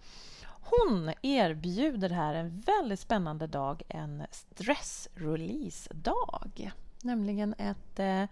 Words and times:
Hon 0.44 1.12
erbjuder 1.22 2.10
här 2.10 2.34
en 2.34 2.60
väldigt 2.60 3.00
spännande 3.00 3.46
dag, 3.46 3.82
en 3.88 4.26
stressrelease-dag. 4.30 6.70
Nämligen 7.02 7.54
ett 7.58 7.98
eh, 7.98 8.24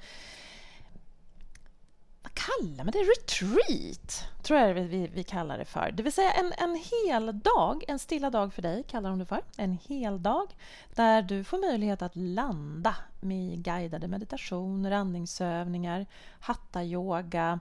kallar 2.35 2.85
man 2.85 2.93
det? 2.93 2.99
Retreat, 2.99 4.25
tror 4.43 4.59
jag 4.59 4.75
vi, 4.75 5.07
vi 5.15 5.25
kallar 5.25 5.59
det 5.59 5.65
för. 5.65 5.91
Det 5.93 6.03
vill 6.03 6.13
säga 6.13 6.33
en, 6.33 6.53
en 6.59 6.83
hel 7.07 7.41
dag, 7.41 7.85
en 7.89 7.99
stilla 7.99 8.31
dag 8.31 8.55
för 8.55 8.63
dig, 8.63 8.83
kallar 8.83 9.11
de 9.11 9.19
det 9.19 9.27
för. 9.27 9.43
En 9.57 9.79
hel 9.87 10.23
dag 10.23 10.57
där 10.95 11.23
du 11.23 11.45
får 11.45 11.59
möjlighet 11.59 12.03
att 12.03 12.17
landa 12.17 12.97
med 13.21 13.65
guidade 13.65 14.09
meditationer, 14.09 14.91
andningsövningar, 14.91 16.07
hatta-yoga 16.41 17.61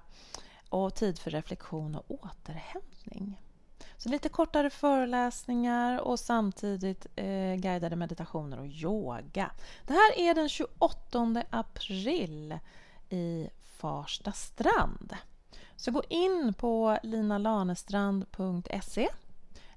och 0.70 0.96
tid 0.96 1.20
för 1.20 1.32
reflektion 1.32 1.96
och 1.96 2.06
återhämtning. 2.08 3.42
Så 3.98 4.10
lite 4.10 4.30
kortare 4.30 4.70
föreläsningar 4.70 6.00
och 6.00 6.20
samtidigt 6.20 7.08
eh, 7.16 7.56
guidade 7.56 7.96
meditationer 7.96 8.60
och 8.60 8.68
yoga. 8.68 9.52
Det 9.88 9.94
här 9.94 10.20
är 10.20 10.34
den 10.36 10.50
28 10.50 11.44
april 11.50 12.58
i 13.10 13.50
Farsta 13.84 14.32
strand. 14.32 15.16
Så 15.76 15.92
gå 15.92 16.04
in 16.10 16.54
på 16.58 16.98
linalanestrand.se 17.04 19.10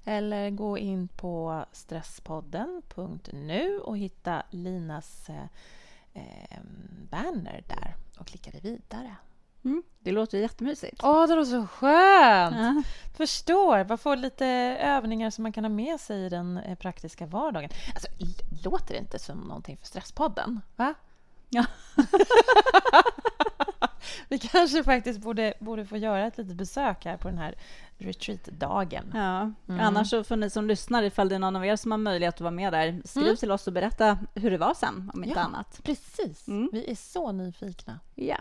eller 0.03 0.49
gå 0.49 0.77
in 0.77 1.07
på 1.07 1.65
stresspodden.nu 1.71 3.79
och 3.79 3.97
hitta 3.97 4.43
Linas 4.49 5.29
eh, 5.29 5.45
banner 7.09 7.63
där 7.67 7.95
och 8.19 8.27
klicka 8.27 8.51
dig 8.51 8.61
vidare. 8.61 9.15
Mm, 9.65 9.83
det 9.99 10.11
låter 10.11 10.37
jättemysigt. 10.37 11.01
Åh, 11.03 11.27
det 11.27 11.35
låter 11.35 11.51
så 11.51 11.67
skönt! 11.67 12.55
Ja. 12.55 12.83
Förstår. 13.17 13.85
Man 13.89 13.97
får 13.97 14.15
lite 14.15 14.45
övningar 14.81 15.29
som 15.29 15.43
man 15.43 15.53
kan 15.53 15.63
ha 15.63 15.69
med 15.69 15.99
sig 15.99 16.25
i 16.25 16.29
den 16.29 16.57
eh, 16.57 16.77
praktiska 16.77 17.25
vardagen. 17.25 17.69
Alltså, 17.93 18.07
låter 18.63 18.93
det 18.93 18.99
inte 18.99 19.19
som 19.19 19.37
någonting 19.37 19.77
för 19.77 19.87
Stresspodden? 19.87 20.61
Va? 20.75 20.93
Ja. 21.49 21.65
Vi 24.29 24.39
kanske 24.39 24.83
faktiskt 24.83 25.19
borde, 25.19 25.53
borde 25.59 25.85
få 25.85 25.97
göra 25.97 26.27
ett 26.27 26.37
litet 26.37 26.55
besök 26.55 27.05
här 27.05 27.17
på 27.17 27.27
den 27.27 27.37
här 27.37 27.55
retreatdagen. 27.97 29.11
Ja. 29.13 29.51
Mm. 29.67 29.79
Annars 29.79 30.09
så 30.09 30.23
får 30.23 30.35
ni 30.35 30.49
som 30.49 30.67
lyssnar, 30.67 31.03
ifall 31.03 31.29
det 31.29 31.35
är 31.35 31.39
någon 31.39 31.55
av 31.55 31.65
er 31.65 31.75
som 31.75 31.91
har 31.91 31.97
möjlighet 31.97 32.35
att 32.35 32.41
vara 32.41 32.51
med 32.51 32.73
där, 32.73 33.01
skriv 33.05 33.23
mm. 33.23 33.37
till 33.37 33.51
oss 33.51 33.67
och 33.67 33.73
berätta 33.73 34.19
hur 34.33 34.51
det 34.51 34.57
var 34.57 34.73
sen, 34.73 35.11
om 35.13 35.23
inte 35.23 35.39
ja, 35.39 35.45
annat. 35.45 35.81
Precis. 35.83 36.47
Mm. 36.47 36.69
Vi 36.73 36.91
är 36.91 36.95
så 36.95 37.31
nyfikna. 37.31 37.99
Ja. 38.15 38.37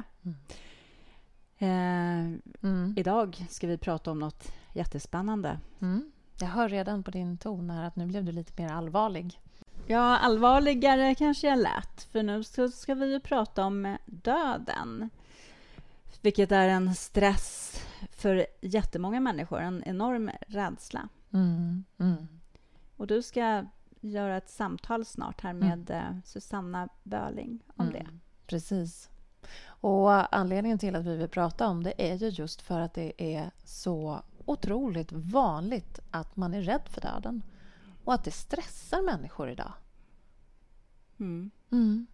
Eh, 1.59 2.27
mm. 2.63 2.95
idag 2.97 3.47
ska 3.51 3.67
vi 3.67 3.79
prata 3.79 4.11
om 4.11 4.19
något 4.19 4.53
jättespännande. 4.73 5.59
Mm. 5.81 6.13
Jag 6.41 6.49
hör 6.49 6.69
redan 6.69 7.03
på 7.03 7.11
din 7.11 7.39
ton 7.39 7.71
här 7.71 7.85
att 7.85 7.97
nu 7.97 8.07
blev 8.07 8.25
du 8.25 8.33
lite 8.33 8.63
mer 8.63 8.73
allvarlig. 8.73 9.41
Ja, 9.89 10.19
allvarligare 10.19 11.15
kanske 11.15 11.47
jag 11.47 11.59
lät, 11.59 12.03
för 12.03 12.23
nu 12.23 12.45
ska 12.71 12.95
vi 12.95 13.13
ju 13.13 13.21
prata 13.21 13.65
om 13.65 13.97
döden. 14.07 15.11
Vilket 16.21 16.53
är 16.53 16.69
en 16.69 16.95
stress 16.95 17.81
för 18.11 18.47
jättemånga 18.61 19.21
människor, 19.21 19.61
en 19.61 19.83
enorm 19.87 20.31
rädsla. 20.47 21.09
Mm, 21.33 21.85
mm. 21.99 22.29
Och 22.97 23.07
du 23.07 23.23
ska 23.23 23.65
göra 24.01 24.37
ett 24.37 24.51
samtal 24.51 25.05
snart 25.05 25.41
här 25.41 25.51
mm. 25.51 25.69
med 25.69 25.91
mm. 25.91 26.23
Susanna 26.25 26.89
Böling 27.03 27.63
om 27.77 27.91
det. 27.91 27.99
Mm, 27.99 28.21
precis. 28.47 29.11
Och 29.67 30.37
anledningen 30.37 30.79
till 30.79 30.97
att 30.97 31.05
vi 31.05 31.17
vill 31.17 31.29
prata 31.29 31.67
om 31.67 31.83
det 31.83 32.11
är 32.11 32.15
ju 32.15 32.29
just 32.29 32.63
för 32.63 32.81
att 32.81 32.95
det 32.95 33.13
är 33.37 33.51
så 33.65 34.21
otroligt 34.45 35.13
vanligt 35.13 36.01
att 36.11 36.37
man 36.37 36.55
är 36.55 36.63
rädd 36.63 36.89
för 36.89 37.01
döden 37.01 37.43
och 38.07 38.15
att 38.15 38.25
det 38.25 38.31
stressar 38.31 39.03
människor 39.03 39.51
idag. 39.51 39.73
Mm. 41.19 41.51
Mm. 41.71 42.07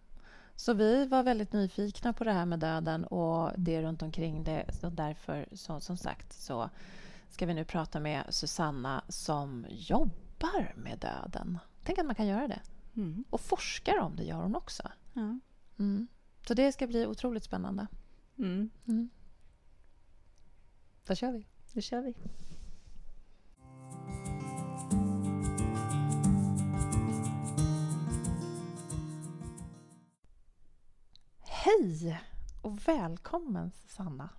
Så 0.55 0.73
vi 0.73 1.05
var 1.05 1.23
väldigt 1.23 1.53
nyfikna 1.53 2.13
på 2.13 2.23
det 2.23 2.31
här 2.31 2.45
med 2.45 2.59
döden 2.59 3.05
och 3.05 3.51
det 3.57 3.81
runt 3.81 4.01
omkring 4.01 4.43
det. 4.43 4.65
Så 4.73 4.89
därför, 4.89 5.47
så, 5.51 5.79
som 5.79 5.97
sagt, 5.97 6.33
så 6.33 6.69
ska 7.29 7.45
vi 7.45 7.53
nu 7.53 7.65
prata 7.65 7.99
med 7.99 8.23
Susanna 8.29 9.03
som 9.07 9.65
jobbar 9.69 10.73
med 10.75 10.99
döden. 10.99 11.59
Tänk 11.83 11.99
att 11.99 12.05
man 12.05 12.15
kan 12.15 12.27
göra 12.27 12.47
det. 12.47 12.61
Mm. 12.95 13.23
Och 13.29 13.41
forskar 13.41 13.99
om 13.99 14.15
det 14.15 14.23
gör 14.23 14.41
hon 14.41 14.55
också. 14.55 14.91
Ja. 15.13 15.39
Mm. 15.79 16.07
Så 16.47 16.53
det 16.53 16.71
ska 16.71 16.87
bli 16.87 17.07
otroligt 17.07 17.43
spännande. 17.43 17.87
Mm. 18.37 18.69
Mm. 18.87 19.09
Då 21.05 21.15
kör 21.15 21.31
vi. 21.31 21.47
Då 21.73 21.81
kör 21.81 22.01
vi. 22.01 22.15
Hej 31.65 32.19
och 32.61 32.87
välkommen 32.87 33.71
Sanna, 33.87 34.29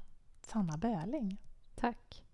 Sanna 0.42 0.76
Böling. 0.76 1.40
Tack. 1.74 2.24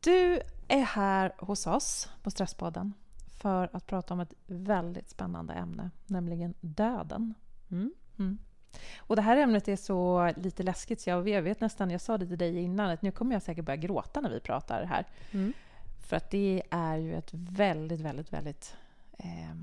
Du 0.00 0.40
är 0.68 0.82
här 0.82 1.32
hos 1.38 1.66
oss 1.66 2.08
på 2.22 2.30
Stresspodden 2.30 2.92
för 3.40 3.70
att 3.72 3.86
prata 3.86 4.14
om 4.14 4.20
ett 4.20 4.34
väldigt 4.46 5.10
spännande 5.10 5.52
ämne, 5.52 5.90
nämligen 6.06 6.54
döden. 6.60 7.34
Mm. 7.70 7.94
Mm. 8.18 8.38
Och 8.98 9.16
Det 9.16 9.22
här 9.22 9.36
ämnet 9.36 9.68
är 9.68 9.76
så 9.76 10.32
lite 10.36 10.62
läskigt 10.62 11.00
så 11.00 11.10
jag 11.10 11.42
vet 11.42 11.60
nästan, 11.60 11.90
jag 11.90 12.00
sa 12.00 12.18
det 12.18 12.26
till 12.26 12.38
dig 12.38 12.56
innan, 12.58 12.90
att 12.90 13.02
nu 13.02 13.12
kommer 13.12 13.34
jag 13.34 13.42
säkert 13.42 13.64
börja 13.64 13.76
gråta 13.76 14.20
när 14.20 14.30
vi 14.30 14.40
pratar 14.40 14.84
här. 14.84 15.06
Mm. 15.30 15.52
För 16.08 16.16
att 16.16 16.30
det 16.30 16.62
är 16.70 16.96
ju 16.96 17.14
ett 17.14 17.30
väldigt, 17.32 18.00
väldigt, 18.00 18.32
väldigt... 18.32 18.76
Eh, 19.12 19.54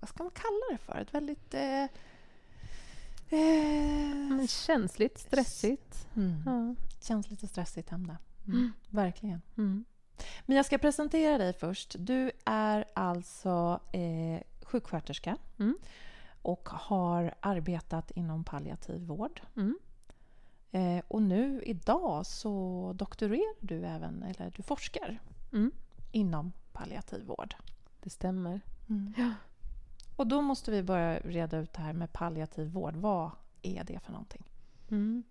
vad 0.00 0.08
ska 0.08 0.22
man 0.22 0.32
kalla 0.34 0.60
det 0.72 0.78
för? 0.78 0.98
Ett 1.00 1.14
väldigt... 1.14 1.54
Eh, 1.54 1.86
Eh, 3.30 4.46
känsligt, 4.46 5.18
stressigt. 5.18 6.08
Mm. 6.16 6.42
Ja. 6.46 6.74
Känsligt 7.00 7.42
och 7.42 7.48
stressigt 7.48 7.92
ämne. 7.92 8.18
Mm. 8.46 8.58
mm. 8.58 8.72
Verkligen. 8.88 9.42
Mm. 9.56 9.84
Men 10.46 10.56
jag 10.56 10.66
ska 10.66 10.78
presentera 10.78 11.38
dig 11.38 11.52
först. 11.52 11.96
Du 11.98 12.30
är 12.44 12.84
alltså 12.94 13.80
eh, 13.92 14.40
sjuksköterska 14.62 15.36
mm. 15.58 15.78
och 16.42 16.68
har 16.68 17.34
arbetat 17.40 18.10
inom 18.10 18.44
palliativ 18.44 19.06
vård. 19.06 19.40
Mm. 19.56 19.78
Eh, 20.70 21.04
och 21.08 21.22
nu 21.22 21.62
idag 21.62 22.26
så 22.26 22.92
doktorerar 22.96 23.54
du 23.60 23.84
även, 23.86 24.22
eller 24.22 24.52
du 24.56 24.62
forskar 24.62 25.20
mm. 25.52 25.72
inom 26.12 26.52
palliativ 26.72 27.24
vård. 27.26 27.54
Det 28.00 28.10
stämmer. 28.10 28.60
Ja. 29.16 29.30
Och 30.20 30.26
då 30.26 30.40
måste 30.40 30.70
vi 30.70 30.82
börja 30.82 31.18
reda 31.18 31.58
ut 31.58 31.72
det 31.72 31.82
här 31.82 31.92
med 31.92 32.12
palliativ 32.12 32.68
vård. 32.68 32.96
Vad 32.96 33.30
är 33.62 33.84
det 33.84 34.00
för 34.00 34.12
någonting? 34.12 34.44
Mm. 34.90 35.22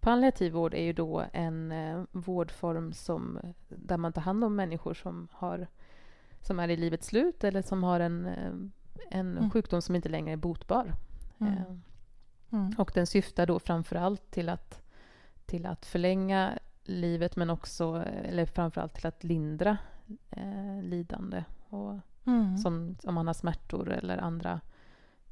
Palliativ 0.00 0.52
vård 0.52 0.74
är 0.74 0.82
ju 0.82 0.92
då 0.92 1.24
en 1.32 1.72
eh, 1.72 2.04
vårdform 2.12 2.92
som, 2.92 3.38
där 3.68 3.96
man 3.96 4.12
tar 4.12 4.22
hand 4.22 4.44
om 4.44 4.56
människor 4.56 4.94
som, 4.94 5.28
har, 5.32 5.66
som 6.40 6.60
är 6.60 6.68
i 6.68 6.76
livets 6.76 7.06
slut 7.06 7.44
eller 7.44 7.62
som 7.62 7.82
har 7.82 8.00
en, 8.00 8.26
eh, 8.26 8.52
en 9.10 9.38
mm. 9.38 9.50
sjukdom 9.50 9.82
som 9.82 9.96
inte 9.96 10.08
längre 10.08 10.32
är 10.32 10.36
botbar. 10.36 10.94
Mm. 11.40 11.52
Eh, 11.52 11.62
mm. 12.52 12.74
och 12.78 12.90
den 12.94 13.06
syftar 13.06 13.46
då 13.46 13.58
framför 13.58 13.96
allt 13.96 14.30
till 14.30 14.48
att, 14.48 14.82
till 15.46 15.66
att 15.66 15.86
förlänga 15.86 16.58
livet 16.84 17.36
men 17.36 17.50
också, 17.50 18.04
eller 18.24 18.46
framför 18.46 18.80
allt 18.80 18.94
till 18.94 19.06
att 19.06 19.24
lindra 19.24 19.76
eh, 20.30 20.82
lidande 20.82 21.44
och 21.68 21.98
Mm. 22.24 22.58
Som 22.58 22.96
om 23.04 23.14
man 23.14 23.26
har 23.26 23.34
smärtor 23.34 23.92
eller 23.92 24.18
andra 24.18 24.60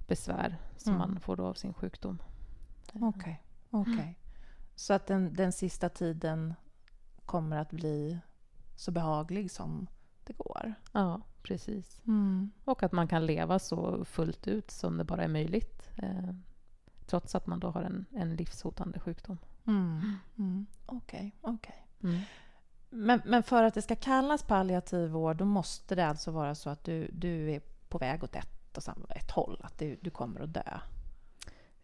besvär 0.08 0.58
som 0.76 0.94
mm. 0.94 0.98
man 0.98 1.20
får 1.20 1.36
då 1.36 1.46
av 1.46 1.54
sin 1.54 1.74
sjukdom. 1.74 2.22
Okej. 2.92 3.42
Okay. 3.70 3.80
okay. 3.80 4.04
Mm. 4.04 4.14
Så 4.74 4.92
att 4.92 5.06
den, 5.06 5.34
den 5.34 5.52
sista 5.52 5.88
tiden 5.88 6.54
kommer 7.24 7.56
att 7.56 7.70
bli 7.70 8.18
så 8.76 8.90
behaglig 8.90 9.50
som 9.50 9.86
det 10.24 10.32
går? 10.32 10.74
Ja, 10.92 11.20
precis. 11.42 12.02
Mm. 12.06 12.50
Och 12.64 12.82
att 12.82 12.92
man 12.92 13.08
kan 13.08 13.26
leva 13.26 13.58
så 13.58 14.04
fullt 14.04 14.48
ut 14.48 14.70
som 14.70 14.96
det 14.96 15.04
bara 15.04 15.24
är 15.24 15.28
möjligt. 15.28 15.90
Eh, 15.96 16.34
trots 17.06 17.34
att 17.34 17.46
man 17.46 17.60
då 17.60 17.70
har 17.70 17.82
en, 17.82 18.06
en 18.10 18.36
livshotande 18.36 19.00
sjukdom. 19.00 19.38
Mm. 19.66 20.16
Mm. 20.38 20.66
Okej, 20.86 21.36
okej. 21.40 21.86
Okay, 22.00 22.10
okay. 22.10 22.24
Men, 22.90 23.20
men 23.24 23.42
för 23.42 23.62
att 23.62 23.74
det 23.74 23.82
ska 23.82 23.96
kallas 23.96 24.42
palliativ 24.42 25.10
vård 25.10 25.36
då 25.36 25.44
måste 25.44 25.94
det 25.94 26.06
alltså 26.06 26.30
vara 26.30 26.54
så 26.54 26.70
att 26.70 26.84
du, 26.84 27.08
du 27.12 27.50
är 27.50 27.60
på 27.88 27.98
väg 27.98 28.24
åt 28.24 28.36
ett, 28.36 28.76
och 28.76 28.82
samma, 28.82 29.06
ett 29.08 29.30
håll, 29.30 29.60
att 29.62 29.78
du, 29.78 29.96
du 30.00 30.10
kommer 30.10 30.40
att 30.40 30.54
dö? 30.54 30.78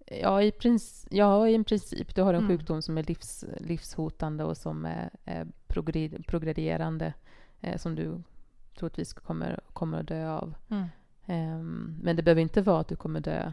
Ja, 0.06 0.42
i, 0.42 0.52
princip, 0.52 1.12
ja, 1.12 1.48
i 1.48 1.64
princip. 1.64 2.14
Du 2.14 2.22
har 2.22 2.34
en 2.34 2.44
mm. 2.44 2.48
sjukdom 2.48 2.82
som 2.82 2.98
är 2.98 3.02
livs, 3.02 3.44
livshotande 3.56 4.44
och 4.44 4.56
som 4.56 4.84
är, 4.84 5.10
är 5.24 5.46
progredierande, 6.26 7.12
eh, 7.60 7.78
som 7.78 7.94
du 7.94 8.22
troligtvis 8.78 9.12
kommer, 9.12 9.60
kommer 9.72 10.00
att 10.00 10.08
dö 10.08 10.30
av. 10.30 10.54
Mm. 10.68 10.86
Ehm, 11.26 11.96
men 12.02 12.16
det 12.16 12.22
behöver 12.22 12.42
inte 12.42 12.62
vara 12.62 12.80
att 12.80 12.88
du 12.88 12.96
kommer 12.96 13.20
dö 13.20 13.52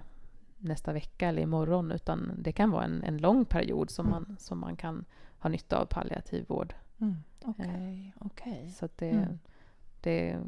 nästa 0.57 0.93
vecka 0.93 1.27
eller 1.27 1.41
imorgon 1.41 1.91
utan 1.91 2.31
det 2.37 2.51
kan 2.51 2.71
vara 2.71 2.83
en, 2.83 3.03
en 3.03 3.17
lång 3.17 3.45
period 3.45 3.89
som, 3.89 4.05
Mm. 4.05 4.11
man, 4.27 4.37
som 4.39 4.59
man 4.59 4.75
kan 4.75 5.05
ha 5.39 5.49
nytta 5.49 5.77
av 5.77 5.85
palliativ 5.85 6.45
vård. 6.47 6.73
Mm. 7.03 7.23
Okej, 7.45 8.13
okej. 8.19 8.69
Så 8.69 8.85
att 8.85 8.97
det, 8.97 9.09
Mm. 9.09 9.39
det, 10.01 10.39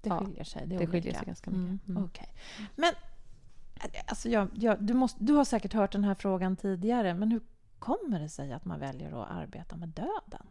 Det 0.00 0.08
Ja, 0.08 0.18
skiljer 0.18 0.44
sig. 0.44 0.66
Det, 0.66 0.76
det 0.76 0.86
skiljer 0.86 1.14
sig 1.14 1.26
ganska 1.26 1.50
mycket. 1.50 1.64
Mm. 1.68 1.80
Mm. 1.88 2.04
Okej. 2.04 2.28
Men 2.76 2.92
alltså 4.06 4.28
jag, 4.28 4.48
jag, 4.54 4.82
du, 4.82 4.94
måste, 4.94 5.24
du 5.24 5.32
har 5.32 5.44
säkert 5.44 5.72
hört 5.72 5.92
den 5.92 6.04
här 6.04 6.14
frågan 6.14 6.56
tidigare, 6.56 7.14
men 7.14 7.30
hur 7.30 7.40
kommer 7.78 8.20
det 8.20 8.28
sig 8.28 8.52
att 8.52 8.64
man 8.64 8.80
väljer 8.80 9.22
att 9.22 9.30
arbeta 9.30 9.76
med 9.76 9.88
döden? 9.88 10.46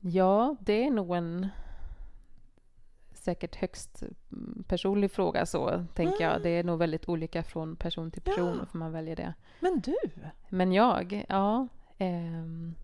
ja, 0.00 0.56
det 0.60 0.86
är 0.86 0.90
nog 0.90 1.16
en 1.16 1.48
säkert 3.14 3.56
högst 3.56 4.02
mm, 4.32 4.64
personlig 4.68 5.10
fråga 5.10 5.46
så, 5.46 5.84
tänker 5.94 6.24
jag. 6.24 6.30
Mm. 6.30 6.42
Det 6.42 6.48
är 6.50 6.64
nog 6.64 6.78
väldigt 6.78 7.08
olika 7.08 7.42
från 7.42 7.76
person 7.76 8.10
till 8.10 8.22
person 8.22 8.46
Ja. 8.48 8.54
varför 8.58 8.78
man 8.78 8.92
väljer 8.92 9.16
det. 9.16 9.34
Men 9.60 9.80
du? 9.80 9.96
Men 10.48 10.72
jag, 10.72 11.24
ja. 11.28 11.68
ehm, 11.98 12.74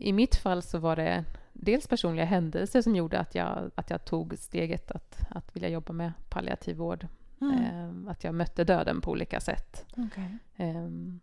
I 0.00 0.12
mitt 0.12 0.36
fall 0.36 0.62
så 0.62 0.78
var 0.78 0.96
det 0.96 1.24
dels 1.52 1.86
personliga 1.86 2.24
händelser 2.24 2.82
som 2.82 2.96
gjorde 2.96 3.18
att 3.18 3.34
jag, 3.34 3.70
att 3.74 3.90
jag 3.90 4.04
tog 4.04 4.38
steget 4.38 4.90
att, 4.90 5.18
att 5.30 5.56
vilja 5.56 5.68
jobba 5.68 5.92
med 5.92 6.12
palliativ 6.28 6.76
vård. 6.76 7.06
Mm. 7.40 7.58
Ehm, 7.58 8.08
att 8.08 8.24
jag 8.24 8.34
mötte 8.34 8.64
döden 8.64 9.00
på 9.00 9.10
olika 9.10 9.40
sätt. 9.40 9.84
Okej. 9.96 10.38
Ehm, 10.56 11.20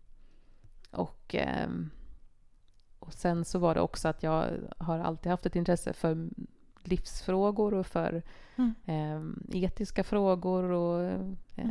och, 0.91 1.35
ehm, 1.35 1.89
och 2.99 3.13
sen 3.13 3.45
så 3.45 3.59
var 3.59 3.75
det 3.75 3.81
också 3.81 4.07
att 4.07 4.23
jag 4.23 4.45
har 4.77 4.99
alltid 4.99 5.29
haft 5.29 5.45
ett 5.45 5.55
intresse 5.55 5.93
för 5.93 6.29
livsfrågor 6.83 7.73
och 7.73 7.87
för 7.87 8.23
Mm. 8.55 8.73
ehm, 8.85 9.47
etiska 9.51 10.03
frågor 10.03 10.63
och 10.63 11.03
ehm, 11.03 11.37
ja, 11.55 11.63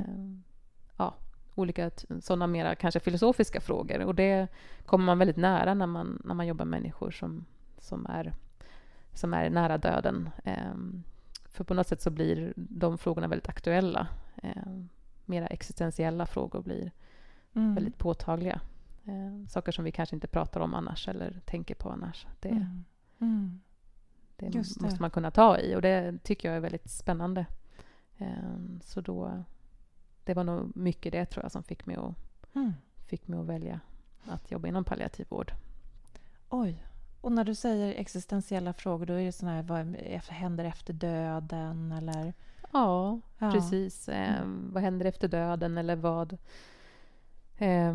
olika 1.63 1.91
sådana 2.21 2.47
mera 2.47 2.75
kanske 2.75 3.01
filosofiska 3.01 3.61
frågor. 3.61 4.05
Och 4.05 4.15
det 4.15 4.49
kommer 4.87 5.05
man 5.05 5.19
väldigt 5.19 5.37
nära 5.37 5.75
när 5.75 5.87
man, 5.87 6.23
när 6.25 6.35
man 6.35 6.47
jobbar 6.47 6.65
med 6.65 6.81
människor 6.81 7.11
som, 7.11 7.45
som, 7.79 8.07
är, 8.07 8.33
som 9.13 9.35
är 9.35 9.51
nära 9.51 9.79
döden. 9.79 10.31
Ehm, 10.45 11.03
för 11.45 11.65
på 11.65 11.75
något 11.75 11.87
sätt 11.89 12.01
så 12.01 12.11
blir 12.11 12.53
de 12.57 12.99
frågorna 12.99 13.29
väldigt 13.29 13.49
aktuella. 13.49 14.07
Ehm, 14.43 14.89
mera 15.25 15.47
existentiella 15.47 16.27
frågor 16.27 16.63
blir 16.63 16.93
Mm. 17.55 17.75
väldigt 17.75 17.99
påtagliga. 17.99 18.61
Eh, 19.05 19.47
saker 19.49 19.73
som 19.73 19.85
vi 19.85 19.93
kanske 19.93 20.17
inte 20.17 20.27
pratar 20.27 20.61
om 20.61 20.75
annars 20.75 21.09
eller 21.09 21.41
tänker 21.45 21.75
på 21.75 21.91
annars. 21.91 22.27
Det, 22.41 22.49
Mm. 22.49 22.85
Mm. 23.21 23.61
det 24.37 24.49
det. 24.49 24.59
måste 24.83 25.01
man 25.01 25.11
kunna 25.11 25.31
ta 25.31 25.59
i 25.59 25.77
och 25.77 25.83
det 25.83 26.19
tycker 26.23 26.49
jag 26.49 26.57
är 26.57 26.61
väldigt 26.61 26.91
spännande. 26.91 27.47
Så 28.81 29.01
då, 29.01 29.45
det 30.25 30.35
var 30.35 30.45
nog 30.45 30.77
mycket 30.77 31.13
det 31.13 31.27
tror 31.27 31.45
jag 31.45 31.53
som 31.53 31.63
fick 31.63 31.87
mig 31.87 31.97
att, 31.97 32.15
Mm. 32.55 32.73
fick 33.07 33.29
mig 33.29 33.39
att 33.41 33.47
välja 33.47 33.81
att 34.25 34.51
jobba 34.51 34.69
inom 34.69 34.85
palliativ 34.85 35.27
vård. 35.29 35.53
Oj. 36.49 36.85
Och 37.21 37.33
när 37.33 37.45
du 37.45 37.55
säger 37.55 37.95
existentiella 37.95 38.73
frågor, 38.73 39.07
då 39.07 39.13
är 39.15 39.25
det 39.25 39.33
såna 39.33 39.53
här, 39.53 39.63
vad 39.63 39.97
händer 40.29 40.65
efter 40.65 40.93
döden 40.93 41.93
eller? 41.93 42.35
Ja, 42.73 43.21
Ja. 43.39 43.51
precis. 43.53 44.09
Eh, 44.09 44.45
Vad 44.47 44.83
händer 44.83 45.07
efter 45.07 45.29
döden 45.29 45.79
eller 45.79 45.97
vad... 45.97 46.33
eh, 47.59 47.95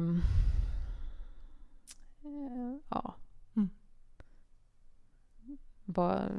ja. 2.90 3.16
Mm. 3.56 3.70
Vad... 5.86 6.32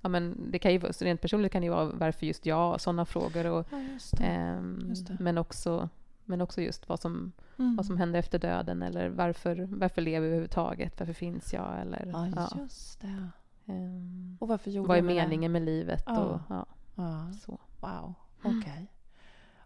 Ja, 0.00 0.08
men 0.08 0.50
det 0.50 0.58
kan 0.58 0.72
ju 0.72 0.78
rent 0.78 1.20
personligt 1.20 1.52
kan 1.52 1.60
det 1.62 1.66
ju 1.66 1.72
vara 1.72 1.84
varför 1.84 2.26
just 2.26 2.46
jag 2.46 2.72
och 2.74 2.80
sådana 2.80 3.04
frågor. 3.04 3.46
Och, 3.46 3.66
Ja, 3.70 3.78
just 3.80 4.16
det. 4.18 4.24
ehm, 4.24 4.84
just 4.88 5.06
det. 5.06 5.16
Men, 5.20 5.38
också, 5.38 5.88
men 6.24 6.40
också 6.40 6.60
just 6.60 6.88
vad 6.88 7.00
som, 7.00 7.32
Mm. 7.58 7.76
vad 7.76 7.86
som 7.86 7.96
händer 7.96 8.18
efter 8.18 8.38
döden 8.38 8.82
eller 8.82 9.08
varför, 9.08 9.68
varför 9.70 10.02
lever 10.02 10.20
vi 10.20 10.26
överhuvudtaget? 10.26 11.00
Varför 11.00 11.12
finns 11.12 11.52
jag? 11.52 11.80
Eller, 11.80 12.06
Ja, 12.12 12.28
ja, 12.36 12.48
just 12.60 13.00
det. 13.00 13.28
ehm, 13.66 14.36
Och 14.40 14.48
varför 14.48 14.70
gjorde 14.70 14.88
vad 14.88 14.96
är 14.96 15.02
jag 15.02 15.06
meningen 15.06 15.52
med 15.52 15.62
livet? 15.62 16.02
Ja. 16.06 16.18
Och, 16.18 16.40
ja, 16.48 16.66
Ja, 16.94 17.32
så. 17.32 17.58
wow. 17.80 18.14
Okej. 18.42 18.86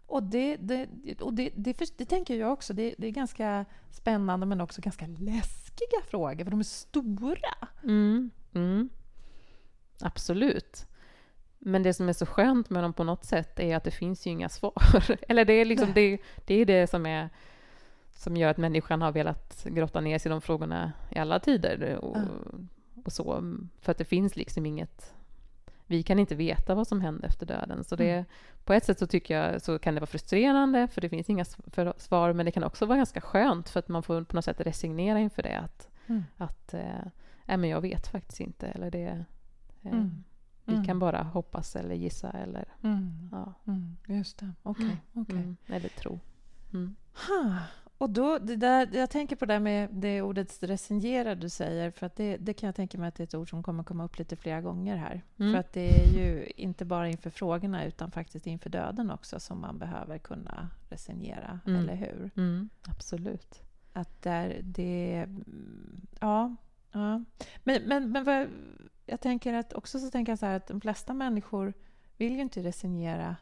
Och, 0.07 0.23
det, 0.23 0.55
det, 0.57 0.87
och 1.21 1.33
det, 1.33 1.49
det, 1.55 1.97
det 1.97 2.05
tänker 2.05 2.35
jag 2.39 2.53
också, 2.53 2.73
det, 2.73 2.95
det 2.97 3.07
är 3.07 3.11
ganska 3.11 3.65
spännande 3.91 4.45
men 4.45 4.61
också 4.61 4.81
ganska 4.81 5.07
läskiga 5.07 6.01
frågor, 6.09 6.43
för 6.43 6.51
de 6.51 6.59
är 6.59 6.63
stora. 6.63 7.67
Mm, 7.83 8.29
mm. 8.53 8.89
Absolut. 10.01 10.85
Men 11.59 11.83
det 11.83 11.93
som 11.93 12.09
är 12.09 12.13
så 12.13 12.25
skönt 12.25 12.69
med 12.69 12.83
dem 12.83 12.93
på 12.93 13.03
något 13.03 13.25
sätt 13.25 13.59
är 13.59 13.75
att 13.75 13.83
det 13.83 13.91
finns 13.91 14.27
ju 14.27 14.31
inga 14.31 14.49
svar. 14.49 14.73
Eller 15.27 15.45
det 15.45 15.53
är 15.53 15.65
liksom 15.65 15.93
det, 15.93 16.17
det, 16.45 16.53
är 16.55 16.65
det 16.65 16.87
som, 16.89 17.05
är, 17.05 17.29
som 18.15 18.37
gör 18.37 18.49
att 18.49 18.57
människan 18.57 19.01
har 19.01 19.11
velat 19.11 19.65
grotta 19.69 20.01
ner 20.01 20.19
sig 20.19 20.29
i 20.29 20.31
de 20.31 20.41
frågorna 20.41 20.91
i 21.11 21.19
alla 21.19 21.39
tider. 21.39 21.95
Och, 21.95 22.17
och 23.05 23.11
så, 23.11 23.43
för 23.81 23.91
att 23.91 23.97
det 23.97 24.05
finns 24.05 24.35
liksom 24.35 24.65
inget... 24.65 25.13
Vi 25.87 26.03
kan 26.03 26.19
inte 26.19 26.35
veta 26.35 26.75
vad 26.75 26.87
som 26.87 27.01
händer 27.01 27.27
efter 27.27 27.45
döden. 27.45 27.83
Så 27.83 27.95
det, 27.95 28.11
Mm. 28.11 28.25
på 28.63 28.73
ett 28.73 28.85
sätt 28.85 28.99
så 28.99 29.07
tycker 29.07 29.37
jag 29.41 29.61
så 29.61 29.79
kan 29.79 29.93
det 29.95 29.99
vara 29.99 30.07
frustrerande, 30.07 30.87
för 30.87 31.01
det 31.01 31.09
finns 31.09 31.29
inga 31.29 31.45
svar, 31.97 32.33
men 32.33 32.45
det 32.45 32.51
kan 32.51 32.63
också 32.63 32.85
vara 32.85 32.97
ganska 32.97 33.21
skönt, 33.21 33.69
för 33.69 33.79
att 33.79 33.87
man 33.87 34.03
får 34.03 34.23
på 34.23 34.35
något 34.35 34.45
sätt 34.45 34.61
resignera 34.61 35.19
inför 35.19 35.43
det. 35.43 35.57
Att, 35.59 35.89
Mm. 36.07 36.23
att 36.37 36.73
nej, 37.45 37.57
men 37.57 37.69
jag 37.69 37.81
vet 37.81 38.07
faktiskt 38.07 38.39
inte. 38.39 38.67
Eller 38.67 38.91
det, 38.91 39.25
eh, 39.85 39.91
Mm. 39.93 40.23
Vi 40.67 40.73
Mm. 40.73 40.85
kan 40.85 40.99
bara 40.99 41.23
hoppas 41.23 41.75
eller 41.75 41.95
gissa 41.95 42.29
eller 42.31 42.65
Mm. 42.81 43.29
ja, 43.31 43.53
Mm. 43.65 43.97
Just 44.07 44.37
det, 44.37 44.51
okej. 44.63 44.97
okej. 45.13 45.35
mm, 45.37 45.57
eller 45.67 45.89
tro. 45.89 46.19
Mm. 46.73 46.95
Ha. 47.27 47.57
Och 47.97 48.09
då, 48.09 48.37
där, 48.39 48.89
jag 48.93 49.09
tänker 49.09 49.35
på 49.35 49.45
det 49.45 49.53
där 49.53 49.59
med 49.59 49.89
det 49.91 50.21
ordet 50.21 50.63
resignera 50.63 51.35
du 51.35 51.49
säger, 51.49 51.91
för 51.91 52.05
att 52.05 52.15
det, 52.15 52.37
det 52.37 52.53
kan 52.53 52.67
jag 52.67 52.75
tänka 52.75 52.97
mig 52.97 53.07
att 53.07 53.15
det 53.15 53.23
är 53.23 53.27
ett 53.27 53.35
ord 53.35 53.49
som 53.49 53.63
kommer 53.63 53.83
komma 53.83 54.03
upp 54.05 54.19
lite 54.19 54.35
flera 54.35 54.61
gånger 54.61 54.95
här. 54.97 55.21
För 55.37 55.55
att 55.59 55.73
det 55.73 55.89
är 55.89 56.13
ju 56.17 56.51
inte 56.57 56.85
bara 56.85 57.09
inför 57.09 57.29
frågorna 57.29 57.85
utan 57.85 58.11
faktiskt 58.11 58.47
inför 58.47 58.69
döden 58.69 59.11
också 59.11 59.39
som 59.39 59.61
man 59.61 59.77
behöver 59.77 60.17
kunna 60.17 60.69
resignera, 60.89 61.59
eller 61.65 61.95
hur? 61.95 62.31
Absolut. 62.87 63.61
Att 63.93 64.21
där 64.21 64.59
det... 64.63 65.27
Ja. 66.19 66.55
Ja. 66.95 67.23
Men, 67.63 67.83
men, 67.83 68.11
men 68.11 68.23
vad, 68.23 68.47
jag 69.05 69.21
tänker 69.21 69.53
att 69.53 69.73
också 69.73 69.99
så 69.99 70.11
tänker 70.11 70.31
jag 70.31 70.39
så 70.39 70.45
här 70.45 70.55
att 70.55 70.67
de 70.67 70.81
flesta 70.81 71.13
människor 71.13 71.73
vill 72.17 72.33
ju 72.33 72.41
inte 72.41 72.63
resignera 72.63 73.35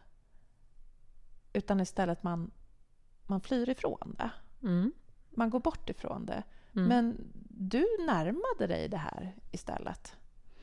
utan 1.53 1.79
istället 1.79 2.23
man, 2.23 2.51
man 3.27 3.41
flyr 3.41 3.69
ifrån 3.69 4.15
det. 4.17 4.31
Mm. 4.67 4.91
Man 5.29 5.49
går 5.49 5.59
bort 5.59 5.89
ifrån 5.89 6.25
det. 6.25 6.43
Mm. 6.75 6.87
Men 6.87 7.31
du 7.49 7.85
närmade 8.07 8.67
dig 8.67 8.89
det 8.89 8.97
här 8.97 9.35
istället 9.51 10.15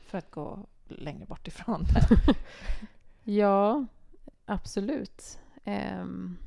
för 0.07 0.17
att 0.17 0.31
gå 0.31 0.67
längre 0.87 1.25
bort 1.25 1.47
ifrån 1.47 1.83
det. 1.83 2.35
Ja, 3.23 3.85
absolut. 4.45 5.39
Ehm, 5.63 6.37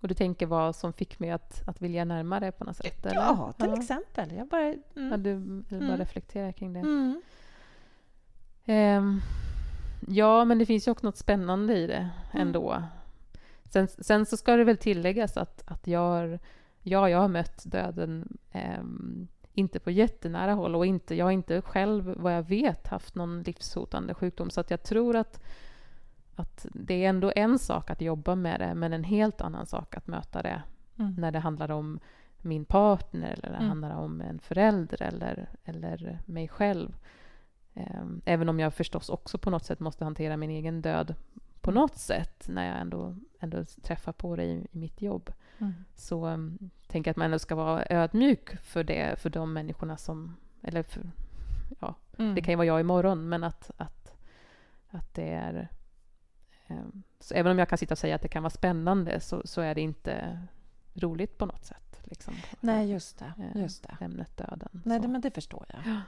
och 0.00 0.08
du 0.08 0.14
tänker 0.14 0.46
vad 0.46 0.76
som 0.76 0.92
fick 0.92 1.18
mig 1.18 1.30
att, 1.30 1.68
att 1.68 1.82
vilja 1.82 2.04
närma 2.04 2.40
det 2.40 2.52
på 2.52 2.64
något 2.64 2.76
sätt? 2.76 3.06
Eller? 3.06 3.14
Ja, 3.16 3.52
till 3.58 3.68
ja. 3.68 3.76
exempel. 3.78 4.32
Jag 4.36 4.48
bara... 4.48 4.68
Ja, 4.68 4.74
Mm. 4.96 5.22
du, 5.22 5.30
eller 5.30 5.80
bara 5.80 5.84
Mm. 5.86 5.98
reflektera 5.98 6.52
kring 6.52 6.72
det. 6.72 6.80
Mm. 6.80 7.22
Ehm, 8.66 9.20
ja, 10.08 10.44
men 10.44 10.58
det 10.58 10.66
finns 10.66 10.88
ju 10.88 10.92
också 10.92 11.06
något 11.06 11.16
spännande 11.16 11.76
i 11.76 11.86
det 11.86 12.08
Mm. 12.32 12.46
ändå. 12.46 12.82
Sen, 13.64 13.88
sen 13.88 14.26
så 14.26 14.36
ska 14.36 14.56
det 14.56 14.64
väl 14.64 14.76
tilläggas 14.76 15.36
att, 15.36 15.62
att 15.70 15.86
jag, 15.86 16.00
har, 16.00 16.38
ja, 16.82 17.08
jag 17.10 17.18
har 17.18 17.28
mött 17.28 17.62
döden 17.66 18.38
ehm, 18.52 19.28
inte 19.54 19.80
på 19.80 19.90
jättenära 19.90 20.54
håll 20.54 20.74
och 20.76 20.86
inte, 20.86 21.14
jag 21.14 21.24
har 21.24 21.32
inte 21.32 21.62
själv, 21.62 22.14
vad 22.16 22.34
jag 22.36 22.42
vet, 22.42 22.86
haft 22.88 23.14
någon 23.14 23.42
livshotande 23.42 24.14
sjukdom. 24.14 24.50
Så 24.50 24.60
att 24.60 24.70
jag 24.70 24.82
tror 24.82 25.16
att, 25.16 25.40
att 26.40 26.66
det 26.74 27.04
är 27.04 27.08
ändå 27.08 27.32
en 27.36 27.58
sak 27.58 27.90
att 27.90 28.00
jobba 28.00 28.34
med 28.34 28.60
det, 28.60 28.74
men 28.74 28.92
en 28.92 29.04
helt 29.04 29.40
annan 29.40 29.66
sak 29.66 29.96
att 29.96 30.06
möta 30.06 30.42
det 30.42 30.62
Mm. 30.98 31.14
när 31.14 31.30
det 31.32 31.38
handlar 31.38 31.70
om 31.70 32.00
min 32.42 32.64
partner 32.64 33.32
eller 33.32 33.42
när 33.48 33.58
det 33.58 33.64
Mm. 33.64 33.68
handlar 33.68 33.96
om 33.96 34.20
en 34.20 34.38
förälder 34.38 35.02
eller, 35.02 35.48
eller 35.64 36.18
mig 36.24 36.48
själv. 36.48 36.96
Ehm, 37.74 38.20
Även 38.24 38.48
om 38.48 38.60
jag 38.60 38.74
förstås 38.74 39.08
också 39.08 39.38
på 39.38 39.50
något 39.50 39.64
sätt 39.64 39.80
måste 39.80 40.04
hantera 40.04 40.36
min 40.36 40.50
egen 40.50 40.82
död 40.82 41.14
på 41.60 41.70
Mm. 41.70 41.80
något 41.80 41.96
sätt 41.96 42.48
när 42.48 42.66
jag 42.66 42.80
ändå, 42.80 43.16
ändå 43.40 43.64
träffar 43.64 44.12
på 44.12 44.36
det 44.36 44.44
i, 44.44 44.66
i 44.72 44.78
mitt 44.78 45.02
jobb. 45.02 45.32
Mm. 45.58 45.72
Så 45.94 46.26
um, 46.26 46.70
tänker 46.86 47.08
jag 47.08 47.12
att 47.12 47.16
man 47.16 47.24
ändå 47.24 47.38
ska 47.38 47.54
vara 47.54 47.84
ödmjuk 47.90 48.56
för 48.62 48.84
det, 48.84 49.18
för 49.20 49.30
de 49.30 49.52
människorna 49.52 49.96
som... 49.96 50.36
Eller 50.62 50.82
för, 50.82 51.10
ja, 51.80 51.94
Mm. 52.18 52.34
det 52.34 52.40
kan 52.42 52.52
ju 52.52 52.56
vara 52.56 52.66
jag 52.66 52.80
imorgon, 52.80 53.28
men 53.28 53.44
att, 53.44 53.70
att, 53.76 54.12
att 54.90 55.14
det 55.14 55.28
är... 55.32 55.68
ehm, 56.70 57.02
så 57.20 57.34
även 57.34 57.52
om 57.52 57.58
jag 57.58 57.68
kan 57.68 57.78
sitta 57.78 57.94
och 57.94 57.98
säga 57.98 58.14
att 58.14 58.22
det 58.22 58.28
kan 58.28 58.42
vara 58.42 58.50
spännande 58.50 59.20
så, 59.20 59.42
så 59.44 59.60
är 59.60 59.74
det 59.74 59.80
inte 59.80 60.38
roligt 60.94 61.38
på 61.38 61.46
något 61.46 61.64
sätt. 61.64 62.00
Liksom, 62.04 62.34
Nej, 62.60 62.90
just 62.90 63.18
det. 63.18 63.32
Eh, 63.54 63.62
Just 63.62 63.82
det. 63.82 64.04
Ämnet 64.04 64.36
döden. 64.36 64.82
Nej, 64.84 65.00
det, 65.00 65.08
men 65.08 65.20
det 65.20 65.30
förstår 65.30 65.66
jag. 65.68 65.80
Ja. 65.94 66.00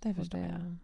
Det 0.00 0.14
förstår 0.14 0.40
jag. 0.40 0.50
det, 0.50 0.76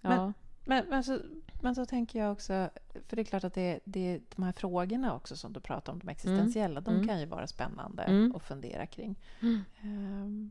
Ja. 0.00 0.32
Men, 0.68 0.86
men, 0.88 1.04
så, 1.04 1.18
men 1.62 1.74
så 1.74 1.86
tänker 1.86 2.18
jag 2.18 2.32
också, 2.32 2.70
för 3.08 3.16
det 3.16 3.22
är 3.22 3.24
klart 3.24 3.44
att 3.44 3.54
det, 3.54 3.80
det, 3.84 4.20
de 4.36 4.42
här 4.42 4.52
frågorna 4.52 5.14
också 5.14 5.36
som 5.36 5.52
du 5.52 5.60
pratar 5.60 5.92
om, 5.92 5.98
de 5.98 6.08
existentiella, 6.08 6.80
de 6.80 6.94
Mm. 6.94 7.06
kan 7.08 7.20
ju 7.20 7.26
vara 7.26 7.46
spännande 7.46 8.02
Mm. 8.02 8.36
att 8.36 8.42
fundera 8.42 8.86
kring. 8.86 9.18
Mm. 9.40 9.60
Ehm, 9.82 10.50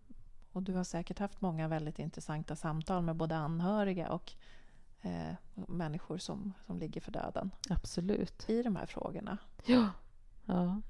och 0.51 0.63
du 0.63 0.73
har 0.73 0.83
säkert 0.83 1.19
haft 1.19 1.41
många 1.41 1.67
väldigt 1.67 1.99
intressanta 1.99 2.55
samtal 2.55 3.03
med 3.03 3.15
både 3.15 3.35
anhöriga 3.35 4.09
och 4.11 4.33
eh, 5.05 5.35
människor 5.67 6.17
som, 6.17 6.53
som 6.65 6.79
ligger 6.79 7.01
för 7.01 7.11
döden 7.11 7.51
Absolut. 7.69 8.49
i 8.49 8.63
de 8.63 8.75
här 8.75 8.85
frågorna. 8.85 9.37
Ja. 9.65 9.89
Ja. 10.45 10.81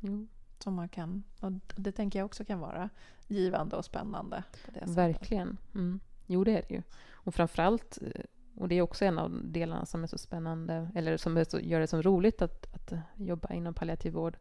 Jo. 0.00 0.26
Som 0.58 0.74
man 0.74 0.88
kan, 0.88 1.22
och 1.40 1.52
det 1.76 1.92
tänker 1.92 2.18
jag 2.18 2.26
också 2.26 2.44
kan 2.44 2.58
vara 2.60 2.88
givande 3.28 3.76
och 3.76 3.84
spännande. 3.84 4.44
Verkligen. 4.86 5.56
Mm. 5.74 6.00
Jo, 6.26 6.44
det 6.44 6.58
är 6.58 6.64
det 6.68 6.74
ju. 6.74 6.82
Och 7.10 7.34
framförallt, 7.34 7.98
eh, 8.02 8.22
och 8.56 8.68
det 8.68 8.74
är 8.74 8.82
också 8.82 9.04
en 9.04 9.18
av 9.18 9.40
delarna 9.44 9.86
som 9.86 10.02
är 10.02 10.06
så 10.06 10.18
spännande, 10.18 10.90
eller 10.94 11.16
som 11.16 11.44
så, 11.48 11.60
gör 11.60 11.80
det 11.80 11.86
så 11.86 12.02
roligt 12.02 12.42
att, 12.42 12.74
att 12.74 12.92
eh, 12.92 12.98
jobba 13.16 13.54
inom 13.54 13.74
palliativ 13.74 14.12
vård, 14.12 14.36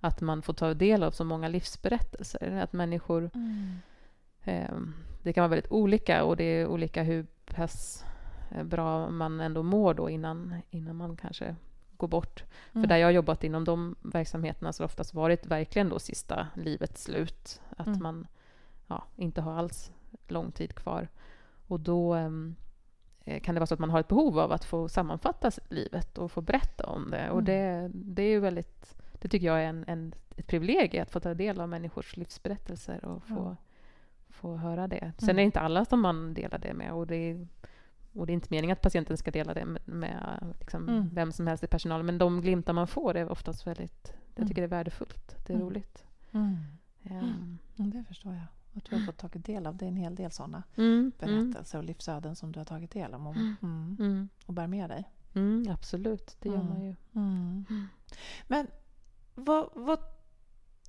att 0.00 0.20
man 0.20 0.42
får 0.42 0.52
ta 0.52 0.74
del 0.74 1.02
av 1.02 1.10
så 1.10 1.24
många 1.24 1.48
livsberättelser. 1.48 2.50
Att 2.50 2.72
människor, 2.72 3.30
Mm. 3.34 3.76
eh, 4.42 4.78
det 5.22 5.32
kan 5.32 5.42
vara 5.42 5.48
väldigt 5.48 5.72
olika 5.72 6.24
och 6.24 6.36
det 6.36 6.44
är 6.44 6.66
olika 6.66 7.02
hur 7.02 7.26
pass 7.44 8.04
bra 8.62 9.10
man 9.10 9.40
ändå 9.40 9.62
mår 9.62 9.94
då 9.94 10.10
innan, 10.10 10.54
innan 10.70 10.96
man 10.96 11.16
kanske 11.16 11.56
går 11.96 12.08
bort. 12.08 12.44
För 12.72 12.78
Mm. 12.78 12.88
där 12.88 12.96
jag 12.96 13.06
har 13.06 13.12
jobbat 13.12 13.44
inom 13.44 13.64
de 13.64 13.96
verksamheterna 14.02 14.72
så 14.72 14.82
har 14.82 14.86
det 14.88 14.92
oftast 14.92 15.14
varit 15.14 15.46
verkligen 15.46 15.88
då 15.88 15.98
sista 15.98 16.46
livets 16.54 17.02
slut. 17.04 17.60
Att 17.76 17.86
Mm. 17.86 18.02
man 18.02 18.26
ja, 18.86 19.04
inte 19.16 19.40
har 19.40 19.52
alls 19.52 19.92
lång 20.28 20.50
tid 20.50 20.74
kvar. 20.74 21.08
Och 21.66 21.80
då 21.80 22.14
ehm, 22.14 22.54
eh, 23.24 23.40
kan 23.42 23.54
det 23.54 23.58
vara 23.60 23.66
så 23.66 23.74
att 23.74 23.80
man 23.80 23.90
har 23.90 24.00
ett 24.00 24.08
behov 24.08 24.38
av 24.38 24.52
att 24.52 24.64
få 24.64 24.88
sammanfatta 24.88 25.50
livet 25.68 26.18
och 26.18 26.32
få 26.32 26.40
berätta 26.40 26.86
om 26.86 27.10
det. 27.10 27.30
Och 27.30 27.40
Mm. 27.40 27.44
det, 27.44 27.90
det 27.94 28.22
är 28.22 28.28
ju 28.30 28.40
väldigt, 28.40 28.96
det 29.20 29.28
tycker 29.28 29.46
jag 29.46 29.60
är 29.62 29.66
en, 29.68 29.84
en, 29.88 30.14
ett 30.36 30.46
privilegium 30.46 31.02
att 31.02 31.10
få 31.10 31.20
ta 31.20 31.34
del 31.34 31.60
av 31.60 31.68
människors 31.68 32.16
livsberättelser 32.16 33.04
och 33.04 33.22
få, 33.24 33.34
Ja. 33.34 33.56
få 34.28 34.56
höra 34.56 34.86
det. 34.88 35.12
Sen 35.18 35.28
Mm. 35.28 35.36
är 35.36 35.42
det 35.42 35.42
inte 35.42 35.60
alla 35.60 35.84
som 35.84 36.00
man 36.00 36.34
delar 36.34 36.58
det 36.58 36.74
med 36.74 36.92
och 36.92 37.06
det 37.06 37.16
är, 37.16 37.46
och 38.14 38.26
det 38.26 38.32
är 38.32 38.34
inte 38.34 38.48
meningen 38.50 38.72
att 38.76 38.82
patienten 38.82 39.16
ska 39.16 39.30
dela 39.30 39.54
det 39.54 39.64
med, 39.64 39.82
med 39.88 40.38
liksom 40.60 40.88
Mm. 40.88 41.10
vem 41.12 41.32
som 41.32 41.46
helst 41.46 41.64
i 41.64 41.66
personalen, 41.66 42.06
men 42.06 42.18
de 42.18 42.40
glimtar 42.40 42.72
man 42.72 42.86
får 42.86 43.16
är 43.16 43.28
oftast 43.30 43.66
väldigt, 43.66 44.12
jag 44.34 44.38
Mm. 44.38 44.48
tycker 44.48 44.62
det 44.62 44.66
är 44.66 44.78
värdefullt, 44.78 45.36
det 45.46 45.52
är 45.52 45.56
Mm. 45.56 45.68
roligt. 45.68 46.04
Mm, 47.02 47.58
det 47.76 48.04
förstår 48.08 48.32
jag. 48.32 48.44
Att 48.76 48.84
du 48.84 48.96
har 48.96 49.02
fått 49.02 49.16
tagit 49.16 49.44
del 49.46 49.66
av 49.66 49.76
det 49.76 49.84
är 49.84 49.88
en 49.88 49.96
hel 49.96 50.14
del 50.14 50.30
sådana 50.30 50.62
berättelser 51.18 51.78
och 51.78 51.84
livsöden 51.84 52.36
som 52.36 52.52
du 52.52 52.60
har 52.60 52.64
tagit 52.64 52.90
del 52.90 53.14
av 53.14 53.26
och, 53.26 53.34
och 54.46 54.54
bär 54.54 54.66
med 54.66 54.90
dig. 54.90 55.10
absolut, 55.70 56.36
det 56.40 56.48
gör 56.48 56.62
man 56.62 56.80
ju. 56.84 56.94
Men 58.46 58.66
vad... 59.34 59.68
vad 59.74 59.98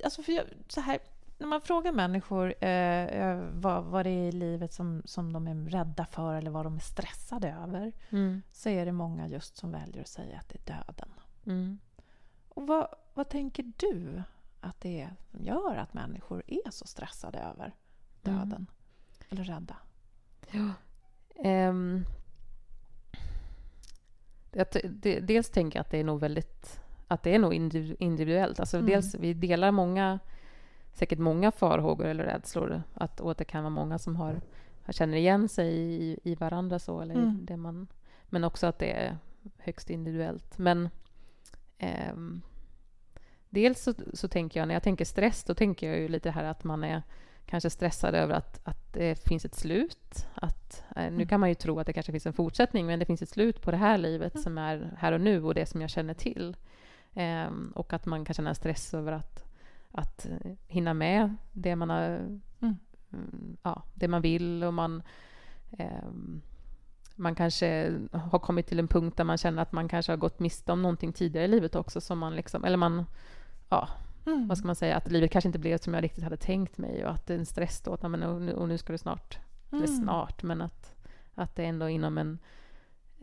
alltså 0.03 0.23
för 0.23 0.31
jag, 0.31 0.45
så 0.67 0.81
här, 0.81 0.97
när 1.37 1.47
man 1.47 1.61
frågar 1.61 1.91
människor 1.91 2.53
eh, 2.61 3.03
eh, 3.05 3.37
vad, 3.53 3.83
vad 3.83 4.05
det 4.05 4.09
är 4.09 4.27
i 4.27 4.31
livet 4.31 4.73
som, 4.73 5.01
som 5.05 5.33
de 5.33 5.47
är 5.47 5.69
rädda 5.69 6.05
för 6.05 6.33
eller 6.33 6.51
vad 6.51 6.65
de 6.65 6.75
är 6.75 6.79
stressade 6.79 7.49
över 7.63 7.91
Mm, 8.09 8.41
så 8.51 8.69
är 8.69 8.85
det 8.85 8.91
många 8.91 9.27
just 9.27 9.57
som 9.57 9.71
väljer 9.71 10.01
att 10.01 10.07
säga 10.07 10.39
att 10.39 10.49
det 10.49 10.71
är 10.71 10.75
döden. 10.75 11.09
mm. 11.45 11.79
Och 12.49 12.67
vad, 12.67 12.87
vad 13.13 13.29
tänker 13.29 13.71
du 13.77 14.23
att 14.61 14.81
det 14.81 15.01
är 15.01 15.15
som 15.31 15.43
gör 15.43 15.75
att 15.75 15.93
människor 15.93 16.43
är 16.47 16.71
så 16.71 16.87
stressade 16.87 17.39
över 17.39 17.75
döden? 18.21 18.51
Mm. 18.51 18.67
Eller 19.29 19.43
rädda? 19.43 19.75
Ja. 20.51 20.69
Ehm, 21.43 22.05
jag 24.51 24.69
t- 24.71 24.87
det, 24.89 25.19
dels 25.19 25.49
tänker 25.49 25.79
jag 25.79 25.81
att 25.81 25.91
det 25.91 25.97
är 25.99 26.03
nog 26.03 26.19
väldigt 26.19 26.79
att 27.07 27.23
det 27.23 27.35
är 27.35 27.39
nog 27.39 27.53
individu- 27.53 27.95
individuellt. 27.99 28.59
Alltså 28.59 28.77
Mm. 28.77 28.89
dels, 28.89 29.15
vi 29.15 29.33
delar 29.33 29.71
många, 29.71 30.19
säkert 30.95 31.19
många 31.19 31.51
farhågor 31.51 32.05
eller 32.05 32.23
rädslor. 32.23 32.83
Att, 32.93 33.19
och 33.21 33.31
att 33.31 33.37
det 33.37 33.45
kan 33.45 33.63
vara 33.63 33.69
många 33.73 33.97
som 33.97 34.15
har, 34.15 34.41
känner 34.89 35.17
igen 35.17 35.49
sig 35.49 35.73
i, 35.75 36.19
i 36.23 36.35
varandra 36.35 36.79
så. 36.79 37.01
Eller 37.01 37.15
Mm. 37.15 37.45
det 37.45 37.57
man, 37.57 37.87
men 38.25 38.43
också 38.43 38.67
att 38.67 38.79
det 38.79 38.91
är 38.91 39.17
högst 39.57 39.89
individuellt. 39.89 40.57
Men 40.57 40.89
ehm, 41.77 42.41
dels 43.49 43.83
så, 43.83 43.93
så 44.13 44.27
tänker 44.27 44.59
jag, 44.59 44.67
när 44.67 44.75
jag 44.75 44.83
tänker 44.83 45.05
stress, 45.05 45.43
då 45.43 45.53
tänker 45.53 45.87
jag 45.89 45.99
ju 45.99 46.07
lite 46.07 46.31
här 46.31 46.43
att 46.43 46.63
man 46.63 46.83
är 46.83 47.03
kanske 47.45 47.69
stressad 47.69 48.15
över 48.15 48.33
att, 48.33 48.59
att 48.67 48.93
det 48.93 49.23
finns 49.27 49.45
ett 49.45 49.55
slut. 49.55 50.27
Att, 50.35 50.83
eh, 50.95 51.01
nu 51.03 51.07
Mm. 51.07 51.27
kan 51.27 51.39
man 51.39 51.49
ju 51.49 51.55
tro 51.55 51.79
att 51.79 51.87
det 51.87 51.93
kanske 51.93 52.11
finns 52.11 52.25
en 52.25 52.33
fortsättning, 52.33 52.85
men 52.85 52.99
det 52.99 53.05
finns 53.05 53.21
ett 53.21 53.29
slut 53.29 53.61
på 53.61 53.71
det 53.71 53.77
här 53.77 53.97
livet 53.97 54.33
Mm. 54.35 54.43
som 54.43 54.57
är 54.57 54.93
här 54.97 55.11
och 55.11 55.21
nu 55.21 55.43
och 55.43 55.53
det 55.53 55.65
som 55.65 55.81
jag 55.81 55.89
känner 55.89 56.13
till. 56.13 56.55
Ehm, 57.13 57.71
och 57.75 57.93
att 57.93 58.05
man 58.05 58.25
kan 58.25 58.33
känna 58.33 58.55
stress 58.55 58.93
över 58.93 59.11
att, 59.11 59.44
att 59.91 60.25
eh, 60.25 60.51
hinna 60.67 60.93
med 60.93 61.35
det 61.51 61.75
man, 61.75 61.89
har, 61.89 62.01
Mm. 62.59 62.75
mm, 63.13 63.57
ja, 63.63 63.83
det 63.93 64.07
man 64.07 64.21
vill 64.21 64.63
och 64.63 64.73
man 64.73 65.03
ehm, 65.71 66.41
man 67.15 67.35
kanske 67.35 67.93
har 68.11 68.39
kommit 68.39 68.67
till 68.67 68.79
en 68.79 68.87
punkt 68.87 69.17
där 69.17 69.23
man 69.23 69.37
känner 69.37 69.61
att 69.61 69.71
man 69.71 69.87
kanske 69.87 70.11
har 70.11 70.17
gått 70.17 70.39
miste 70.39 70.71
om 70.71 70.81
någonting 70.81 71.13
tidigare 71.13 71.45
i 71.45 71.47
livet 71.47 71.75
också 71.75 72.01
som 72.01 72.19
man 72.19 72.35
liksom, 72.35 72.63
eller 72.63 72.77
man, 72.77 73.05
ja, 73.69 73.89
Mm. 74.27 74.47
vad 74.47 74.57
ska 74.57 74.67
man 74.67 74.75
säga, 74.75 74.97
att 74.97 75.11
livet 75.11 75.31
kanske 75.31 75.47
inte 75.49 75.59
blev 75.59 75.77
som 75.77 75.93
jag 75.93 76.03
riktigt 76.03 76.23
hade 76.23 76.37
tänkt 76.37 76.77
mig 76.77 77.05
och 77.05 77.11
att 77.11 77.27
det 77.27 77.33
är 77.33 77.37
en 77.37 77.45
stress 77.45 77.81
då, 77.81 77.93
att 77.93 78.11
men, 78.11 78.23
och, 78.23 78.67
nu, 78.67 78.77
ska 78.77 78.91
det 78.91 78.97
snart, 78.97 79.39
eller 79.71 79.87
Mm. 79.87 80.03
snart, 80.03 80.43
men 80.43 80.61
att, 80.61 80.95
att 81.35 81.55
det 81.55 81.65
ändå 81.65 81.89
inom 81.89 82.17
en, 82.17 82.39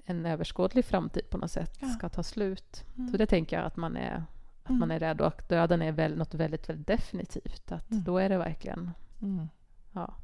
en 0.05 0.27
överskådlig 0.27 0.85
framtid 0.85 1.31
på 1.31 1.39
något 1.39 1.51
sätt 1.51 1.79
Ja. 1.81 1.89
ska 1.89 2.09
ta 2.09 2.23
slut. 2.23 2.85
Mm. 2.97 3.09
Så 3.11 3.17
det 3.17 3.27
tänker 3.27 3.57
jag 3.57 3.67
att 3.67 3.77
man 3.77 3.97
är, 3.97 4.25
att 4.63 4.69
Mm. 4.71 4.81
man 4.81 4.91
är 4.91 4.99
rädd 4.99 5.21
och 5.21 5.43
döden 5.49 5.83
är 5.83 5.93
väl, 5.93 6.17
något 6.17 6.35
väldigt, 6.35 6.69
väldigt 6.69 6.87
definitivt. 6.87 7.73
Att 7.73 7.91
Mm. 7.91 8.05
då 8.05 8.19
är 8.19 8.29
det 8.29 8.39
verkligen, 8.39 8.91
Mm. 9.23 9.49
ja, 9.93 10.15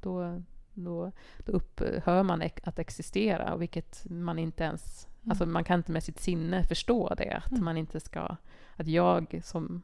då, 0.00 0.42
då, 0.74 1.12
då 1.38 1.52
upphör 1.52 2.22
man 2.22 2.42
att 2.64 2.78
existera, 2.78 3.54
och 3.54 3.62
vilket 3.62 4.06
man 4.10 4.38
inte 4.38 4.64
ens... 4.64 5.06
Mm. 5.22 5.30
Alltså 5.30 5.46
man 5.46 5.64
kan 5.64 5.78
inte 5.80 5.92
med 5.92 6.02
sitt 6.04 6.20
sinne 6.20 6.64
förstå 6.64 7.14
det, 7.16 7.30
att 7.44 7.50
Mm. 7.52 7.64
man 7.64 7.76
inte 7.76 8.00
ska... 8.00 8.36
Att 8.76 8.86
jag 8.86 9.40
som 9.44 9.82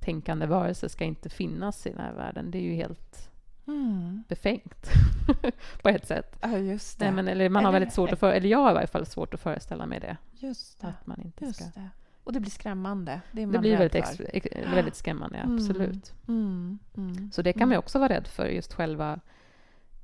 tänkande 0.00 0.46
varelse 0.46 0.88
ska 0.88 1.04
inte 1.04 1.28
finnas 1.28 1.86
i 1.86 1.90
den 1.90 2.00
här 2.00 2.12
världen. 2.12 2.50
Det 2.50 2.58
är 2.58 2.62
ju 2.62 2.74
helt 2.74 3.30
Mm. 3.66 4.22
befängt 4.28 4.88
på 5.82 5.88
ett 5.88 6.06
sätt. 6.06 6.36
Ja, 6.42 6.58
just 6.58 6.98
det. 6.98 7.04
Nej, 7.04 7.14
men, 7.14 7.28
eller 7.28 7.48
man 7.48 7.64
har 7.64 7.70
Eller- 7.70 7.80
väldigt 7.80 7.94
svårt 7.94 8.12
att 8.12 8.18
för, 8.18 8.32
eller 8.32 8.48
jag 8.48 8.58
har 8.58 8.70
i 8.70 8.74
varje 8.74 8.86
fall 8.86 9.06
svårt 9.06 9.34
att 9.34 9.40
föreställa 9.40 9.86
mig 9.86 10.00
det. 10.00 10.16
Just 10.32 10.80
det. 10.80 10.86
Att 10.86 11.06
man 11.06 11.20
inte 11.20 11.52
ska... 11.52 11.64
Just 11.64 11.74
det. 11.74 11.88
Och 12.24 12.32
det 12.32 12.40
blir 12.40 12.50
skrämmande. 12.50 13.20
Det, 13.32 13.46
Det 13.46 13.58
blir 13.58 13.78
väldigt, 13.78 13.94
ex, 13.94 14.20
ex, 14.20 14.46
väldigt 14.74 14.94
skrämmande, 14.96 15.38
Mm. 15.38 15.54
absolut. 15.56 16.14
Mm. 16.28 16.78
Mm. 16.96 17.30
Så 17.32 17.42
det 17.42 17.52
kan 17.52 17.68
man 17.68 17.72
Mm. 17.72 17.78
också 17.78 17.98
vara 17.98 18.08
rädd 18.08 18.26
för, 18.26 18.46
just 18.46 18.74
själva, 18.74 19.20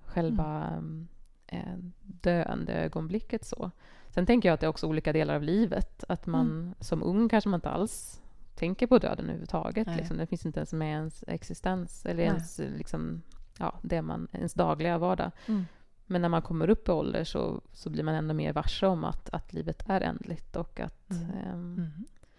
själva 0.05 0.67
mm. 0.67 1.09
eh, 1.47 1.77
döendeögonblicket. 2.03 3.45
Så. 3.45 3.71
Sen 4.09 4.27
tänker 4.27 4.49
jag 4.49 4.55
att 4.55 4.61
det 4.61 4.67
är 4.67 4.71
också 4.71 4.87
olika 4.87 5.13
delar 5.13 5.35
av 5.35 5.43
livet. 5.43 6.05
Att 6.09 6.27
man 6.27 6.75
som 6.81 7.03
ung 7.03 7.29
kanske 7.29 7.51
man 7.51 7.59
inte 7.59 7.71
alls 7.71 8.23
tänker 8.55 8.87
på 8.87 8.99
döden 8.99 9.25
överhuvudtaget. 9.25 9.89
Liksom. 9.97 10.17
Det 10.17 10.27
finns 10.27 10.47
inte 10.47 10.61
ens 10.61 10.73
med 10.73 10.89
i 10.89 10.93
ens 10.93 11.25
existens, 11.27 12.07
eller 12.07 12.17
Nej. 12.17 12.27
ens, 12.27 12.59
liksom, 12.77 13.23
ja, 13.59 13.79
det 13.83 14.03
man, 14.03 14.29
ens 14.33 14.55
dagliga 14.55 14.99
vardag. 14.99 15.31
Mm. 15.47 15.67
Men 16.11 16.23
när 16.23 16.29
man 16.29 16.43
kommer 16.43 16.71
upp 16.71 16.89
i 16.89 16.93
ålder 16.93 17.25
så, 17.25 17.61
så 17.73 17.91
blir 17.91 18.03
man 18.05 18.15
ändå 18.15 18.35
mer 18.35 18.53
varse 18.53 18.87
om 18.87 19.05
att, 19.05 19.31
att 19.31 19.53
livet 19.53 19.83
är 19.89 20.01
ändligt 20.01 20.57
och 20.57 20.81
att, 20.81 21.11
Mm. 21.11 21.31
ehm, 21.31 21.91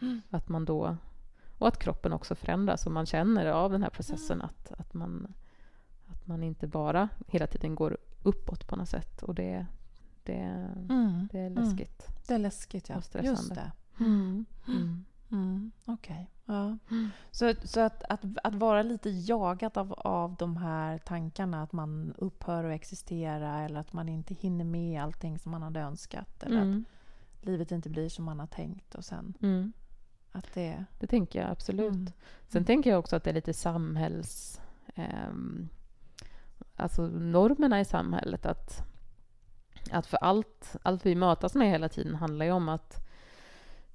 Mm. 0.02 0.22
att 0.30 0.50
man 0.50 0.66
då... 0.66 0.98
Och 1.58 1.68
att 1.68 1.80
kroppen 1.80 2.14
också 2.14 2.36
förändras 2.36 2.86
och 2.86 2.92
man 2.92 3.06
känner 3.06 3.46
av 3.46 3.72
den 3.72 3.84
här 3.84 3.90
processen 3.90 4.36
Mm. 4.42 4.46
att, 4.50 4.72
att, 4.80 4.94
man, 4.94 5.34
att 6.08 6.28
man 6.28 6.44
inte 6.44 6.68
bara 6.68 7.10
hela 7.28 7.48
tiden 7.48 7.76
går 7.76 7.98
uppåt 8.24 8.68
på 8.68 8.76
något 8.76 8.90
sätt. 8.90 9.24
Och 9.24 9.36
det, 9.36 9.66
det, 10.24 10.34
Mm. 10.90 11.28
det 11.32 11.40
är 11.40 11.48
Mm. 11.48 11.64
läskigt. 11.64 12.08
Det 12.28 12.34
är 12.34 12.40
läskigt, 12.40 12.90
ja. 12.90 12.98
Och 12.98 13.04
stressande. 13.04 13.32
Just 13.40 13.56
det. 13.56 13.72
Mm. 15.32 15.72
Okej. 15.86 16.30
Ja. 16.46 16.78
Mm. 16.92 17.10
Så, 17.32 17.54
så 17.64 17.80
att, 17.80 18.04
att, 18.10 18.22
att 18.44 18.56
vara 18.56 18.82
lite 18.84 19.10
jagad 19.10 19.78
av, 19.78 19.94
av 19.94 20.36
de 20.36 20.58
här 20.58 20.98
tankarna 20.98 21.64
att 21.64 21.72
man 21.72 22.14
upphör 22.18 22.64
att 22.64 22.76
existera 22.76 23.60
eller 23.62 23.80
att 23.80 23.94
man 23.94 24.10
inte 24.10 24.34
hinner 24.34 24.66
med 24.66 25.02
allting 25.04 25.40
som 25.40 25.52
man 25.52 25.62
hade 25.62 25.80
önskat 25.80 26.44
eller 26.44 26.62
Mm. 26.62 26.86
att 27.40 27.46
livet 27.46 27.72
inte 27.72 27.90
blir 27.90 28.10
som 28.10 28.26
man 28.26 28.40
har 28.40 28.48
tänkt 28.48 28.96
och 28.96 29.06
sen 29.06 29.34
Mm. 29.42 29.74
att 30.32 30.54
det... 30.54 30.86
Det 31.00 31.08
tänker 31.08 31.42
jag 31.42 31.50
absolut. 31.52 31.94
Mm. 31.94 32.06
Sen 32.48 32.58
Mm. 32.60 32.66
tänker 32.66 32.90
jag 32.90 33.00
också 33.00 33.16
att 33.16 33.24
det 33.24 33.30
är 33.30 33.34
lite 33.34 33.54
samhälls... 33.54 34.62
ehm, 34.96 35.70
alltså 36.76 37.02
normerna 37.08 37.80
i 37.80 37.86
samhället. 37.86 38.46
Att, 38.46 38.84
att 39.92 40.06
för 40.08 40.18
allt, 40.18 40.76
allt 40.84 41.06
vi 41.06 41.16
matas 41.16 41.56
med 41.56 41.70
hela 41.70 41.90
tiden 41.90 42.16
handlar 42.16 42.46
ju 42.46 42.52
om 42.52 42.70
att, 42.70 43.08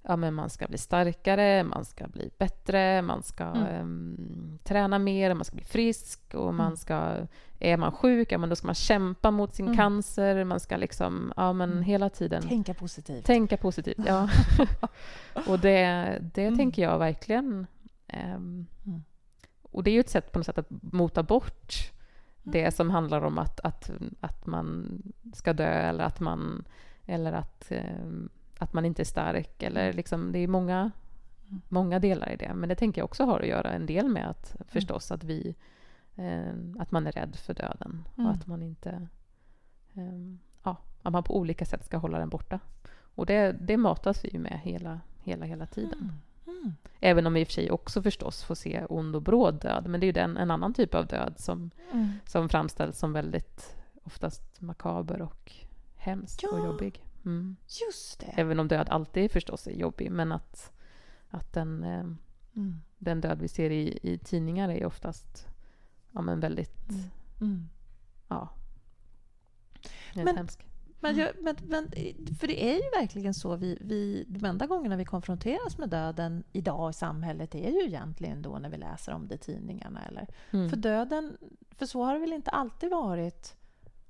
ja, 0.08 0.16
men 0.16 0.34
man 0.34 0.50
ska 0.50 0.66
bli 0.66 0.78
starkare, 0.78 1.64
man 1.64 1.84
ska 1.84 2.08
bli 2.08 2.30
bättre, 2.38 3.02
man 3.02 3.22
ska 3.22 3.44
Mm. 3.44 3.80
um, 3.80 4.58
träna 4.64 4.98
mer, 4.98 5.34
man 5.34 5.44
ska 5.44 5.56
bli 5.56 5.64
frisk 5.64 6.34
och 6.34 6.54
man 6.54 6.66
Mm. 6.66 6.76
ska... 6.76 7.14
Är 7.58 7.76
man 7.76 7.92
sjuk, 7.92 8.32
ja, 8.32 8.38
men 8.38 8.48
då 8.48 8.56
ska 8.56 8.66
man 8.68 8.74
kämpa 8.74 9.30
mot 9.30 9.54
sin 9.54 9.66
Mm. 9.66 9.76
cancer. 9.76 10.44
Man 10.44 10.60
ska 10.60 10.76
liksom, 10.76 11.32
ja 11.36 11.52
men 11.52 11.70
Mm. 11.72 11.82
hela 11.82 12.08
tiden 12.10 12.42
Tänka 12.42 12.74
positivt. 12.74 13.24
tänka 13.24 13.56
positivt. 13.56 13.98
Ja. 14.06 14.28
och 15.48 15.58
det, 15.58 16.18
det 16.34 16.44
Mm. 16.46 16.56
tänker 16.58 16.82
jag 16.82 16.98
verkligen... 16.98 17.66
Mm. 18.08 18.66
och 19.62 19.82
det 19.84 19.90
är 19.90 19.92
ju 19.94 20.00
ett 20.00 20.08
sätt 20.10 20.32
på 20.32 20.38
något 20.38 20.46
sätt 20.46 20.58
att 20.58 20.66
mota 20.92 21.22
bort 21.22 21.74
det 22.42 22.70
som 22.74 22.90
handlar 22.90 23.20
om 23.24 23.38
att, 23.38 23.60
att, 23.60 23.90
att 24.20 24.46
man 24.46 25.02
ska 25.34 25.52
dö 25.52 25.64
eller 25.88 26.04
att 26.04 26.20
man, 26.20 26.64
eller 27.06 27.32
att, 27.32 27.70
ehm, 27.72 28.28
att 28.58 28.72
man 28.72 28.84
inte 28.84 29.02
är 29.02 29.04
stark. 29.04 29.62
Eller 29.62 29.92
liksom, 29.92 30.32
det 30.32 30.38
är 30.38 30.48
många, 30.48 30.90
Mm. 31.48 31.60
många 31.68 31.98
delar 31.98 32.32
i 32.32 32.36
det. 32.36 32.54
Men 32.54 32.68
det 32.68 32.74
tänker 32.74 33.00
jag 33.00 33.04
också 33.04 33.24
har 33.24 33.40
att 33.40 33.46
göra 33.46 33.70
en 33.70 33.86
del 33.86 34.08
med 34.08 34.30
att 34.30 34.56
förstås 34.68 35.10
att 35.12 35.24
vi 35.24 35.54
ehm, 36.16 36.76
att 36.80 36.90
man 36.90 37.06
är 37.06 37.12
rädd 37.12 37.36
för 37.36 37.54
döden 37.54 38.08
Mm. 38.16 38.26
och 38.26 38.32
att 38.32 38.46
man 38.46 38.62
inte 38.62 39.08
ehm, 39.94 40.38
ja, 40.62 40.76
att 41.02 41.12
man 41.12 41.22
på 41.22 41.36
olika 41.38 41.64
sätt 41.64 41.84
ska 41.84 41.96
hålla 41.96 42.18
den 42.18 42.28
borta. 42.28 42.60
Och 43.14 43.26
det, 43.26 43.52
det 43.60 43.76
matas 43.76 44.24
vi 44.24 44.28
ju 44.32 44.38
med 44.38 44.60
hela, 44.62 45.00
hela, 45.22 45.46
hela 45.46 45.66
tiden. 45.66 45.98
Mm. 46.46 46.58
Mm. 46.62 46.74
Även 47.00 47.26
om 47.26 47.32
vi 47.34 47.40
i 47.40 47.44
och 47.44 47.48
för 47.48 47.52
sig 47.52 47.70
också 47.70 48.02
förstås 48.02 48.42
får 48.44 48.54
se 48.54 48.84
ond 48.88 49.16
och 49.16 49.22
bråd 49.22 49.60
död. 49.60 49.86
Men 49.86 50.00
det 50.00 50.04
är 50.04 50.08
ju 50.08 50.12
den, 50.12 50.36
en 50.36 50.50
annan 50.50 50.74
typ 50.74 50.94
av 50.94 51.06
död 51.06 51.34
som, 51.36 51.70
Mm. 51.92 52.12
som 52.26 52.48
framställs 52.48 52.98
som 52.98 53.12
väldigt 53.12 53.76
oftast 54.04 54.60
makaber 54.60 55.22
och 55.22 55.52
hemsk 55.96 56.44
och 56.52 56.58
Ja. 56.58 56.66
jobbig. 56.66 57.05
Mm. 57.26 57.56
Just 57.86 58.20
det. 58.20 58.26
Även 58.36 58.60
om 58.60 58.68
död 58.68 58.88
alltid 58.88 59.30
förstås 59.30 59.66
är 59.66 59.70
jobbig, 59.72 60.10
men 60.10 60.32
att, 60.32 60.72
att 61.30 61.52
den, 61.52 61.84
eh, 61.84 62.04
Mm. 62.56 62.80
den 62.98 63.20
död 63.20 63.38
vi 63.40 63.48
ser 63.48 63.70
i, 63.70 63.98
i 64.02 64.18
tidningar 64.18 64.68
är 64.68 64.86
oftast 64.86 65.46
ja, 66.12 66.20
men 66.22 66.40
väldigt 66.40 66.88
Mm. 66.90 67.02
Mm. 67.40 67.68
ja, 68.28 68.48
Men- 70.14 70.36
hemsk. 70.36 70.66
Men, 71.00 71.16
jag, 71.16 71.30
men, 71.40 71.56
men, 71.66 71.90
för 72.40 72.46
det 72.46 72.64
är 72.70 72.74
ju 72.74 73.00
verkligen 73.00 73.34
så. 73.34 73.56
Vi, 73.56 73.78
vi, 73.80 74.24
de 74.28 74.44
enda 74.44 74.66
gångerna 74.66 74.96
vi 74.96 75.04
konfronteras 75.04 75.78
med 75.78 75.88
döden 75.88 76.44
idag 76.52 76.90
i 76.90 76.92
samhället 76.92 77.54
är 77.54 77.70
ju 77.70 77.86
egentligen 77.86 78.42
då 78.42 78.58
när 78.58 78.68
vi 78.70 78.76
läser 78.76 79.12
om 79.12 79.28
det 79.28 79.34
i 79.34 79.38
tidningarna. 79.38 80.04
Eller? 80.04 80.26
Mm. 80.50 80.68
För 80.70 80.76
döden, 80.76 81.36
för 81.70 81.86
så 81.86 82.04
har 82.04 82.14
det 82.14 82.20
väl 82.20 82.32
inte 82.32 82.50
alltid 82.50 82.90
varit 82.90 83.56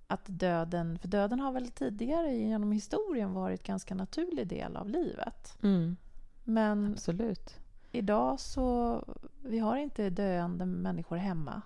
att 0.06 0.24
döden, 0.26 0.98
för 0.98 1.08
döden 1.08 1.40
har 1.40 1.52
väl 1.52 1.70
tidigare 1.70 2.36
genom 2.36 2.72
historien 2.72 3.32
varit 3.32 3.60
en 3.60 3.72
ganska 3.72 3.94
naturlig 3.94 4.46
del 4.48 4.76
av 4.76 4.88
livet. 4.88 5.58
Mm. 5.62 5.96
Men 6.44 6.92
Absolut. 6.92 7.58
idag 7.92 8.40
så, 8.40 9.02
vi 9.44 9.58
har 9.58 9.76
inte 9.76 10.10
döende 10.10 10.66
människor 10.66 11.16
hemma. 11.16 11.62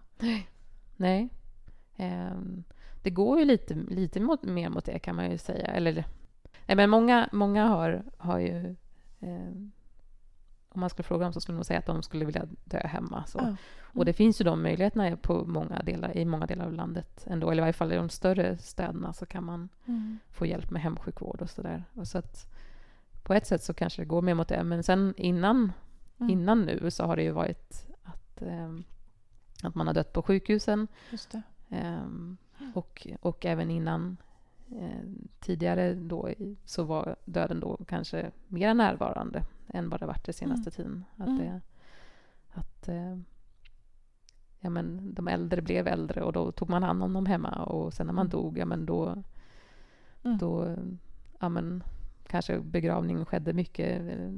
Nej. 0.97 1.29
Ehm, 1.97 2.65
det 3.03 3.11
går 3.11 3.39
ju 3.39 3.45
lite, 3.45 3.75
lite 3.75 4.21
mot, 4.21 4.43
mer 4.43 4.69
mot 4.69 4.85
det 4.85 4.99
kan 4.99 5.17
man 5.17 5.31
ju 5.31 5.39
säga. 5.39 5.67
Eller, 5.67 6.05
nej, 6.67 6.77
men 6.77 6.91
många, 6.91 7.29
många 7.33 7.67
har, 7.67 8.03
har 8.17 8.39
ju... 8.39 8.77
ehm, 9.21 9.73
om 10.73 10.81
man 10.81 10.91
skulle 10.91 11.05
fråga 11.05 11.25
dem 11.25 11.33
så 11.33 11.41
skulle 11.41 11.59
de 11.59 11.65
säga 11.65 11.79
att 11.79 11.87
de 11.87 12.03
skulle 12.03 12.25
vilja 12.25 12.47
dö 12.65 12.79
hemma. 12.79 13.25
Så. 13.27 13.39
Ja. 13.39 13.57
Och 13.95 14.05
det 14.05 14.13
finns 14.13 14.41
ju 14.41 14.45
de 14.45 14.63
möjligheterna 14.63 15.17
på 15.17 15.45
många 15.45 15.79
delar, 15.83 16.17
i 16.17 16.25
många 16.25 16.47
delar 16.47 16.65
av 16.67 16.73
landet 16.73 17.25
ändå. 17.27 17.51
Eller 17.51 17.61
i 17.61 17.65
varje 17.65 17.73
fall 17.73 17.93
i 17.93 17.97
de 17.97 18.09
större 18.09 18.59
städerna 18.59 19.13
så 19.13 19.27
kan 19.27 19.45
man 19.45 19.69
Mm. 19.87 20.19
få 20.31 20.47
hjälp 20.47 20.71
med 20.71 20.83
hemsjukvård 20.83 21.43
och 21.43 21.51
sådär. 21.51 21.85
Så 22.05 22.19
att 22.19 22.53
på 23.23 23.35
ett 23.35 23.47
sätt 23.47 23.63
så 23.63 23.75
kanske 23.75 24.03
det 24.03 24.07
går 24.07 24.23
mer 24.23 24.35
mot 24.35 24.49
det. 24.49 24.65
Men 24.65 24.83
sen 24.83 25.15
innan, 25.17 25.73
Mm. 26.19 26.31
innan 26.31 26.63
nu 26.63 26.91
så 26.91 27.05
har 27.05 27.17
det 27.17 27.23
ju 27.23 27.31
varit 27.31 27.89
att, 28.03 28.43
ehm, 28.43 28.85
att 29.63 29.75
man 29.75 29.87
har 29.87 29.95
dött 29.95 30.13
på 30.13 30.23
sjukhusen. 30.23 30.89
Ehm, 31.71 32.37
och, 32.75 33.07
och 33.21 33.47
även 33.47 33.71
innan 33.71 34.17
eh, 34.81 35.09
tidigare 35.41 35.95
då 35.95 36.29
så 36.65 36.83
var 36.85 37.17
döden 37.25 37.61
då 37.61 37.79
kanske 37.89 38.31
mer 38.49 38.75
närvarande 38.75 39.43
än 39.75 39.89
vad 39.91 40.01
det 40.01 40.07
varit 40.07 40.25
den 40.25 40.35
senaste 40.35 40.71
tiden. 40.71 41.05
Att, 41.17 41.27
Mm. 41.29 41.39
det, 41.39 41.61
att 42.53 42.89
eh, 42.89 43.17
ja, 44.61 44.71
men 44.71 45.15
de 45.15 45.29
äldre 45.29 45.63
blev 45.63 45.87
äldre 45.87 46.23
och 46.23 46.33
då 46.33 46.53
tog 46.53 46.71
man 46.71 46.83
hand 46.83 47.03
om 47.03 47.13
dem 47.13 47.27
hemma 47.27 47.49
och 47.65 47.93
sen 47.95 48.07
när 48.07 48.15
man 48.15 48.27
Mm. 48.27 48.31
dog, 48.31 48.59
ja 48.59 48.65
men 48.65 48.87
då, 48.87 49.23
Mm. 50.25 50.39
då 50.39 50.77
ja, 51.41 51.49
men, 51.49 51.83
kanske 52.27 52.61
begravningen 52.61 53.25
skedde 53.27 53.53
mycket 53.53 54.01
eh, 54.19 54.33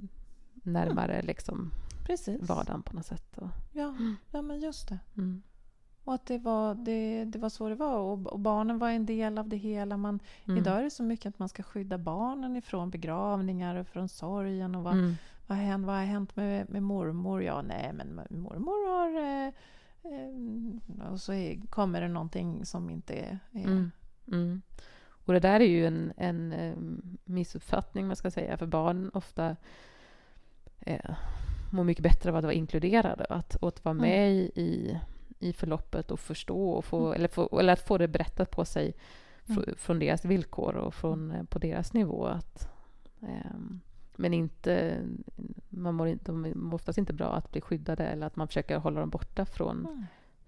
närmare 0.54 1.22
liksom 1.22 1.70
Precis. 2.06 2.48
vardagen 2.48 2.82
på 2.82 2.96
något 2.96 3.06
sätt. 3.06 3.38
Och, 3.38 3.48
Ja, 3.72 3.94
ja, 4.30 4.42
men 4.42 4.60
just 4.60 4.88
det. 4.88 4.98
mm, 5.16 5.42
Och 6.04 6.14
att 6.14 6.26
det 6.26 6.38
var, 6.38 6.74
det, 6.74 7.24
det 7.24 7.38
var 7.38 7.48
så 7.48 7.68
det 7.68 7.74
var. 7.74 7.98
Och, 7.98 8.26
och 8.26 8.38
barnen 8.38 8.78
var 8.78 8.90
en 8.90 9.06
del 9.06 9.38
av 9.38 9.48
det 9.48 9.56
hela. 9.56 9.96
Man, 9.96 10.20
mm, 10.44 10.58
Idag 10.58 10.78
är 10.78 10.82
det 10.82 10.90
så 10.90 11.02
mycket 11.02 11.26
att 11.26 11.38
man 11.38 11.48
ska 11.48 11.62
skydda 11.62 11.98
barnen 11.98 12.56
ifrån 12.56 12.90
begravningar 12.90 13.76
och 13.76 13.86
från 13.86 14.08
sorgen. 14.08 14.74
Och 14.74 14.82
vad, 14.82 14.92
mm, 14.92 15.14
vad, 15.46 15.58
har 15.58 15.64
hänt, 15.64 15.86
vad 15.86 15.94
har 15.94 16.04
hänt 16.04 16.36
med, 16.36 16.70
med 16.70 16.82
mormor? 16.82 17.42
Ja, 17.42 17.62
nej, 17.62 17.92
men 17.92 18.20
mormor 18.30 18.88
har... 18.90 19.20
Eh, 19.20 19.48
eh, 20.12 21.12
och 21.12 21.20
så 21.20 21.32
är, 21.32 21.60
kommer 21.70 22.00
det 22.00 22.08
någonting 22.08 22.64
som 22.66 22.90
inte 22.90 23.14
är... 23.14 23.38
Mm. 23.54 23.90
Mm. 24.32 24.62
Och 25.24 25.32
det 25.32 25.40
där 25.40 25.60
är 25.60 25.68
ju 25.68 25.86
en, 25.86 26.12
en 26.16 26.52
eh, 26.52 26.74
missuppfattning, 27.24 28.06
man 28.06 28.16
ska 28.16 28.30
säga, 28.30 28.56
för 28.56 28.66
barn 28.66 29.10
ofta 29.14 29.56
eh, 30.80 31.14
mår 31.72 31.84
mycket 31.84 32.02
bättre 32.02 32.30
av 32.30 32.36
att 32.36 32.44
vara 32.44 32.54
inkluderade, 32.54 33.24
att, 33.24 33.62
att 33.62 33.84
vara 33.84 33.92
Mm. 33.92 34.02
med 34.02 34.32
i, 34.54 34.98
i, 35.42 35.52
förloppet 35.52 36.10
och 36.10 36.20
förstå, 36.20 36.70
och 36.70 36.84
få, 36.84 36.98
Mm. 37.06 37.12
eller, 37.12 37.28
få, 37.28 37.58
eller 37.60 37.72
att 37.72 37.86
få 37.86 37.98
det 37.98 38.08
berättat 38.08 38.50
på 38.50 38.64
sig 38.64 38.94
fr, 39.46 39.52
Mm. 39.52 39.74
från 39.76 39.98
deras 39.98 40.24
villkor 40.24 40.74
och 40.76 40.94
från, 40.94 41.30
eh, 41.30 41.44
på 41.44 41.58
deras 41.58 41.92
nivå. 41.92 42.26
Att, 42.26 42.68
ehm, 43.22 43.80
men 44.16 44.34
inte, 44.34 45.02
man 45.68 45.94
mår, 45.94 46.08
inte- 46.08 46.24
de 46.32 46.52
mår 46.56 46.74
oftast 46.74 46.98
inte 46.98 47.12
bra 47.12 47.34
att 47.36 47.50
bli 47.52 47.60
skyddade 47.60 48.04
eller 48.06 48.26
att 48.26 48.36
man 48.36 48.46
försöker 48.48 48.76
hålla 48.78 49.00
dem 49.00 49.10
borta 49.10 49.44
från, 49.44 49.86
Mm, 49.86 50.04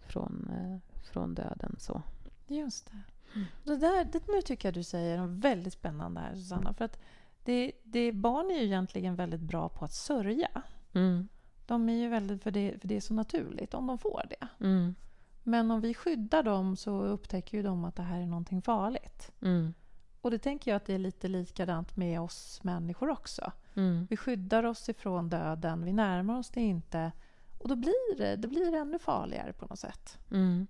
från, 0.07 0.51
eh, 0.51 1.03
från 1.13 1.35
döden. 1.35 1.77
Så. 1.79 2.03
just 2.49 2.87
det. 2.91 2.99
Mm. 3.35 3.47
det, 3.65 3.77
där, 3.77 4.05
det. 4.13 4.23
Nu 4.29 4.43
tycker 4.43 4.69
jag 4.69 4.75
du 4.75 4.83
säger 4.83 5.19
något 5.19 5.45
väldigt 5.45 5.73
spännande 5.73 6.21
här, 6.21 6.35
Susanna. 6.35 6.75
För 6.75 6.85
att 6.85 6.99
det, 7.45 7.73
det, 7.85 8.13
barn 8.13 8.51
är 8.51 8.59
ju 8.59 8.65
egentligen 8.65 9.17
väldigt 9.17 9.41
bra 9.41 9.69
på 9.69 9.85
att 9.85 9.93
sörja. 9.93 10.63
Mm. 10.93 11.29
De 11.67 11.89
är 11.89 11.95
ju 11.95 12.09
väldigt, 12.09 12.43
för 12.43 12.51
det, 12.51 12.81
för 12.81 12.89
det 12.89 12.97
är 12.97 13.01
så 13.01 13.15
naturligt 13.15 13.75
om 13.75 13.87
de 13.87 13.99
får 13.99 14.23
det. 14.31 14.65
Mm. 14.65 14.95
Men 15.43 15.71
om 15.71 15.81
vi 15.81 15.95
skyddar 15.95 16.43
dem 16.43 16.77
så 16.77 17.03
upptäcker 17.03 17.57
ju 17.57 17.63
de 17.63 17.85
att 17.85 17.97
det 17.97 18.03
här 18.03 18.21
är 18.21 18.27
någonting 18.27 18.63
farligt. 18.63 19.33
Mm. 19.43 19.75
Och 20.21 20.31
det 20.31 20.39
tänker 20.39 20.71
jag 20.71 20.77
att 20.77 20.87
det 20.87 20.95
är 20.95 20.99
lite 20.99 21.29
likadant 21.29 21.97
med 21.97 22.21
oss 22.21 22.61
människor 22.63 23.11
också. 23.11 23.53
Mm. 23.75 24.07
Vi 24.11 24.17
skyddar 24.17 24.65
oss 24.65 24.89
ifrån 24.89 25.29
döden, 25.29 25.85
vi 25.85 25.93
närmar 25.93 26.39
oss 26.39 26.51
det 26.51 26.61
inte. 26.61 27.13
Och 27.59 27.69
då 27.69 27.77
blir 27.77 28.17
det, 28.19 28.37
det 28.37 28.49
blir 28.49 28.75
ännu 28.75 28.99
farligare 28.99 29.53
på 29.53 29.67
något 29.67 29.79
sätt. 29.79 30.19
Mm. 30.31 30.67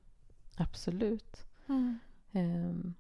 Absolut. 0.57 1.47
Ehm, 2.33 2.95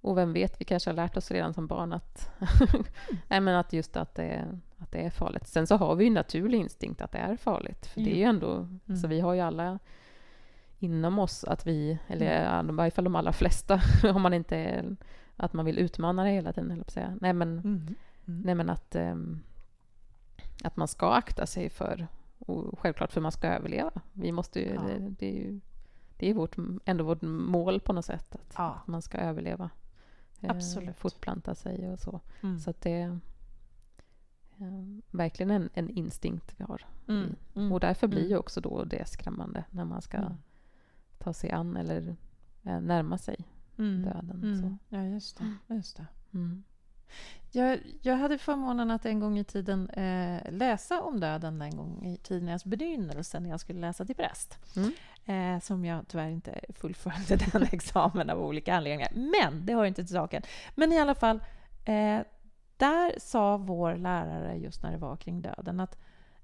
och 0.00 0.16
vem 0.16 0.32
vet, 0.32 0.60
vi 0.60 0.64
kanske 0.64 0.90
har 0.90 0.94
lärt 0.94 1.16
oss 1.16 1.30
redan 1.30 1.54
som 1.54 1.66
barn 1.66 1.92
att, 1.92 2.30
Nej, 3.28 3.40
men 3.40 3.54
att 3.54 3.72
just 3.72 3.96
att 3.96 4.14
det, 4.14 4.58
att 4.82 4.92
det 4.92 4.98
är 4.98 5.10
farligt. 5.10 5.46
Sen 5.48 5.66
så 5.66 5.76
har 5.76 5.94
vi 5.94 6.04
ju 6.04 6.10
naturlig 6.10 6.58
instinkt 6.58 7.00
att 7.02 7.12
det 7.12 7.18
är 7.18 7.36
farligt. 7.36 7.86
För 7.86 8.00
det 8.00 8.12
är 8.12 8.16
ju 8.16 8.22
ändå, 8.24 8.68
så 9.02 9.08
vi 9.08 9.20
har 9.20 9.34
ju 9.34 9.40
alla 9.40 9.78
inom 10.78 11.18
oss 11.18 11.44
att 11.44 11.66
vi, 11.66 11.98
eller 12.08 12.44
ja, 12.44 12.62
i 12.62 12.72
varje 12.72 12.90
fall 12.90 13.04
de 13.04 13.16
allra 13.16 13.32
flesta, 13.32 13.80
om 14.14 14.22
man 14.22 14.34
inte 14.34 14.56
är, 14.56 14.96
att 15.36 15.52
man 15.52 15.64
vill 15.64 15.78
utmana 15.78 16.24
det 16.24 16.30
hela 16.30 16.52
tiden, 16.52 16.80
att 16.80 16.90
säga. 16.90 17.16
Nej 17.20 17.32
men, 17.32 17.58
Mm. 17.58 17.94
nej, 18.44 18.54
men 18.54 18.70
att, 18.70 18.94
ehm, 18.94 19.40
att 20.64 20.76
man 20.76 20.88
ska 20.88 21.12
akta 21.12 21.46
sig 21.46 21.70
för, 21.70 22.06
och 22.38 22.78
självklart 22.78 23.12
för 23.12 23.20
man 23.20 23.32
ska 23.32 23.46
överleva. 23.48 23.90
Vi 24.12 24.32
måste 24.32 24.60
ju, 24.60 24.74
Ja. 24.74 24.80
det, 24.82 24.98
det 25.18 25.26
är 25.26 25.34
ju 25.34 25.60
det 26.16 26.30
är 26.30 26.34
vårt, 26.34 26.56
ändå 26.84 27.04
vårt 27.04 27.22
mål 27.22 27.80
på 27.80 27.92
något 27.92 28.04
sätt, 28.04 28.34
att, 28.34 28.54
Ja. 28.56 28.64
att 28.82 28.86
man 28.86 29.02
ska 29.02 29.18
överleva. 29.18 29.70
Eh, 30.40 30.50
Absolut. 30.50 30.96
Fortplanta 30.96 31.54
sig 31.54 31.88
och 31.92 31.98
så. 32.00 32.20
Mm. 32.42 32.58
Så 32.58 32.70
att 32.70 32.80
det 32.80 33.18
eh, 34.60 35.00
verkligen 35.10 35.50
en, 35.50 35.70
en 35.74 35.90
instinkt 35.90 36.54
vi 36.56 36.64
har. 36.64 36.86
Mm. 37.08 37.34
Mm. 37.56 37.72
Och 37.72 37.80
därför 37.80 38.06
blir 38.06 38.18
Mm. 38.20 38.30
ju 38.30 38.36
också 38.36 38.60
då 38.60 38.84
det 38.84 39.08
skrämmande 39.08 39.64
när 39.70 39.84
man 39.84 40.02
ska 40.02 40.16
Mm. 40.16 40.32
ta 41.18 41.32
sig 41.32 41.50
an 41.50 41.76
eller 41.76 42.16
eh, 42.62 42.80
närma 42.80 43.18
sig 43.18 43.36
Mm. 43.78 44.02
döden. 44.02 44.42
Mm. 44.42 44.60
Så. 44.62 44.76
Ja, 44.96 45.04
just 45.04 45.38
det. 45.38 45.74
Just 45.74 45.96
det. 45.96 46.06
Mm. 46.34 46.62
Jag, 47.50 47.78
jag 48.02 48.16
hade 48.16 48.38
förmånen 48.38 48.90
att 48.90 49.06
en 49.06 49.20
gång 49.20 49.38
i 49.38 49.44
tiden 49.44 49.90
eh, 49.90 50.52
läsa 50.52 51.02
om 51.02 51.20
döden 51.20 51.62
en 51.62 51.76
gång 51.76 52.04
i 52.06 52.16
tidernas 52.16 52.64
begynnelse 52.64 53.40
när 53.40 53.50
jag 53.50 53.60
skulle 53.60 53.80
läsa 53.80 54.04
till 54.04 54.16
präst. 54.16 54.58
Mm. 54.76 54.92
Eh, 55.24 55.60
som 55.60 55.84
jag 55.84 56.08
tyvärr 56.08 56.28
inte 56.28 56.60
fullföljde 56.68 57.36
den 57.52 57.62
examen 57.62 58.30
av 58.30 58.38
olika 58.42 58.74
anledningar. 58.76 59.12
Men 59.14 59.66
det 59.66 59.74
hör 59.74 59.84
inte 59.84 60.04
till 60.04 60.14
saken. 60.14 60.42
Men 60.74 60.92
i 60.92 60.98
alla 60.98 61.14
fall, 61.14 61.40
eh, 61.84 62.18
där 62.82 63.14
sa 63.18 63.56
vår 63.56 63.96
lärare 63.96 64.56
just 64.56 64.82
när 64.82 64.92
det 64.92 64.98
var 64.98 65.16
kring 65.16 65.42
döden 65.42 65.80
att 65.80 65.98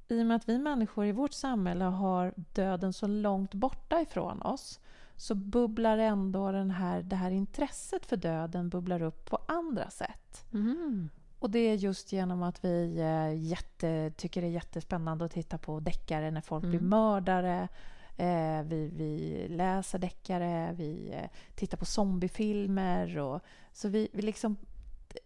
i 0.09 0.22
och 0.22 0.27
med 0.27 0.37
att 0.37 0.48
vi 0.48 0.59
människor 0.59 1.07
i 1.07 1.12
vårt 1.12 1.33
samhälle 1.33 1.85
har 1.85 2.35
döden 2.37 2.92
så 2.92 3.07
långt 3.07 3.55
borta 3.55 4.01
ifrån 4.01 4.42
oss 4.42 4.81
så 5.16 5.35
bubblar 5.35 5.98
ändå 5.98 6.53
den 6.53 6.70
här, 6.70 7.03
det 7.03 7.16
här 7.16 7.31
intresset 7.31 8.07
för 8.07 8.16
döden 8.16 8.68
bubblar 8.68 9.03
upp 9.03 9.31
på 9.31 9.38
andra 9.48 9.90
sätt. 9.90 10.46
Mm. 10.53 11.09
Och 11.38 11.51
det 11.51 11.59
är 11.59 11.74
just 11.74 12.12
genom 12.12 12.42
att 12.42 12.64
vi 12.64 12.98
eh, 12.98 13.42
jätte, 13.42 14.12
tycker 14.16 14.40
det 14.40 14.46
är 14.46 14.51
jättespännande 14.51 15.24
att 15.24 15.33
titta 15.33 15.59
på 15.59 15.81
deckare 15.81 16.31
när 16.31 16.40
folk 16.40 16.64
blir 16.64 16.79
Mm. 16.79 16.88
mördare. 16.88 17.68
Eh, 18.16 18.62
vi, 18.62 18.90
vi 18.96 19.46
läser 19.48 19.98
deckare, 19.98 20.74
vi 20.77 21.11
eh, 21.12 21.31
tittar 21.55 21.79
på 21.79 21.85
zombiefilmer. 21.85 23.18
Och, 23.18 23.40
så 23.72 23.88
vi, 23.88 24.09
vi 24.12 24.22
liksom 24.22 24.57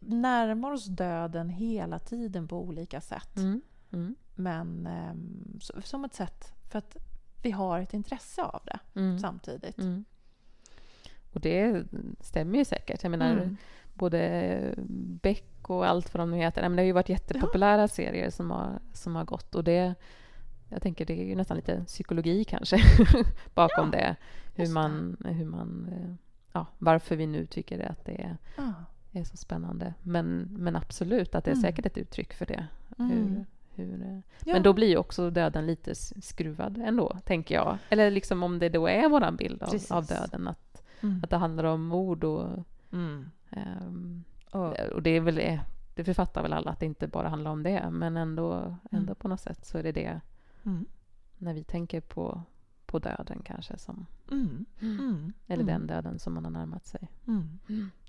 närmar 0.01 0.73
oss 0.73 0.87
döden 0.87 1.49
hela 1.49 1.99
tiden 1.99 2.49
på 2.49 2.61
olika 2.61 3.01
sätt. 3.01 3.37
Mm. 3.37 3.61
Mm. 3.93 4.15
Men 4.35 4.89
så, 5.61 5.83
som 5.83 6.05
ett 6.05 6.15
sätt 6.15 6.53
för 6.71 6.79
att 6.79 6.97
vi 7.43 7.51
har 7.51 7.81
ett 7.81 7.95
intresse 7.95 8.43
av 8.43 8.63
det 8.65 8.79
Mm. 9.01 9.19
samtidigt. 9.19 9.79
Mm. 9.79 10.05
Och 11.33 11.41
det 11.41 11.85
stämmer 12.21 12.59
ju 12.59 12.65
säkert. 12.65 13.03
Jag 13.03 13.11
menar, 13.11 13.33
Mm. 13.33 13.57
både 13.95 14.75
Beck 15.23 15.71
och 15.71 15.87
allt 15.87 16.15
vad 16.15 16.21
de 16.21 16.31
nu 16.31 16.37
heter. 16.37 16.63
Men 16.63 16.77
Det 16.77 16.83
har 16.83 16.87
ju 16.87 16.93
varit 16.93 17.09
jättepopulära 17.09 17.89
serier 17.89 18.31
som 18.31 18.51
har, 18.51 18.81
som 18.93 19.15
har 19.17 19.25
gått. 19.25 19.55
Och 19.55 19.65
det, 19.65 19.95
jag 20.69 20.83
tänker 20.83 21.07
det 21.07 21.21
är 21.23 21.25
ju 21.27 21.35
nästan 21.35 21.57
lite 21.57 21.85
psykologi 21.85 22.45
kanske 22.45 22.77
bakom 23.55 23.91
Ja, 23.93 23.99
det. 23.99 24.17
Hur 24.55 24.69
man, 24.73 25.17
hur 25.25 25.47
man, 25.47 25.89
eh, 25.93 26.15
ja, 26.53 26.67
varför 26.79 27.17
vi 27.17 27.27
nu 27.27 27.47
tycker 27.47 27.91
att 27.91 28.05
det 28.05 28.23
är, 28.23 28.37
Ja. 28.57 28.73
Är 29.13 29.25
så 29.25 29.37
spännande. 29.37 29.95
Men, 30.03 30.49
men 30.51 30.77
absolut, 30.77 31.35
att 31.35 31.45
det 31.45 31.51
är 31.51 31.55
Mm. 31.55 31.63
säkert 31.63 31.87
ett 31.87 31.99
uttryck 31.99 32.33
för 32.33 32.47
det. 32.47 32.67
Mm. 32.99 33.11
Hur, 33.11 33.45
hur, 33.85 34.03
eh, 34.03 34.19
Ja. 34.45 34.53
Men 34.53 34.63
då 34.63 34.73
blir 34.73 34.89
ju 34.89 34.97
också 34.97 35.31
döden 35.31 35.67
lite 35.67 35.95
skruvad 35.95 36.79
ändå, 36.79 37.19
tänker 37.25 37.55
jag. 37.55 37.79
Eller 37.89 38.11
liksom 38.11 38.43
om 38.43 38.59
det 38.59 38.69
då 38.69 38.87
är 38.89 39.09
våran 39.09 39.37
bild 39.37 39.63
av, 39.63 39.75
av 39.91 40.07
döden, 40.07 40.49
att, 40.49 40.83
Mm. 41.01 41.21
att 41.25 41.31
det 41.31 41.37
handlar 41.37 41.65
om 41.65 41.83
mord 41.87 42.25
och 42.25 42.47
Mm. 42.93 43.31
Ehm, 43.51 44.25
Och, 44.51 44.81
och 44.81 45.03
det 45.03 45.11
är 45.11 45.21
väl 45.21 45.35
det, 45.35 45.61
det 45.95 46.05
författar 46.05 46.43
väl 46.43 46.53
alla 46.53 46.71
att 46.71 46.81
det 46.81 46.87
inte 46.87 47.07
bara 47.07 47.29
handlar 47.29 47.51
om 47.51 47.63
det, 47.63 47.91
men 47.91 48.17
ändå, 48.17 48.77
ändå 48.91 49.15
på 49.15 49.29
något 49.29 49.41
sätt 49.41 49.65
så 49.67 49.79
är 49.79 49.83
det 49.83 49.93
det 49.93 50.21
mm. 50.65 50.87
när 51.39 51.55
vi 51.55 51.65
tänker 51.65 52.01
på, 52.01 52.43
på 52.93 52.99
döden 52.99 53.41
kanske 53.45 53.79
som, 53.79 54.07
Mm. 54.31 54.65
Mm. 54.81 55.33
eller 55.47 55.63
Mm. 55.63 55.67
den 55.79 55.87
döden 55.87 56.19
som 56.19 56.35
man 56.35 56.45
har 56.45 56.51
närmat 56.53 56.87
sig. 56.87 57.09
Mm. 57.27 57.59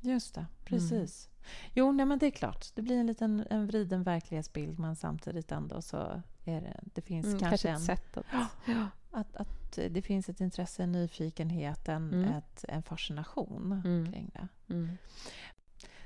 Just 0.01 0.35
det, 0.35 0.45
precis. 0.65 1.29
Jo, 1.73 1.91
nej, 1.91 2.05
men 2.05 2.19
det 2.19 2.25
är 2.25 2.31
klart. 2.31 2.65
Det 2.75 2.81
blir 2.81 2.97
en 2.99 3.07
liten 3.07 3.45
en 3.49 3.67
vriden 3.67 4.03
verklighetsbild 4.03 4.79
men 4.79 4.95
samtidigt 4.95 5.51
ändå 5.51 5.81
så 5.81 6.21
är 6.45 6.61
det, 6.61 6.79
det 6.83 7.01
finns 7.01 7.25
Mm, 7.25 7.39
kanske, 7.39 7.69
ett 7.69 7.75
en, 7.75 7.81
sätt 7.81 8.17
att... 8.17 8.25
Ja. 8.65 8.87
att, 9.11 9.35
att 9.35 9.75
det 9.89 10.01
finns 10.01 10.29
ett 10.29 10.41
intresse, 10.41 10.83
en 10.83 10.91
nyfikenhet, 10.91 11.89
en, 11.89 12.13
Mm. 12.13 12.23
ett, 12.29 12.65
en 12.67 12.83
fascination 12.83 13.81
Mm. 13.85 14.11
kring 14.11 14.31
det. 14.33 14.47
Mm. 14.73 14.89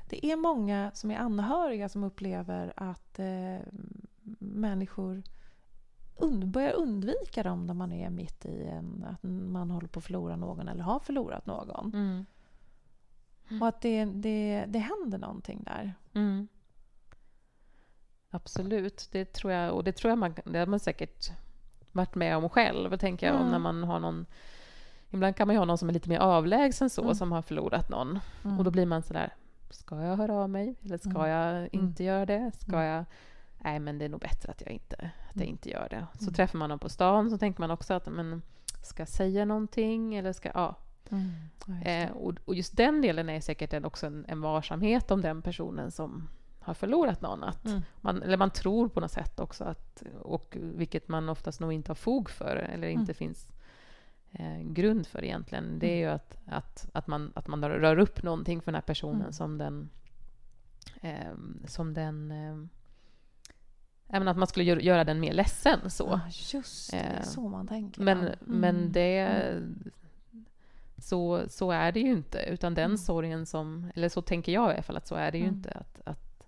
Det 0.10 0.26
är 0.26 0.36
många 0.36 0.92
som 0.94 1.12
är 1.12 1.18
anhöriga 1.18 1.90
som 1.90 2.04
upplever 2.04 2.74
att 2.76 3.20
eh, 3.20 3.58
människor 4.40 5.24
und, 6.20 6.46
börjar 6.48 6.74
undvika 6.74 7.44
dem 7.44 7.66
när 7.66 7.74
man 7.74 7.92
är 7.92 8.10
mitt 8.10 8.46
i 8.46 8.64
en... 8.68 9.06
Att 9.10 9.24
man 9.24 9.70
håller 9.72 9.88
på 9.88 10.00
att 10.00 10.06
förlora 10.06 10.36
någon 10.36 10.68
eller 10.68 10.84
har 10.84 11.00
förlorat 11.00 11.46
någon. 11.46 11.94
Mm. 11.94 12.26
Och 13.62 13.68
att 13.68 13.82
det, 13.82 14.06
det, 14.06 14.66
det 14.68 14.80
händer 14.80 15.18
någonting 15.18 15.64
där. 15.64 15.94
Mm. 16.14 16.48
Absolut, 18.30 19.10
det 19.12 19.34
tror 19.34 19.54
jag. 19.54 19.74
Och 19.74 19.84
det 19.84 19.92
tror 19.92 20.10
jag 20.10 20.18
man, 20.18 20.36
det 20.46 20.60
har 20.60 20.66
man 20.66 20.80
säkert 20.80 21.32
varit 21.92 22.16
med 22.16 22.38
om 22.38 22.50
själv, 22.50 22.98
tänker 22.98 23.28
jag, 23.28 23.36
om 23.36 23.42
Mm. 23.42 23.52
när 23.52 23.60
man 23.60 23.84
har 23.84 24.00
någon... 24.00 24.26
Ibland 25.10 25.36
kan 25.36 25.48
man 25.48 25.54
ju 25.54 25.58
ha 25.58 25.66
någon 25.66 25.78
som 25.78 25.90
är 25.90 25.94
lite 25.94 26.10
mer 26.10 26.20
avlägsen 26.20 26.90
så, 26.90 27.02
Mm. 27.02 27.16
som 27.16 27.32
har 27.32 27.42
förlorat 27.42 27.90
någon. 27.90 28.20
Mm. 28.44 28.58
Och 28.58 28.64
då 28.64 28.72
blir 28.72 28.86
man 28.86 29.04
sådär, 29.04 29.34
ska 29.70 30.02
jag 30.04 30.16
höra 30.18 30.34
av 30.34 30.50
mig? 30.50 30.76
Eller 30.84 30.98
ska 30.98 31.10
Mm. 31.10 31.30
jag 31.30 31.70
inte 31.74 32.04
göra 32.04 32.26
det? 32.26 32.52
Ska 32.60 32.72
Mm. 32.74 32.86
jag... 32.86 33.06
Nej, 33.60 33.80
men 33.80 33.98
det 33.98 34.06
är 34.06 34.10
nog 34.10 34.20
bättre 34.20 34.52
att 34.52 34.62
jag 34.62 34.72
inte, 34.72 34.96
att 34.96 35.36
jag 35.36 35.42
Mm. 35.42 35.50
inte 35.50 35.70
gör 35.70 35.88
det. 35.90 36.08
Så 36.18 36.24
Mm. 36.24 36.34
träffar 36.34 36.60
man 36.60 36.70
dem 36.70 36.80
på 36.80 36.90
stan 36.90 37.30
så 37.30 37.38
tänker 37.38 37.60
man 37.60 37.72
också 37.72 37.94
att, 37.94 38.08
men 38.08 38.42
ska 38.84 39.02
jag 39.02 39.08
säga 39.10 39.46
någonting? 39.46 40.16
Eller 40.16 40.34
ska... 40.34 40.52
Ja. 40.54 40.76
Mm. 41.10 41.32
Ja. 41.68 41.90
Eh, 41.90 42.12
och, 42.12 42.34
och 42.46 42.56
just 42.56 42.78
den 42.78 43.02
delen 43.02 43.30
är 43.30 43.42
säkert 43.42 43.74
en, 43.74 43.86
också 43.86 44.08
en, 44.08 44.26
en 44.28 44.42
varsamhet 44.42 45.12
om 45.12 45.22
den 45.22 45.42
personen 45.42 45.92
som 45.92 46.28
har 46.60 46.74
förlorat 46.74 47.22
någon. 47.22 47.44
Att 47.44 47.66
Mm. 47.66 47.82
man, 48.02 48.22
eller 48.24 48.38
man 48.38 48.50
tror 48.52 48.88
på 48.90 49.00
något 49.00 49.12
sätt 49.12 49.40
också, 49.40 49.64
att, 49.64 50.04
och 50.22 50.58
vilket 50.60 51.08
man 51.08 51.30
oftast 51.30 51.60
nog 51.60 51.74
inte 51.74 51.90
har 51.90 51.96
fog 51.96 52.30
för 52.30 52.56
eller 52.56 52.88
inte 52.88 53.12
Mm. 53.12 53.16
finns 53.16 53.50
eh, 54.32 54.60
grund 54.62 55.08
för 55.08 55.24
egentligen. 55.24 55.80
Det 55.80 55.88
är 55.92 55.98
ju 55.98 56.06
att, 56.06 56.38
att, 56.46 56.90
att, 56.94 57.08
man, 57.08 57.32
att 57.36 57.48
man 57.48 57.64
rör 57.70 58.00
upp 58.00 58.24
någonting 58.24 58.62
för 58.62 58.72
den 58.72 58.76
här 58.76 58.82
personen 58.82 59.22
Mm. 59.22 59.34
som 59.34 59.58
den... 59.58 59.90
Eh, 61.02 61.34
som 61.66 61.94
den 61.94 62.32
eh, 62.32 62.56
även 64.08 64.28
att 64.28 64.38
man 64.38 64.48
skulle 64.48 64.66
gö- 64.76 64.82
göra 64.82 65.04
den 65.04 65.20
mer 65.20 65.34
ledsen. 65.34 65.90
så. 65.90 66.08
Ja, 66.10 66.22
just 66.54 66.92
det. 66.92 66.98
Eh, 66.98 67.22
så 67.24 67.42
man 67.50 67.68
tänker. 67.68 68.02
Men, 68.02 68.24
ja. 68.24 68.30
men 68.40 68.76
Mm. 68.78 68.92
det... 68.92 69.54
Så, 71.00 71.44
så 71.50 71.72
är 71.72 71.92
det 71.92 72.00
ju 72.00 72.12
inte. 72.12 72.40
Utan 72.40 72.74
den 72.74 72.86
Mm. 72.86 72.98
sorgen 72.98 73.46
som... 73.46 73.92
Eller 73.96 74.10
så 74.10 74.22
tänker 74.22 74.52
jag 74.52 74.70
i 74.72 74.74
alla 74.74 74.82
fall 74.84 74.98
att 74.98 75.08
så 75.08 75.16
är 75.16 75.32
det 75.32 75.38
ju 75.38 75.44
Mm. 75.44 75.56
inte. 75.56 75.72
Att, 75.72 76.02
att, 76.08 76.48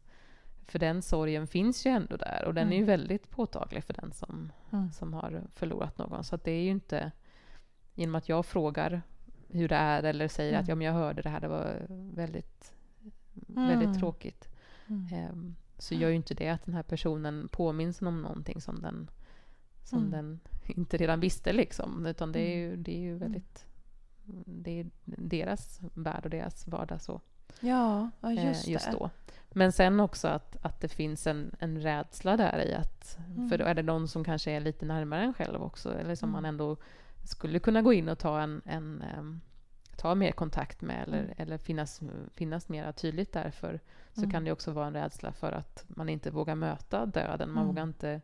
för 0.65 0.79
den 0.79 1.01
sorgen 1.01 1.47
finns 1.47 1.85
ju 1.85 1.89
ändå 1.91 2.17
där. 2.17 2.43
Och 2.45 2.53
den 2.53 2.67
är 2.67 2.71
ju 2.71 2.83
Mm. 2.83 2.87
väldigt 2.87 3.29
påtaglig 3.29 3.83
för 3.83 3.93
den 3.93 4.11
som, 4.11 4.51
Mm. 4.71 4.91
som 4.91 5.13
har 5.13 5.41
förlorat 5.55 5.97
någon. 5.97 6.23
Så 6.23 6.37
det 6.43 6.51
är 6.51 6.61
ju 6.63 6.69
inte... 6.69 7.11
Genom 7.95 8.15
att 8.15 8.29
jag 8.29 8.45
frågar 8.45 9.01
hur 9.49 9.67
det 9.67 9.75
är 9.75 10.03
eller 10.03 10.27
säger 10.27 10.53
att 10.53 10.59
Mm. 10.59 10.69
ja, 10.69 10.75
men 10.75 10.87
jag 10.87 10.93
hörde 10.93 11.21
det 11.21 11.29
här, 11.29 11.39
det 11.39 11.47
var 11.47 11.85
väldigt, 12.13 12.73
Mm. 13.55 13.67
väldigt 13.79 13.99
tråkigt. 13.99 14.49
Mm. 14.87 15.55
Så 15.79 15.95
gör 15.95 16.09
ju 16.09 16.15
inte 16.15 16.33
det 16.33 16.49
att 16.49 16.65
den 16.65 16.73
här 16.75 16.83
personen 16.83 17.47
påminns 17.51 18.01
om 18.01 18.21
någonting 18.21 18.61
som 18.61 18.81
den, 18.81 19.09
som 19.83 19.99
Mm. 19.99 20.11
den 20.11 20.39
inte 20.77 20.97
redan 20.97 21.19
visste. 21.19 21.53
Liksom. 21.53 22.05
Utan 22.05 22.31
det 22.31 22.39
är 22.39 22.57
Mm. 22.65 22.69
ju, 22.69 22.83
det 22.83 22.91
är 22.95 22.99
ju 22.99 23.17
väldigt... 23.17 23.65
Det 24.45 24.79
är 24.79 24.89
deras 25.05 25.79
värld 25.93 26.23
och 26.23 26.29
deras 26.29 26.67
vardag 26.67 27.01
så, 27.01 27.21
Ja, 27.59 28.09
ja, 28.21 28.31
eh, 28.31 28.45
just, 28.47 28.67
just 28.67 28.91
då. 28.91 29.09
Men 29.51 29.71
sen 29.71 29.99
också 29.99 30.27
att, 30.27 30.57
att 30.61 30.81
det 30.81 30.87
finns 30.87 31.27
en, 31.27 31.55
en 31.59 31.81
rädsla 31.81 32.37
där 32.37 32.65
i 32.67 32.73
att... 32.73 33.17
Mm. 33.35 33.49
För 33.49 33.57
då 33.57 33.65
är 33.65 33.73
det 33.73 33.83
någon 33.83 34.07
som 34.07 34.23
kanske 34.23 34.51
är 34.51 34.59
lite 34.59 34.85
närmare 34.85 35.21
en 35.23 35.33
själv 35.33 35.63
också, 35.63 35.97
eller 35.99 36.15
som 36.15 36.29
Mm. 36.29 36.33
man 36.41 36.45
ändå 36.45 36.77
skulle 37.25 37.59
kunna 37.59 37.81
gå 37.81 37.93
in 37.93 38.09
och 38.09 38.19
ta 38.19 38.41
en... 38.41 38.61
en 38.65 39.01
ehm, 39.01 39.41
ta 39.99 40.15
mer 40.15 40.31
kontakt 40.31 40.81
med 40.81 41.03
eller, 41.07 41.19
Mm. 41.23 41.33
eller 41.37 41.57
finnas, 41.57 42.01
finnas 42.33 42.69
mer 42.69 42.91
tydligt 42.91 43.33
därför 43.33 43.79
så 44.13 44.19
Mm. 44.21 44.31
kan 44.31 44.43
det 44.43 44.51
också 44.51 44.71
vara 44.71 44.87
en 44.87 44.93
rädsla 44.93 45.31
för 45.31 45.51
att 45.51 45.85
man 45.87 46.09
inte 46.09 46.31
vågar 46.31 46.55
möta 46.55 47.05
döden. 47.05 47.49
Man 47.49 47.57
Mm. 47.63 47.67
vågar 47.67 47.83
inte... 47.83 48.21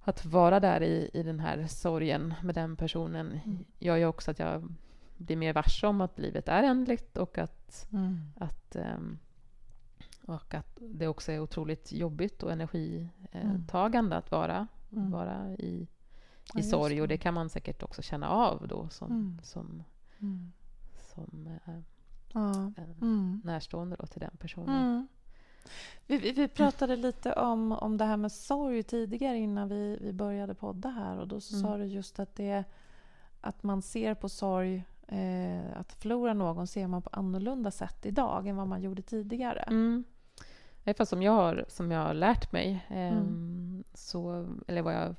Att 0.00 0.24
vara 0.24 0.60
där 0.60 0.82
i, 0.82 1.10
i 1.14 1.22
den 1.22 1.40
här 1.40 1.66
sorgen 1.66 2.34
med 2.42 2.54
den 2.54 2.76
personen 2.76 3.40
Mm. 3.44 3.64
gör 3.78 3.96
ju 3.96 4.06
också 4.06 4.30
att 4.30 4.38
jag 4.38 4.74
blir 5.16 5.36
mer 5.36 5.52
varse 5.52 5.86
om 5.86 6.00
att 6.00 6.18
livet 6.18 6.48
är 6.48 6.62
ändligt 6.62 7.16
och 7.16 7.38
att, 7.38 7.88
Mm. 7.92 8.18
att, 8.36 8.76
ehm, 8.76 9.18
och 10.26 10.54
att 10.54 10.78
det 10.80 11.08
också 11.08 11.32
är 11.32 11.40
otroligt 11.40 11.92
jobbigt 11.92 12.42
och 12.42 12.52
Mm. 12.52 12.60
energitagande 12.60 14.16
att 14.16 14.30
vara, 14.30 14.66
Mm. 14.92 15.10
vara 15.10 15.52
i, 15.58 15.88
Ja, 16.54 16.58
i 16.58 16.62
just 16.62 16.70
sorg. 16.70 17.02
Och 17.02 17.08
det. 17.08 17.16
kan 17.18 17.34
man 17.34 17.48
säkert 17.48 17.82
också 17.82 18.02
känna 18.02 18.28
av 18.28 18.68
då 18.68 18.88
som, 18.88 19.10
Mm. 19.10 19.38
som, 19.42 19.82
Mm. 20.20 20.52
som 21.14 21.46
eh, 21.66 21.74
Ja. 22.32 22.50
eh, 22.76 22.90
Mm. 23.02 23.40
närstående 23.44 23.96
då 23.96 24.06
till 24.06 24.20
den 24.20 24.36
personen. 24.38 24.82
Mm. 24.82 25.08
Vi, 26.06 26.18
vi, 26.18 26.32
vi 26.32 26.48
pratade 26.48 26.96
lite 26.96 27.32
om, 27.32 27.72
om 27.72 27.96
det 27.96 28.04
här 28.04 28.16
med 28.16 28.32
sorg 28.32 28.82
tidigare 28.82 29.38
innan 29.38 29.68
vi, 29.68 29.98
vi 30.00 30.12
började 30.12 30.54
podda 30.54 30.88
här 30.88 31.18
och 31.18 31.28
då 31.28 31.40
så 31.40 31.54
Mm. 31.56 31.62
sa 31.70 31.76
du 31.76 31.84
just 31.84 32.18
att 32.18 32.34
det 32.34 32.64
att 33.40 33.62
man 33.62 33.82
ser 33.82 34.14
på 34.14 34.28
sorg 34.28 34.84
eh, 35.08 35.76
att 35.78 35.92
förlora 35.92 36.34
någon 36.34 36.66
ser 36.66 36.86
man 36.86 37.02
på 37.02 37.10
annorlunda 37.12 37.70
sätt 37.70 38.06
idag 38.06 38.46
än 38.46 38.56
vad 38.56 38.68
man 38.68 38.82
gjorde 38.82 39.02
tidigare. 39.02 39.60
Mm. 39.62 40.04
I 40.84 40.88
alla 40.90 40.94
fall 40.94 41.06
som 41.06 41.22
jag 41.22 41.32
har, 41.32 41.64
som 41.68 41.90
jag 41.90 42.00
har 42.00 42.14
lärt 42.14 42.52
mig, 42.52 42.86
Mm. 42.88 43.84
så, 43.94 44.48
eller 44.66 44.82
vad 44.82 44.94
jag 44.94 45.00
har 45.00 45.14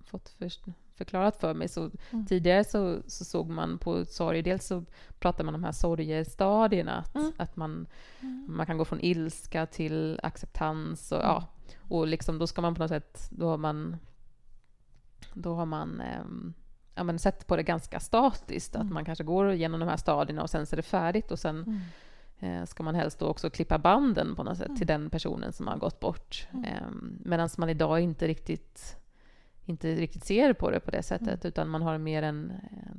fått 0.00 0.28
för, 0.28 0.52
förklarat 0.98 1.36
för 1.36 1.54
mig, 1.54 1.68
så 1.68 1.90
Mm. 2.10 2.26
tidigare 2.26 2.64
så, 2.64 2.98
så 3.06 3.24
såg 3.24 3.48
man 3.50 3.78
på 3.78 4.04
sorg, 4.04 4.42
dels 4.42 4.66
så 4.66 4.84
pratade 5.18 5.44
man 5.44 5.54
om 5.54 5.60
de 5.60 5.66
här 5.66 5.72
sorgestadierna, 5.72 6.96
att, 6.96 7.14
Mm. 7.14 7.32
att 7.36 7.56
man, 7.56 7.86
Mm. 8.20 8.46
man 8.48 8.66
kan 8.66 8.78
gå 8.78 8.84
från 8.84 9.00
ilska 9.00 9.66
till 9.66 10.20
acceptans 10.22 11.12
och, 11.12 11.18
Mm. 11.18 11.28
ja, 11.30 11.44
och 11.88 12.06
liksom 12.06 12.38
då 12.38 12.46
ska 12.46 12.60
man 12.62 12.74
på 12.74 12.82
något 12.82 12.88
sätt, 12.90 13.28
då 13.30 13.48
har 13.48 13.56
man, 13.58 13.96
då 15.34 15.54
har 15.54 15.66
man 15.66 16.00
ehm, 16.00 16.54
ja, 16.94 17.04
men 17.04 17.18
sett 17.18 17.46
på 17.46 17.56
det 17.56 17.62
ganska 17.62 18.00
statiskt, 18.00 18.74
att 18.76 18.82
Mm. 18.82 18.94
man 18.94 19.04
kanske 19.04 19.24
går 19.24 19.52
igenom 19.52 19.80
de 19.80 19.88
här 19.88 19.96
stadierna 19.96 20.42
och 20.42 20.50
sen 20.50 20.66
så 20.66 20.74
är 20.74 20.76
det 20.76 20.82
färdigt 20.82 21.30
och 21.30 21.38
sen 21.38 21.56
Mm. 21.66 21.80
eh, 22.60 22.64
ska 22.66 22.82
man 22.82 22.94
helst 22.94 23.18
då 23.18 23.26
också 23.26 23.50
klippa 23.50 23.78
banden 23.78 24.34
på 24.36 24.42
något 24.42 24.56
sätt 24.58 24.66
Mm. 24.66 24.78
till 24.78 24.86
den 24.86 25.10
personen 25.10 25.52
som 25.52 25.66
har 25.66 25.76
gått 25.76 26.00
bort. 26.00 26.46
Mm. 26.52 26.64
Eh, 26.64 26.82
Medan 27.24 27.48
man 27.58 27.68
idag 27.68 28.00
inte 28.00 28.26
riktigt, 28.26 28.96
inte 29.68 29.94
riktigt 29.94 30.24
ser 30.24 30.52
på 30.52 30.70
det 30.70 30.80
på 30.80 30.90
det 30.90 31.02
sättet, 31.02 31.28
Mm. 31.28 31.48
utan 31.48 31.68
man 31.68 31.82
har 31.82 31.98
mer 31.98 32.22
en... 32.22 32.52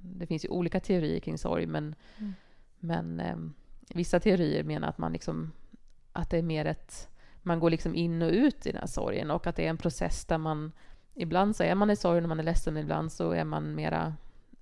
Det 0.04 0.28
finns 0.28 0.46
ju 0.46 0.50
olika 0.50 0.80
teorier 0.80 1.20
kring 1.20 1.38
sorg, 1.38 1.66
men, 1.66 1.96
Mm. 2.20 2.34
men 2.80 3.20
eh, 3.20 3.36
vissa 3.96 4.20
teorier 4.20 4.64
menar 4.64 4.88
att 4.88 4.98
man 4.98 5.14
liksom 5.14 5.52
att 6.14 6.30
det 6.30 6.38
är 6.38 6.44
mer 6.44 6.66
ett... 6.66 7.10
Man 7.42 7.60
går 7.60 7.70
liksom 7.70 7.96
in 7.96 8.22
och 8.22 8.32
ut 8.32 8.66
i 8.66 8.72
den 8.72 8.80
här 8.80 8.88
sorgen 8.88 9.32
och 9.32 9.48
att 9.48 9.56
det 9.56 9.66
är 9.66 9.70
en 9.70 9.78
process 9.78 10.26
där 10.26 10.38
man... 10.38 10.72
Ibland 11.16 11.56
så 11.56 11.64
är 11.64 11.76
man 11.76 11.90
i 11.90 11.96
sorg 11.96 12.22
när 12.22 12.28
man 12.28 12.40
är 12.40 12.44
ledsen, 12.44 12.78
ibland 12.78 13.12
så 13.12 13.32
är 13.32 13.44
man 13.44 13.76
mera... 13.76 14.14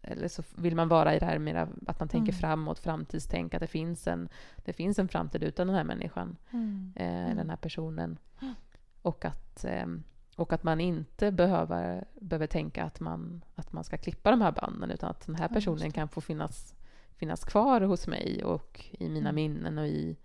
Eller 0.02 0.28
så 0.28 0.44
vill 0.56 0.76
man 0.76 0.88
vara 0.88 1.16
i 1.16 1.20
det 1.20 1.26
här 1.26 1.40
mera 1.40 1.68
att 1.88 2.00
man 2.00 2.08
tänker 2.10 2.32
Mm. 2.32 2.40
framåt, 2.40 2.80
framtidstänk, 2.80 3.54
att 3.54 3.60
det 3.60 3.68
finns 3.68 4.08
en, 4.08 4.30
det 4.66 4.74
finns 4.74 5.00
en 5.00 5.08
framtid 5.08 5.44
utan 5.44 5.68
den 5.68 5.76
här 5.76 5.84
människan, 5.84 6.38
Mm. 6.52 6.94
eh, 6.96 7.36
den 7.36 7.50
här 7.50 7.58
personen. 7.58 8.18
Mm. 8.42 8.54
Och 9.02 9.26
att, 9.26 9.66
eh, 9.66 9.86
och 10.38 10.54
att 10.54 10.64
man 10.64 10.80
inte 10.82 11.32
behöver, 11.32 12.06
behöver 12.22 12.48
tänka 12.48 12.84
att 12.84 13.00
man, 13.00 13.42
att 13.56 13.74
man 13.74 13.84
ska 13.84 13.98
klippa 13.98 14.32
de 14.32 14.42
här 14.42 14.52
banden, 14.52 14.92
utan 14.92 15.10
att 15.10 15.26
den 15.26 15.36
här 15.36 15.48
personen 15.48 15.92
kan 15.92 16.08
få 16.08 16.22
finnas, 16.22 16.76
finnas 17.16 17.44
kvar 17.46 17.82
hos 17.82 18.08
mig 18.08 18.44
och 18.44 18.86
i 19.00 19.10
mina 19.10 19.30
Mm. 19.30 19.36
minnen 19.36 19.78
och 19.78 19.88
i 19.88 20.18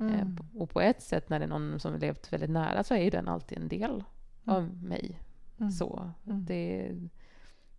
Mm. 0.00 0.14
Eh, 0.14 0.60
och 0.62 0.70
på 0.70 0.80
ett 0.80 1.02
sätt, 1.02 1.28
när 1.28 1.38
det 1.38 1.44
är 1.44 1.48
någon 1.48 1.80
som 1.80 1.98
levt 1.98 2.32
väldigt 2.32 2.50
nära, 2.50 2.82
så 2.84 2.94
är 2.94 2.98
ju 3.02 3.10
den 3.10 3.28
alltid 3.28 3.58
en 3.58 3.68
del 3.68 4.04
av 4.44 4.74
mig. 4.84 5.20
Mm. 5.58 5.70
Så 5.70 6.10
Mm. 6.26 6.44
det, 6.44 6.92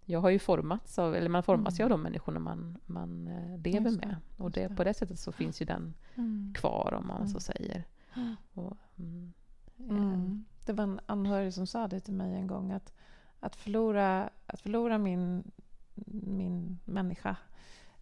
jag 0.06 0.20
har 0.22 0.30
ju 0.30 0.40
formats 0.40 1.00
av, 1.00 1.16
eller 1.16 1.30
man 1.30 1.44
formas 1.44 1.80
ju 1.80 1.84
Mm. 1.84 1.92
av 1.94 2.00
de 2.00 2.04
människorna 2.04 2.40
man, 2.40 2.78
man 2.86 3.28
eh, 3.28 3.58
lever 3.58 3.92
med. 3.92 4.16
Och 4.38 4.52
det, 4.52 4.76
på 4.76 4.84
det 4.84 4.94
sättet 4.94 5.20
så 5.20 5.32
finns 5.32 5.62
ju 5.62 5.66
den 5.66 5.94
Mm. 6.16 6.54
kvar, 6.58 6.94
om 7.02 7.08
man 7.08 7.18
Mm. 7.18 7.28
så 7.28 7.40
säger. 7.40 7.84
Och, 8.54 8.78
mm, 8.98 9.34
eh, 9.78 9.96
Mm. 9.96 10.46
Det 10.70 10.74
var 10.74 10.84
en 10.84 11.00
anhörig 11.06 11.54
som 11.54 11.68
sa 11.68 11.88
det 11.88 12.00
till 12.00 12.14
mig 12.14 12.36
en 12.36 12.48
gång 12.48 12.72
att, 12.72 12.94
att, 13.40 13.56
förlora, 13.56 14.30
att 14.48 14.62
förlora 14.62 14.98
min, 14.98 15.52
min 16.24 16.80
människa 16.86 17.36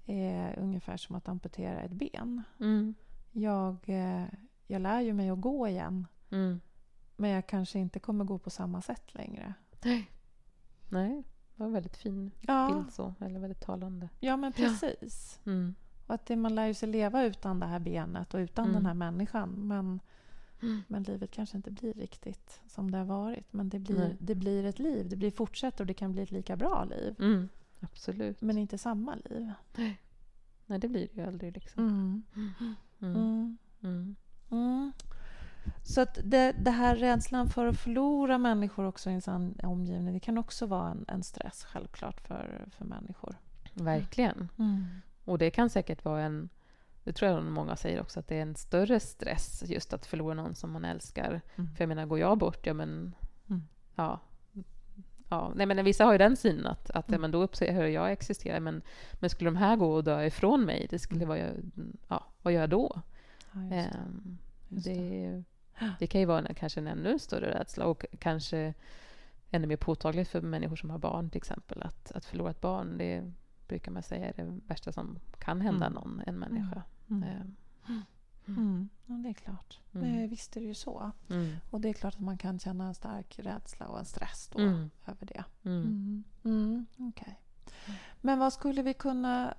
är 0.06 0.60
ungefär 0.60 0.98
som 0.98 1.16
att 1.16 1.28
amputera 1.30 1.80
ett 1.82 1.92
ben. 1.92 2.44
Mm, 2.60 2.96
Jag, 3.32 3.76
eh, 3.86 4.26
jag 4.68 4.82
lär 4.82 5.02
ju 5.02 5.14
mig 5.14 5.30
att 5.30 5.42
gå 5.42 5.68
igen 5.68 6.08
mm. 6.30 6.62
men 7.16 7.30
jag 7.30 7.48
kanske 7.48 7.80
inte 7.80 8.00
kommer 8.00 8.26
gå 8.26 8.38
på 8.38 8.50
samma 8.50 8.82
sätt 8.82 9.14
längre. 9.14 9.54
Nej, 10.90 11.24
det 11.56 11.60
var 11.60 11.66
en 11.66 11.74
väldigt 11.74 11.98
fin 11.98 12.32
Ja, 12.42 12.72
bild 12.74 12.94
så, 12.94 13.14
eller 13.20 13.40
väldigt 13.40 13.62
talande. 13.62 14.10
ja 14.20 14.38
men 14.38 14.54
precis. 14.54 15.40
Mm. 15.46 15.76
Och 16.08 16.14
att 16.16 16.26
det, 16.26 16.36
man 16.36 16.56
lär 16.56 16.66
ju 16.68 16.74
sig 16.74 16.90
leva 16.90 17.24
utan 17.24 17.60
det 17.60 17.66
här 17.66 17.80
benet 17.80 18.34
och 18.34 18.38
utan 18.40 18.66
Mm. 18.66 18.76
den 18.76 18.86
här 18.86 18.94
människan. 18.94 19.50
Men, 19.50 20.00
Mm. 20.62 20.84
men 20.88 21.04
livet 21.04 21.32
kanske 21.32 21.58
inte 21.58 21.72
blir 21.72 21.94
riktigt 21.94 22.62
som 22.68 22.92
det 22.92 22.98
har 22.98 23.06
varit. 23.06 23.54
Men 23.54 23.70
det 23.70 23.80
blir, 23.80 23.98
Nej. 23.98 24.18
det 24.20 24.36
blir 24.36 24.66
ett 24.66 24.80
liv. 24.80 25.10
Det 25.10 25.16
blir 25.16 25.32
fortsätter 25.32 25.84
och 25.84 25.88
det 25.88 25.94
kan 25.94 26.12
bli 26.12 26.22
ett 26.22 26.32
lika 26.32 26.56
bra 26.56 26.84
liv. 26.84 27.16
Mm. 27.20 27.50
Absolut. 27.80 28.42
Men 28.42 28.58
inte 28.58 28.78
samma 28.78 29.16
liv. 29.16 29.52
Nej, 30.66 30.80
det 30.80 30.88
blir 30.88 31.08
det 31.14 31.22
ju 31.22 31.28
aldrig 31.28 31.54
liksom. 31.54 31.84
Mm. 31.84 32.24
Mm. 32.36 32.76
Mm. 33.16 33.58
Mm. 33.84 34.16
Mm. 34.52 34.92
Så 35.84 36.02
att 36.02 36.20
det, 36.24 36.52
det 36.52 36.72
här 36.72 36.96
rädslan 36.96 37.50
för 37.50 37.66
att 37.66 37.80
förlora 37.80 38.38
människor 38.38 38.86
också 38.86 39.12
i 39.12 39.22
sin 39.22 39.60
omgivning, 39.64 40.14
det 40.14 40.20
kan 40.20 40.38
också 40.38 40.66
vara 40.66 40.90
en, 40.90 41.06
en 41.08 41.24
stress 41.24 41.64
självklart 41.64 42.28
för, 42.28 42.66
för 42.78 42.86
människor. 42.86 43.36
Verkligen. 43.74 44.50
Och 45.26 45.38
det 45.38 45.52
kan 45.52 45.70
säkert 45.70 46.06
vara 46.06 46.22
en, 46.22 46.50
det 47.08 47.14
tror 47.14 47.32
jag 47.32 47.44
många 47.44 47.76
säger 47.76 48.02
också, 48.02 48.20
att 48.20 48.28
det 48.28 48.36
är 48.36 48.42
en 48.42 48.56
större 48.56 49.00
stress 49.00 49.64
just 49.66 49.94
att 49.94 50.06
förlora 50.06 50.34
någon 50.34 50.56
som 50.56 50.72
man 50.72 50.86
älskar. 50.86 51.42
Mm. 51.56 51.76
För 51.76 51.82
jag 51.84 51.88
menar, 51.88 52.06
går 52.06 52.20
jag 52.20 52.38
bort, 52.38 52.66
ja 52.68 52.74
men... 52.74 53.16
Mm. 53.50 53.62
Ja. 53.96 54.20
ja. 55.30 55.52
Nej, 55.56 55.66
men 55.66 55.86
vissa 55.86 56.06
har 56.06 56.12
ju 56.12 56.18
den 56.18 56.36
synen 56.38 56.68
att, 56.68 56.90
att 56.90 57.06
ja, 57.08 57.14
Mm. 57.16 57.22
men 57.22 57.32
då 57.32 57.44
upphör 57.44 57.86
jag 57.86 58.12
existera. 58.12 58.60
Men, 58.60 58.82
men 59.14 59.30
skulle 59.30 59.48
de 59.48 59.56
här 59.56 59.76
gå 59.76 59.94
och 59.94 60.04
dö 60.04 60.24
ifrån 60.26 60.66
mig, 60.66 60.88
det 60.90 61.00
skulle 61.00 61.24
Mm. 61.26 61.28
vara... 61.28 61.52
Ja, 62.08 62.24
vad 62.42 62.54
gör 62.54 62.62
jag 62.62 62.70
då? 62.70 63.02
Ja, 63.52 63.60
det. 63.60 63.94
Det. 64.70 64.94
det, 64.94 65.44
det 66.00 66.08
kan 66.08 66.22
ju 66.22 66.28
vara 66.28 66.40
en, 66.48 66.56
kanske 66.56 66.80
en 66.80 66.88
ännu 66.88 67.20
större 67.20 67.60
rädsla 67.60 67.86
och 67.86 68.06
kanske 68.20 68.74
ännu 69.52 69.68
mer 69.68 69.78
påtagligt 69.78 70.30
för 70.30 70.42
människor 70.42 70.76
som 70.76 70.90
har 70.90 70.98
barn 70.98 71.30
till 71.30 71.38
exempel. 71.38 71.84
Att, 71.84 72.12
att 72.12 72.26
förlora 72.26 72.52
ett 72.52 72.62
barn, 72.62 72.98
det 72.98 73.32
brukar 73.68 73.92
man 73.92 74.04
säga 74.04 74.30
är 74.30 74.34
det 74.34 74.60
värsta 74.68 74.92
som 74.92 75.20
kan 75.40 75.62
hända 75.62 75.86
Mm. 75.86 75.94
någon, 75.94 76.22
en 76.26 76.36
människa. 76.40 76.84
Mm. 77.10 77.24
Ehm, 77.24 77.56
Mm. 78.48 78.90
Ja, 79.06 79.14
det 79.16 79.30
är 79.30 79.34
klart. 79.34 79.80
Mm. 79.94 80.18
Det, 80.22 80.28
visst 80.28 80.58
är 80.58 80.62
det 80.62 80.68
ju 80.68 80.74
så. 80.74 81.12
mm. 81.30 81.56
Och 81.72 81.82
det 81.82 81.90
är 81.90 81.94
klart 81.94 82.14
att 82.14 82.20
man 82.20 82.38
kan 82.38 82.60
känna 82.60 82.88
en 82.88 82.94
stark 82.94 83.40
rädsla 83.40 83.88
och 83.88 84.00
en 84.00 84.06
stress 84.06 84.50
då 84.54 84.60
Mm. 84.60 84.90
över 85.06 85.26
det. 85.26 85.44
Mm. 85.64 85.84
Mm. 85.84 86.24
Mm. 86.44 86.86
okej. 87.10 87.40
Men 88.22 88.40
vad 88.40 88.54
skulle 88.54 88.82
vi 88.82 88.94
kunna... 88.94 89.54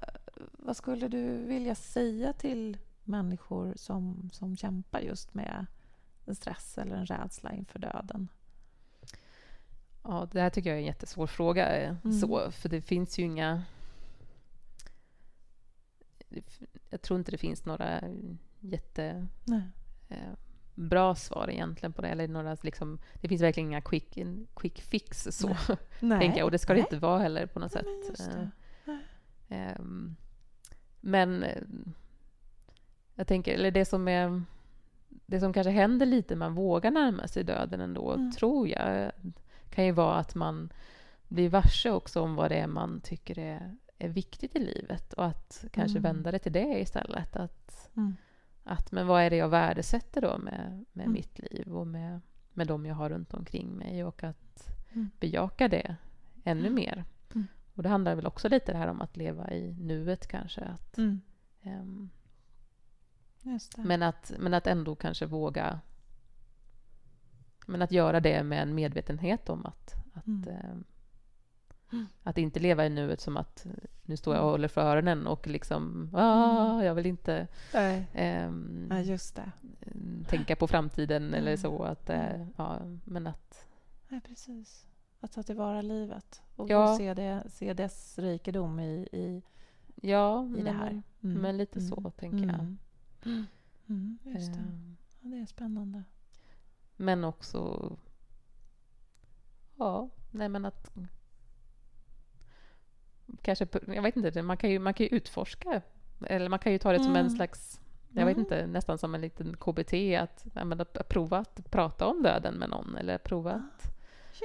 Vad 0.52 0.76
skulle 0.76 1.08
du 1.08 1.44
vilja 1.44 1.74
säga 1.74 2.32
till 2.32 2.78
människor 3.04 3.72
som, 3.76 4.30
som 4.32 4.56
kämpar 4.56 5.00
just 5.00 5.34
med 5.34 5.66
en 6.26 6.34
stress 6.34 6.78
eller 6.78 6.96
en 6.96 7.06
rädsla 7.06 7.52
inför 7.52 7.78
döden? 7.78 8.28
Ja, 10.04 10.28
det 10.32 10.40
här 10.40 10.50
tycker 10.50 10.70
jag 10.70 10.76
är 10.76 10.80
en 10.80 10.86
jättesvår 10.86 11.26
fråga. 11.26 11.76
eh, 11.76 11.96
Mm. 12.04 12.18
Så, 12.20 12.50
för 12.50 12.68
det 12.68 12.80
finns 12.82 13.18
ju 13.18 13.22
inga... 13.22 13.62
Jag 16.90 17.02
tror 17.02 17.18
inte 17.18 17.30
det 17.30 17.38
finns 17.38 17.64
några 17.64 18.00
jättebra 18.60 19.26
Nej. 21.06 21.16
svar 21.16 21.50
egentligen 21.50 21.92
på 21.92 22.02
det. 22.02 22.08
Eller 22.08 22.28
några, 22.28 22.56
liksom, 22.62 22.98
det 23.14 23.28
finns 23.28 23.42
verkligen 23.42 23.68
inga 23.68 23.80
quick, 23.80 24.18
quick 24.56 24.80
fix 24.80 25.28
så, 25.30 25.56
Nej. 26.00 26.20
tänker 26.20 26.38
jag. 26.38 26.44
Och 26.44 26.50
det 26.50 26.58
ska 26.58 26.72
det 26.72 26.78
Nej. 26.80 26.86
inte 26.86 26.98
vara 26.98 27.18
heller 27.18 27.46
på 27.46 27.58
något 27.60 27.74
Nej, 27.74 27.84
sätt. 28.16 28.28
Eh, 28.36 28.44
det. 28.84 29.54
Ehm, 29.54 30.16
Men 31.00 31.42
eh, 31.42 31.62
jag 33.14 33.26
tänker, 33.26 33.54
eller 33.54 33.70
det 33.70 33.84
som 33.84 34.08
är 34.08 34.42
det 35.26 35.40
som 35.40 35.52
kanske 35.52 35.70
händer 35.70 36.06
lite 36.06 36.34
när 36.34 36.38
man 36.38 36.54
vågar 36.54 36.90
närma 36.90 37.28
sig 37.28 37.44
döden 37.44 37.80
ändå, 37.80 38.12
Mm. 38.12 38.32
tror 38.32 38.68
jag, 38.68 39.12
kan 39.70 39.84
ju 39.84 39.92
vara 39.92 40.14
att 40.14 40.34
man 40.34 40.72
blir 41.28 41.48
varse 41.48 41.90
också 41.90 42.20
om 42.20 42.34
vad 42.34 42.50
det 42.50 42.56
är 42.58 42.66
man 42.66 43.00
tycker 43.00 43.38
är, 43.38 43.76
är 43.98 44.08
viktigt 44.08 44.56
i 44.56 44.58
livet 44.58 45.12
och 45.12 45.26
att 45.26 45.64
kanske 45.72 45.98
Mm. 45.98 46.02
vända 46.12 46.30
det 46.30 46.38
till 46.38 46.52
det 46.52 46.80
istället. 46.80 47.36
Att, 47.36 47.90
Mm. 47.96 48.16
att 48.64 48.92
men 48.92 49.06
vad 49.06 49.22
är 49.22 49.30
det 49.30 49.36
jag 49.36 49.48
värdesätter 49.48 50.20
då 50.20 50.38
med, 50.38 50.84
med 50.92 51.04
Mm. 51.04 51.12
mitt 51.12 51.38
liv 51.52 51.76
och 51.76 51.86
med, 51.86 52.20
med 52.52 52.66
de 52.66 52.86
jag 52.86 52.94
har 52.94 53.10
runt 53.10 53.34
omkring 53.34 53.68
mig 53.76 54.04
och 54.04 54.24
att 54.24 54.68
Mm. 54.92 55.10
bejaka 55.20 55.68
det 55.68 55.96
ännu 56.44 56.60
Mm. 56.66 56.74
mer. 56.74 57.04
Mm. 57.34 57.46
Och 57.74 57.82
det 57.82 57.88
handlar 57.88 58.14
väl 58.14 58.26
också 58.26 58.48
lite 58.48 58.72
det 58.72 58.78
här 58.78 58.88
om 58.88 59.00
att 59.00 59.16
leva 59.16 59.50
i 59.52 59.74
nuet 59.74 60.26
kanske. 60.26 60.60
Att, 60.60 60.98
det. 63.76 63.82
men, 63.82 64.02
att, 64.02 64.32
men 64.38 64.54
att 64.54 64.66
ändå 64.66 64.94
kanske 64.96 65.26
våga... 65.26 65.80
Men 67.66 67.82
att 67.82 67.92
göra 67.92 68.20
det 68.20 68.42
med 68.42 68.62
en 68.62 68.74
medvetenhet 68.74 69.48
om 69.48 69.66
att... 69.66 69.94
Att, 70.14 70.26
Mm. 70.26 70.84
Mm. 71.92 72.06
att 72.22 72.38
inte 72.38 72.60
leva 72.60 72.86
i 72.86 72.90
nuet 72.90 73.20
som 73.20 73.36
att 73.36 73.66
nu 74.02 74.16
står 74.16 74.34
jag 74.34 74.42
och 74.44 74.48
Mm. 74.48 74.52
håller 74.52 74.68
för 74.68 74.80
öronen 74.80 75.26
och 75.26 75.46
liksom... 75.46 76.10
Ah, 76.14 76.82
jag 76.82 76.94
vill 76.94 77.06
inte 77.06 77.46
Nej. 77.74 78.06
ehm, 78.14 78.86
Ja, 78.90 79.00
just 79.00 79.36
det. 79.36 79.52
tänka 80.28 80.56
på 80.56 80.66
framtiden 80.66 81.34
eller 81.34 81.50
Mm. 81.52 81.56
så. 81.56 81.82
Att, 81.82 82.10
Mm. 82.10 82.48
ja, 82.56 82.78
men 83.04 83.26
att... 83.26 83.66
Nej, 84.08 84.20
precis. 84.20 84.86
Att 85.20 85.32
ta 85.32 85.42
tillvara 85.42 85.82
livet 85.82 86.42
och 86.56 86.70
Ja. 86.70 86.90
och 86.90 86.96
se, 86.96 87.14
det, 87.14 87.42
se 87.48 87.74
dess 87.74 88.18
rikedom 88.18 88.80
i, 88.80 89.08
i, 89.12 89.42
Ja, 90.02 90.46
i 90.58 90.62
det 90.62 90.72
här. 90.72 91.02
Mm. 91.22 91.40
Men 91.42 91.56
lite 91.56 91.78
Mm. 91.78 91.88
så, 91.90 92.10
tänker 92.10 92.46
jag. 92.46 92.76
Mm. 93.24 93.46
Mm, 93.88 94.18
just 94.22 94.52
det. 94.54 94.58
Ehm, 94.60 94.96
Ja, 95.20 95.28
det 95.30 95.36
är 95.38 95.46
spännande. 95.46 96.02
Men 96.96 97.24
också... 97.24 97.92
Ja, 99.76 100.08
nej 100.30 100.48
men 100.48 100.64
att... 100.64 100.94
Kanske, 103.42 103.66
jag 103.86 104.02
vet 104.02 104.16
inte, 104.16 104.42
man 104.42 104.56
kan 104.56 104.70
ju, 104.70 104.78
man 104.78 104.94
kan 104.94 105.06
ju 105.06 105.16
utforska. 105.16 105.82
Eller 106.26 106.48
man 106.48 106.58
kan 106.58 106.72
ju 106.72 106.78
ta 106.78 106.92
det 106.92 106.98
som 106.98 107.10
en 107.16 107.16
Mm. 107.26 107.30
slags... 107.36 107.80
Jag 108.12 108.26
vet 108.26 108.36
Mm. 108.36 108.40
inte, 108.44 108.66
nästan 108.66 108.98
som 108.98 109.14
en 109.14 109.20
liten 109.20 109.56
KBT. 109.56 110.16
Att, 110.16 110.46
ja, 110.54 110.64
men 110.64 110.80
att, 110.80 111.08
prova 111.08 111.38
att 111.38 111.70
prata 111.70 112.06
om 112.06 112.22
döden 112.22 112.54
med 112.54 112.70
någon. 112.70 112.96
Eller 112.96 113.18
prova 113.18 113.52
att... 113.52 113.94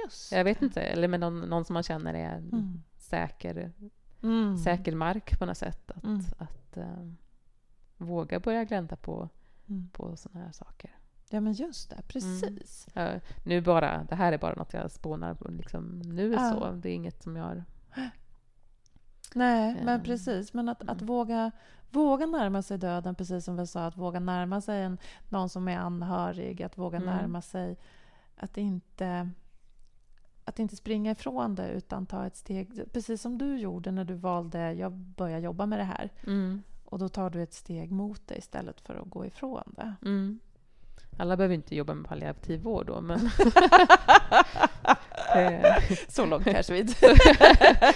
Just 0.04 0.32
Jag 0.32 0.44
vet 0.44 0.62
inte, 0.62 0.80
eller 0.80 1.08
med 1.08 1.20
någon, 1.20 1.40
någon 1.40 1.64
som 1.64 1.74
man 1.74 1.82
känner 1.82 2.14
är 2.14 2.36
Mm. 2.36 2.82
säker, 2.96 3.72
Mm. 4.22 4.56
säker 4.56 4.94
mark 4.94 5.38
på 5.38 5.46
något 5.46 5.58
sätt. 5.58 5.90
Att, 5.90 6.04
Mm. 6.04 6.20
att 6.38 6.76
eh, 6.76 7.08
våga 7.96 8.40
börja 8.40 8.64
glänta 8.64 8.96
på, 8.96 9.28
Mm. 9.68 9.88
på 9.92 10.16
sådana 10.16 10.44
här 10.44 10.52
saker. 10.52 10.90
Ja, 11.30 11.40
men 11.40 11.52
just 11.52 11.90
det. 11.90 12.02
Precis. 12.08 12.88
Ja, 12.92 13.08
nu 13.44 13.60
bara, 13.60 14.04
det 14.08 14.14
här 14.14 14.32
är 14.32 14.38
bara 14.38 14.54
något 14.54 14.72
jag 14.72 14.90
spånar 14.90 15.34
på 15.34 15.48
liksom 15.50 15.98
nu 16.04 16.32
Ja. 16.32 16.50
så. 16.52 16.70
Det 16.72 16.88
är 16.90 16.94
inget 16.94 17.22
som 17.22 17.36
jag 17.36 17.44
har 17.44 17.64
Nej, 19.34 19.80
men 19.84 20.00
Eh, 20.00 20.04
precis. 20.04 20.52
Men 20.52 20.68
att, 20.68 20.80
att 20.82 21.02
mm. 21.02 21.06
våga, 21.06 21.50
våga 21.90 22.26
närma 22.26 22.62
sig 22.62 22.78
döden, 22.78 23.14
precis 23.14 23.44
som 23.44 23.56
vi 23.56 23.66
sa, 23.66 23.86
att 23.86 23.96
våga 23.96 24.20
närma 24.20 24.60
sig 24.60 24.82
en, 24.82 24.98
någon 25.28 25.48
som 25.48 25.68
är 25.68 25.78
anhörig, 25.78 26.62
att 26.62 26.78
våga 26.78 26.96
Mm. 26.96 27.16
närma 27.16 27.42
sig, 27.42 27.76
att 28.36 28.56
inte, 28.56 29.30
att 30.44 30.58
inte 30.58 30.76
springa 30.76 31.10
ifrån 31.10 31.54
det 31.54 31.68
utan 31.68 32.06
ta 32.06 32.26
ett 32.26 32.36
steg, 32.36 32.92
precis 32.92 33.22
som 33.22 33.38
du 33.38 33.58
gjorde 33.58 33.90
när 33.90 34.04
du 34.04 34.14
valde, 34.14 34.72
jag 34.72 34.92
börjar 34.92 35.38
jobba 35.38 35.66
med 35.66 35.78
det 35.78 35.84
här. 35.84 36.10
Mm. 36.26 36.62
Och 36.84 36.98
då 36.98 37.08
tar 37.08 37.30
du 37.30 37.42
ett 37.42 37.54
steg 37.54 37.90
mot 37.90 38.26
det 38.26 38.36
istället 38.36 38.80
för 38.80 38.94
att 38.94 39.10
gå 39.10 39.26
ifrån 39.26 39.74
det. 39.76 39.94
Mm. 40.02 40.38
Alla 41.18 41.36
behöver 41.36 41.54
inte 41.54 41.76
jobba 41.76 41.94
med 41.94 42.08
palliativ 42.08 42.62
vård 42.62 42.86
då, 42.86 43.00
men... 43.00 43.20
det, 45.34 45.76
Så 46.08 46.26
långt 46.26 46.44
kanske 46.44 46.72
vi 46.72 46.78
inte 46.80 46.94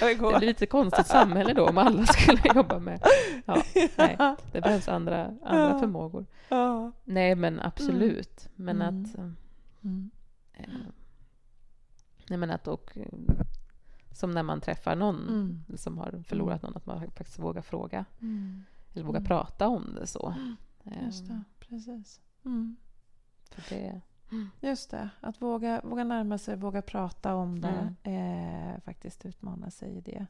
det 0.01 0.15
blir 0.19 0.41
lite 0.41 0.67
konstigt 0.67 1.07
samhälle 1.07 1.53
då 1.55 1.69
om 1.69 1.79
alla 1.79 2.07
skulle 2.07 2.41
jobba 2.55 2.79
med... 2.79 3.03
Ja, 3.47 3.63
nej, 3.97 4.17
det 4.53 4.61
behövs 4.61 4.89
andra, 4.89 5.35
andra 5.45 5.79
förmågor. 5.79 6.27
Nej, 7.05 7.35
men 7.35 7.61
absolut. 7.61 8.49
Men 8.57 8.83
Mm. 8.83 9.03
att... 9.05 9.19
eh, 9.19 9.31
Mm. 9.83 10.11
Eh, 10.55 10.69
nej 12.29 12.39
men 12.39 12.51
att 12.51 12.69
och, 12.69 12.91
eh, 12.99 13.19
som 14.13 14.31
när 14.31 14.43
man 14.43 14.61
träffar 14.61 14.97
någon 14.97 15.29
Mm. 15.29 15.65
som 15.77 15.99
har 15.99 16.23
förlorat 16.27 16.63
någon, 16.63 16.77
att 16.77 16.87
man 16.87 17.01
faktiskt 17.01 17.39
vågar 17.39 17.63
fråga. 17.63 18.05
Eller 18.95 19.05
vågar 19.05 19.21
prata 19.21 19.69
om 19.69 19.95
det 20.01 20.07
så. 20.07 20.35
Just 21.05 21.23
Eh, 21.23 21.37
det, 21.37 21.43
precis. 21.61 22.21
Mm. 22.45 22.77
För 23.51 23.63
det, 23.75 24.01
Just 24.61 24.91
det, 24.91 25.11
att 25.21 25.43
våga, 25.43 25.81
våga 25.85 26.05
närma 26.05 26.39
sig, 26.39 26.57
våga 26.57 26.83
prata 26.83 27.35
om 27.35 27.61
det. 27.61 27.95
Eh, 28.11 28.81
faktiskt 28.81 29.27
utmana 29.27 29.71
sig 29.71 29.97
i 29.97 30.01
det. 30.01 30.27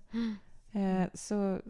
Eh, 0.72 1.08
så, 1.14 1.60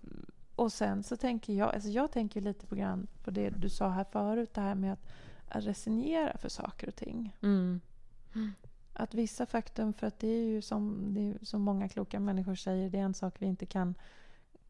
och 0.55 0.73
sen 0.73 1.03
så 1.03 1.17
tänker 1.17 1.53
jag, 1.53 1.75
alltså 1.75 1.89
jag 1.89 2.13
tänker 2.13 2.41
lite 2.41 2.67
på, 2.67 2.75
grann 2.75 3.07
på 3.25 3.31
det 3.31 3.51
du 3.51 3.69
sa 3.69 3.89
här 3.89 4.05
förut, 4.05 4.55
det 4.55 4.61
här 4.61 4.75
med 4.75 4.93
att, 4.93 5.09
att 5.49 5.65
resignera 5.65 6.39
för 6.39 6.49
saker 6.49 6.89
och 6.89 6.97
ting. 6.97 7.37
mm. 8.35 8.53
Att 8.93 9.15
vissa 9.15 9.47
faktum, 9.47 9.93
för 9.93 10.07
att 10.07 10.19
det 10.19 10.29
är 10.29 10.47
ju 10.49 10.63
som, 10.63 11.15
det 11.15 11.21
är, 11.21 11.45
som 11.45 11.63
många 11.63 11.89
kloka 11.89 12.21
människor 12.21 12.55
säger, 12.55 12.91
det 12.91 12.99
är 12.99 13.03
en 13.03 13.15
sak 13.15 13.35
vi 13.39 13.47
inte 13.47 13.67
kan 13.67 13.95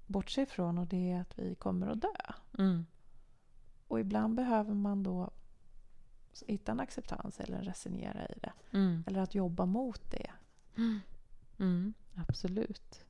bortse 0.06 0.42
ifrån 0.42 0.78
och 0.78 0.86
det 0.86 1.10
är 1.10 1.20
att 1.20 1.38
vi 1.38 1.54
kommer 1.54 1.86
att 1.86 2.00
dö. 2.00 2.32
Mm. 2.58 2.86
Och 3.88 4.00
ibland 4.00 4.34
behöver 4.34 4.74
man 4.74 5.02
då 5.02 5.30
hitta 6.46 6.72
en 6.72 6.80
acceptans 6.80 7.40
eller 7.40 7.62
resignera 7.62 8.26
i 8.26 8.38
det. 8.42 8.52
Mm. 8.72 9.04
Eller 9.06 9.20
att 9.20 9.34
jobba 9.34 9.66
mot 9.66 10.10
det. 10.10 10.30
Mm. 11.60 11.94
Absolut. 12.28 13.04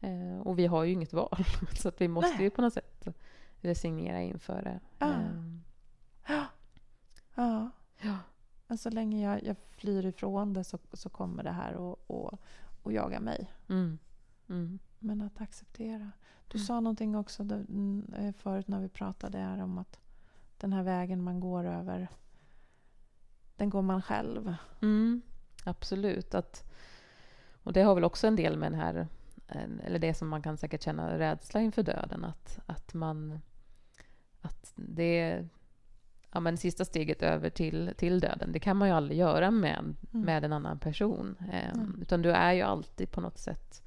Eh, 0.00 0.38
och 0.40 0.58
vi 0.58 0.66
har 0.66 0.84
ju 0.84 0.92
inget 0.92 1.12
val, 1.12 1.44
så 1.74 1.88
att 1.88 2.00
vi 2.00 2.08
måste 2.08 2.34
Nej. 2.34 2.42
ju 2.42 2.50
på 2.50 2.62
något 2.62 2.72
sätt 2.74 3.06
resignera 3.60 4.20
inför 4.22 4.62
det. 4.62 4.80
Ja. 4.98 5.12
Eh, 5.12 6.42
Ja. 7.34 7.70
ja. 8.00 8.18
Men 8.66 8.78
så 8.78 8.90
länge 8.90 9.22
jag, 9.24 9.44
jag 9.44 9.56
flyr 9.70 10.06
ifrån 10.06 10.52
det 10.52 10.64
så, 10.64 10.78
så 10.92 11.08
kommer 11.08 11.42
det 11.42 11.50
här 11.50 11.72
att 11.72 11.98
och, 12.06 12.38
och 12.82 12.92
jaga 12.92 13.20
mig. 13.20 13.50
Mm. 13.68 13.98
Mm. 14.48 14.78
Men 14.98 15.22
att 15.22 15.40
acceptera. 15.40 16.10
Du 16.48 16.58
Mm. 16.58 16.66
sa 16.66 16.80
någonting 16.80 17.16
också 17.16 17.42
mm, 17.42 18.12
eh, 18.16 18.32
förut 18.32 18.68
när 18.68 18.80
vi 18.80 18.88
pratade 18.88 19.38
här 19.38 19.62
om 19.62 19.78
att 19.78 20.00
den 20.58 20.72
här 20.72 20.82
vägen 20.82 21.22
man 21.22 21.40
går 21.40 21.64
över, 21.64 22.08
den 23.62 23.70
går 23.70 23.82
man 23.82 24.02
själv. 24.02 24.54
Mm, 24.80 25.22
absolut. 25.64 26.34
Att, 26.34 26.64
och 27.62 27.72
det 27.72 27.82
har 27.82 27.94
väl 27.94 28.04
också 28.04 28.26
en 28.26 28.36
del 28.36 28.56
med 28.56 28.72
den 28.72 28.80
här, 28.80 29.06
eh, 29.48 29.86
eller 29.86 29.98
det 29.98 30.14
som 30.14 30.28
man 30.28 30.42
kan 30.42 30.56
säkert 30.56 30.82
känna 30.82 31.18
rädsla 31.18 31.60
inför 31.60 31.82
döden, 31.82 32.24
att, 32.24 32.58
att 32.66 32.94
man, 32.94 33.40
att 34.40 34.72
det, 34.76 35.48
ja 36.32 36.40
men 36.40 36.56
sista 36.56 36.84
steget 36.84 37.22
över 37.22 37.50
till, 37.50 37.92
till 37.96 38.20
döden, 38.20 38.52
det 38.52 38.60
kan 38.60 38.76
man 38.76 38.88
ju 38.88 38.94
aldrig 38.94 39.18
göra 39.18 39.50
med, 39.50 39.94
med 40.10 40.44
en 40.44 40.52
annan 40.52 40.78
person. 40.78 41.36
Eh, 41.52 41.72
Mm. 41.74 41.98
Utan 42.02 42.22
du 42.22 42.30
är 42.30 42.52
ju 42.52 42.62
alltid 42.62 43.10
på 43.10 43.20
något 43.20 43.38
sätt 43.38 43.82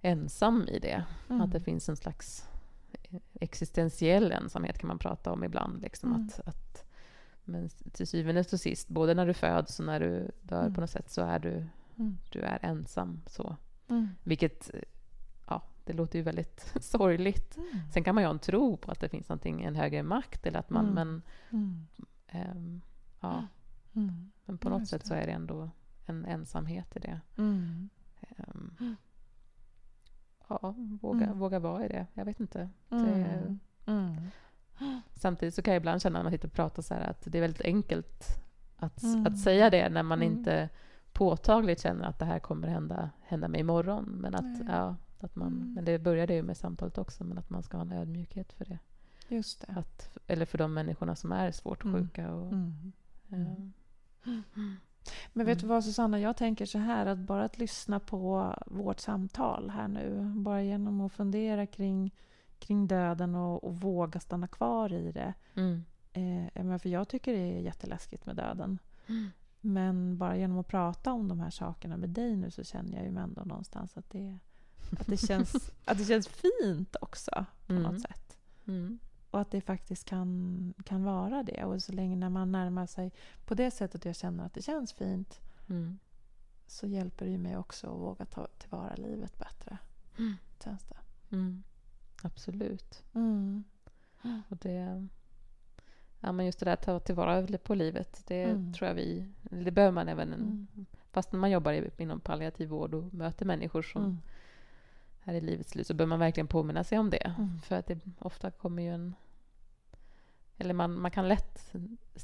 ensam 0.00 0.68
i 0.68 0.78
det. 0.78 1.04
Mm. 1.28 1.40
Att 1.40 1.52
det 1.52 1.60
finns 1.60 1.88
en 1.88 1.96
slags 1.96 2.48
existentiell 3.40 4.32
ensamhet 4.32 4.78
kan 4.78 4.88
man 4.88 4.98
prata 4.98 5.32
om 5.32 5.44
ibland. 5.44 5.82
Liksom, 5.82 6.12
Mm. 6.12 6.26
att, 6.26 6.48
att, 6.48 6.84
men 7.50 7.68
till 7.68 8.06
syvende 8.06 8.40
och 8.40 8.60
sist, 8.60 8.88
både 8.88 9.14
när 9.14 9.26
du 9.26 9.34
föds 9.34 9.80
och 9.80 9.86
när 9.86 10.00
du 10.00 10.30
dör 10.42 10.60
Mm. 10.60 10.74
på 10.74 10.80
något 10.80 10.90
sätt, 10.90 11.10
så 11.10 11.22
är 11.22 11.38
du, 11.38 11.66
Mm. 11.96 12.18
du 12.32 12.40
är 12.40 12.58
ensam. 12.62 13.20
Så. 13.26 13.56
Mm. 13.88 14.08
Vilket, 14.24 14.70
ja, 15.48 15.62
det 15.84 15.92
låter 15.92 16.18
ju 16.18 16.22
väldigt 16.22 16.72
sorgligt. 16.80 17.56
Mm. 17.56 17.68
Sen 17.92 18.04
kan 18.04 18.14
man 18.14 18.22
ju 18.22 18.26
ha 18.26 18.34
en 18.34 18.38
tro 18.38 18.76
på 18.76 18.90
att 18.90 19.00
det 19.00 19.08
finns 19.08 19.28
någonting, 19.28 19.62
en 19.62 19.76
högre 19.76 20.02
makt, 20.02 20.46
eller 20.46 20.58
att 20.58 20.70
man, 20.70 20.86
men, 20.86 21.22
Mm. 21.50 21.86
ehm, 22.26 22.80
ja, 23.20 23.46
men 24.44 24.58
på 24.58 24.68
något 24.68 24.88
sätt 24.88 25.06
så 25.06 25.14
är 25.14 25.26
det 25.26 25.32
ändå 25.32 25.70
en 26.06 26.24
ensamhet 26.24 26.96
i 26.96 27.00
det. 27.00 27.20
Mm. 27.38 27.88
ja, 30.48 30.74
våga, 31.00 31.24
Mm. 31.26 31.38
våga 31.38 31.58
vara 31.58 31.84
i 31.84 31.88
det. 31.88 32.06
Jag 32.14 32.24
vet 32.24 32.40
inte. 32.40 32.68
Det, 32.88 32.96
Mm. 32.96 33.60
Mm. 33.86 34.16
Samtidigt 35.14 35.54
så 35.54 35.62
kan 35.62 35.74
jag 35.74 35.80
ibland 35.80 36.02
känna 36.02 36.18
när 36.18 36.22
man 36.24 36.32
sitter 36.32 36.48
och 36.48 36.54
pratar 36.54 36.82
så 36.82 36.94
här 36.94 37.10
att 37.10 37.22
det 37.32 37.38
är 37.38 37.42
väldigt 37.42 37.64
enkelt 37.64 38.24
att, 38.76 39.02
Mm. 39.02 39.26
att 39.26 39.38
säga 39.38 39.70
det 39.70 39.88
när 39.88 40.02
man 40.02 40.22
Mm. 40.22 40.32
inte 40.38 40.68
påtagligt 41.12 41.80
känner 41.80 42.04
att 42.04 42.18
det 42.18 42.24
här 42.24 42.38
kommer 42.38 42.68
hända, 42.68 43.10
hända 43.22 43.48
mig 43.48 43.60
imorgon. 43.60 44.04
Men, 44.04 44.34
att, 44.34 44.68
ja, 44.68 44.96
att 45.20 45.36
man, 45.36 45.48
Mm. 45.52 45.74
men 45.74 45.84
det 45.84 45.98
började 45.98 46.34
ju 46.34 46.42
med 46.42 46.56
samtalet 46.56 46.98
också, 46.98 47.24
men 47.24 47.38
att 47.38 47.50
man 47.50 47.62
ska 47.62 47.76
ha 47.76 47.82
en 47.84 47.92
ödmjukhet 47.92 48.52
för 48.52 48.64
det. 48.64 48.78
Just 49.28 49.60
det. 49.66 49.72
Att, 49.76 50.18
eller 50.26 50.46
för 50.46 50.58
de 50.58 50.74
människorna 50.74 51.16
som 51.16 51.32
är 51.32 51.50
svårt 51.52 51.84
Mm. 51.84 51.96
sjuka. 52.00 52.34
Och, 52.34 52.52
Mm. 52.52 52.92
eh, 53.30 53.52
Men 55.32 55.46
vet 55.46 55.60
du 55.60 55.66
vad 55.66 55.84
Susanna, 55.84 56.20
jag 56.20 56.36
tänker 56.36 56.66
så 56.66 56.78
här 56.78 57.06
att 57.06 57.18
bara 57.18 57.44
att 57.44 57.58
lyssna 57.58 58.00
på 58.00 58.54
vårt 58.66 59.00
samtal 59.00 59.70
här 59.70 59.88
nu, 59.88 60.32
bara 60.36 60.62
genom 60.62 61.00
att 61.00 61.12
fundera 61.12 61.66
kring, 61.66 62.14
kring 62.60 62.86
döden 62.86 63.34
och, 63.34 63.64
och 63.64 63.80
våga 63.80 64.20
stanna 64.20 64.46
kvar 64.48 64.92
i 64.92 65.12
det. 65.12 65.34
mm, 65.54 65.84
Eh, 66.12 66.78
för 66.78 66.88
jag 66.88 67.08
tycker 67.08 67.32
det 67.32 67.38
är 67.38 67.60
jätteläskigt 67.60 68.26
med 68.26 68.36
döden. 68.36 68.78
Mm. 69.06 69.30
Men 69.60 70.18
bara 70.18 70.36
genom 70.36 70.58
att 70.58 70.66
prata 70.68 71.12
om 71.12 71.28
de 71.28 71.40
här 71.40 71.50
sakerna 71.50 71.96
med 71.96 72.08
dig 72.10 72.36
nu 72.36 72.50
så 72.50 72.64
känner 72.64 72.96
jag 72.96 73.06
ju 73.12 73.18
ändå 73.18 73.42
någonstans 73.44 73.96
att 73.96 74.10
det, 74.10 74.38
att 75.00 75.06
det, 75.06 75.16
känns, 75.16 75.70
att 75.84 75.98
det 75.98 76.04
känns 76.04 76.28
fint 76.28 76.96
också 77.00 77.46
på 77.66 77.72
Mm. 77.72 77.82
något 77.82 78.00
sätt. 78.00 78.38
mm, 78.66 78.98
Och 79.30 79.40
att 79.40 79.50
det 79.50 79.60
faktiskt 79.60 80.04
kan, 80.04 80.74
kan 80.84 81.04
vara 81.04 81.42
det. 81.42 81.64
Och 81.64 81.82
så 81.82 81.92
länge 81.92 82.16
när 82.16 82.30
man 82.30 82.52
närmar 82.52 82.86
sig 82.86 83.12
på 83.46 83.54
det 83.54 83.70
sättet 83.70 84.04
jag 84.04 84.16
känner 84.16 84.44
att 84.46 84.54
det 84.54 84.62
känns 84.62 84.92
fint 84.92 85.40
mm, 85.68 85.98
så 86.66 86.86
hjälper 86.86 87.24
det 87.24 87.30
ju 87.32 87.38
mig 87.38 87.56
också 87.56 87.86
att 87.86 88.00
våga 88.00 88.24
ta 88.24 88.46
tillvara 88.58 88.94
livet 88.94 89.38
bättre. 89.38 89.78
Mm. 90.18 90.34
Känns 90.64 90.84
det. 90.84 90.96
mm. 91.36 91.62
Absolut. 92.22 93.02
Mm. 93.14 93.64
Och 94.48 94.56
det, 94.56 95.06
ja, 96.20 96.32
men 96.32 96.46
just 96.46 96.58
det 96.58 96.64
där 96.64 96.72
att 96.72 96.82
ta 96.82 97.00
tillvara 97.00 97.58
på 97.58 97.74
livet, 97.74 98.22
det 98.26 98.42
Mm. 98.42 98.72
tror 98.72 98.88
jag 98.88 98.94
vi... 98.94 99.26
Det 99.42 99.70
behöver 99.70 99.92
man 99.94 100.08
även... 100.08 100.32
Mm. 100.32 100.66
Fast 101.12 101.32
när 101.32 101.40
man 101.40 101.50
jobbar 101.50 102.00
inom 102.00 102.20
palliativ 102.20 102.68
vård 102.68 102.94
och 102.94 103.14
möter 103.14 103.46
människor 103.46 103.82
som 103.82 104.02
Mm. 104.04 104.18
är 105.24 105.34
i 105.34 105.40
livets 105.40 105.70
slut 105.70 105.86
så 105.86 105.94
bör 105.94 106.06
man 106.06 106.18
verkligen 106.18 106.46
påminna 106.46 106.84
sig 106.84 106.98
om 106.98 107.10
det. 107.10 107.34
Mm. 107.38 107.58
För 107.60 107.76
att 107.76 107.86
det 107.86 107.98
ofta 108.18 108.50
kommer 108.50 108.82
ju 108.82 108.88
en... 108.94 109.14
Eller 110.58 110.74
man, 110.74 111.00
man 111.00 111.10
kan 111.10 111.28
lätt 111.28 111.72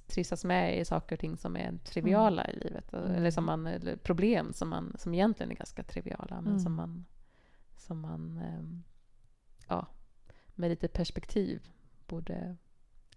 trissas 0.07 0.45
med 0.45 0.81
i 0.81 0.85
saker 0.85 1.17
och 1.17 1.21
ting 1.21 1.37
som 1.37 1.57
är 1.57 1.79
triviala 1.85 2.49
i 2.51 2.57
livet. 2.57 2.93
Mm. 2.93 3.11
Eller, 3.11 3.31
som 3.31 3.45
man, 3.47 3.67
eller 3.67 3.97
problem 3.97 4.53
som, 4.53 4.69
man, 4.69 4.97
som 4.99 5.15
egentligen 5.15 5.51
är 5.53 5.57
ganska 5.57 5.83
triviala 5.83 6.35
men 6.41 6.47
Mm. 6.47 6.59
som 6.61 6.75
man, 6.75 7.05
som 7.77 8.01
man 8.01 8.39
ehm, 8.39 8.83
ja, 9.67 9.87
med 10.55 10.71
lite 10.71 10.89
perspektiv 10.89 11.69
borde... 12.07 12.57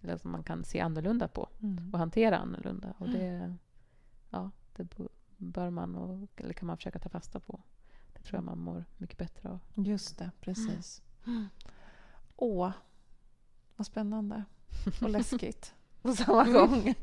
Eller 0.02 0.18
som 0.18 0.32
man 0.32 0.44
kan 0.44 0.64
se 0.64 0.80
annorlunda 0.80 1.28
på 1.28 1.50
Mm. 1.60 1.94
och 1.94 2.00
hantera 2.00 2.38
annorlunda. 2.38 2.94
Och 2.98 3.10
det, 3.10 3.56
ja, 4.30 4.52
det 4.76 4.90
bör 5.38 5.70
man 5.70 5.96
och, 5.96 6.30
eller 6.42 6.54
kan 6.54 6.68
man 6.68 6.78
försöka 6.78 7.00
ta 7.00 7.10
fasta 7.10 7.40
på. 7.40 7.62
Det 8.14 8.22
tror 8.22 8.38
jag 8.38 8.44
man 8.44 8.60
mår 8.60 8.86
mycket 8.98 9.18
bättre 9.18 9.50
av. 9.50 9.60
Just 9.76 10.18
det, 10.18 10.32
precis. 10.42 11.02
Åh, 12.36 12.72
vad 13.76 13.88
spännande 13.88 14.44
och 15.02 15.10
läskigt 15.10 15.76
på 16.02 16.12
samma 16.16 16.44
gång. 16.44 16.94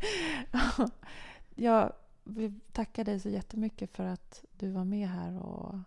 Jag 1.55 1.93
vill 2.25 2.61
tacka 2.73 3.05
dig 3.05 3.21
så 3.21 3.29
jättemycket 3.29 3.91
för 3.97 4.05
att 4.05 4.45
du 4.53 4.71
var 4.71 4.85
med 4.85 5.09
här 5.09 5.39
och, 5.39 5.79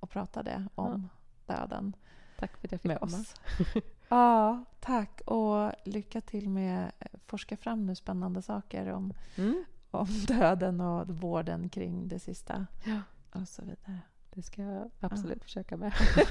och 0.00 0.10
pratade 0.10 0.68
om 0.74 1.08
döden 1.46 1.96
Tack 2.40 2.56
för 2.56 2.66
att 2.68 2.72
jag 2.72 2.80
fick 2.80 2.88
med 2.88 2.98
komma. 3.00 3.16
oss. 3.18 3.34
Ja, 4.08 4.64
tack. 4.80 5.20
Och 5.26 5.72
lycka 5.84 6.20
till 6.20 6.48
med 6.48 6.92
att 6.98 7.20
forska 7.26 7.56
fram 7.56 7.86
nu 7.86 7.94
spännande 7.94 8.42
saker 8.42 8.86
om, 8.92 9.14
Mm, 9.36 9.64
om 9.90 10.06
döden 10.26 10.80
och 10.80 11.08
vården 11.08 11.68
kring 11.68 12.08
det 12.08 12.18
sista 12.18 12.66
Ja. 12.84 13.00
och 13.40 13.48
så 13.48 13.62
vidare. 13.62 13.98
Det 14.30 14.42
ska 14.42 14.62
jag 14.62 14.90
absolut 15.00 15.38
Ja. 15.40 15.44
försöka 15.44 15.76
med. 15.76 15.92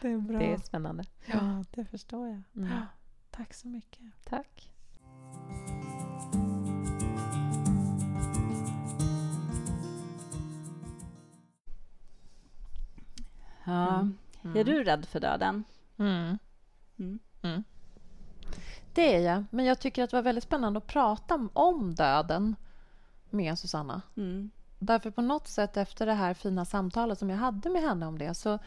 det 0.00 0.08
är 0.08 0.18
bra. 0.18 0.38
Det 0.38 0.52
är 0.52 0.58
spännande. 0.58 1.04
Ja, 1.26 1.64
det 1.70 1.84
förstår 1.84 2.28
jag. 2.28 2.42
Mm. 2.56 2.80
Tack 3.30 3.54
så 3.54 3.68
mycket. 3.68 4.02
Tack. 4.24 4.70
Ja. 13.64 13.94
Mm. 14.00 14.18
Är 14.54 14.64
du 14.64 14.84
rädd 14.84 15.06
för 15.06 15.20
döden? 15.20 15.64
Mm. 15.98 16.38
Mm. 16.98 17.64
Det 18.94 19.14
är 19.14 19.20
jag. 19.20 19.44
Men 19.50 19.64
jag 19.64 19.80
tycker 19.80 20.04
att 20.04 20.10
det 20.10 20.16
var 20.16 20.22
väldigt 20.22 20.44
spännande 20.44 20.78
att 20.78 20.86
prata 20.86 21.48
om 21.52 21.94
döden 21.94 22.56
med 23.30 23.58
Susanna. 23.58 24.02
Mm. 24.16 24.50
Därför 24.78 25.10
på 25.10 25.22
något 25.22 25.48
sätt 25.48 25.76
efter 25.76 26.06
det 26.06 26.12
här 26.14 26.34
fina 26.34 26.64
samtalet 26.64 27.18
som 27.18 27.30
jag 27.30 27.36
hade 27.36 27.70
med 27.70 27.82
henne 27.82 28.06
om 28.06 28.18
det 28.18 28.34
så, 28.34 28.58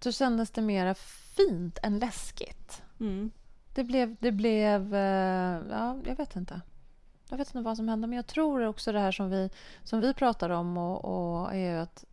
så 0.00 0.12
kändes 0.12 0.50
det 0.50 0.62
mer 0.62 0.94
fint 1.36 1.78
än 1.82 1.98
läskigt. 1.98 2.82
Mm. 3.00 3.30
Det 3.74 3.84
blev... 3.84 4.16
Det 4.20 4.32
blev 4.32 4.94
eh, 4.94 5.60
ja, 5.70 5.98
jag 6.04 6.16
vet 6.16 6.36
inte. 6.36 6.60
Jag 7.28 7.38
vet 7.38 7.48
inte 7.48 7.60
vad 7.60 7.76
som 7.76 7.88
hände, 7.88 8.06
men 8.06 8.16
jag 8.16 8.26
tror 8.26 8.66
också 8.66 8.92
det 8.92 9.00
här 9.00 9.12
som 9.12 9.30
vi, 9.30 9.50
som 9.82 10.00
vi 10.00 10.14
pratar 10.14 10.50
om 10.50 10.76
och, 10.76 11.04
och 11.04 11.54
är 11.54 11.76
att, 11.76 12.04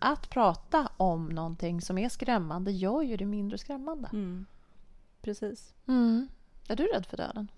att 0.00 0.30
prata 0.30 0.88
om 0.96 1.28
någonting 1.28 1.80
som 1.80 1.98
är 1.98 2.08
skrämmande 2.08 2.72
gör 2.72 3.02
ju 3.02 3.16
det 3.16 3.26
mindre 3.26 3.58
skrämmande. 3.58 4.08
Mm. 4.12 4.46
Precis. 5.22 5.74
Mm. 5.86 6.28
Är 6.68 6.76
du 6.76 6.84
rädd 6.86 7.06
för 7.06 7.16
döden? 7.16 7.50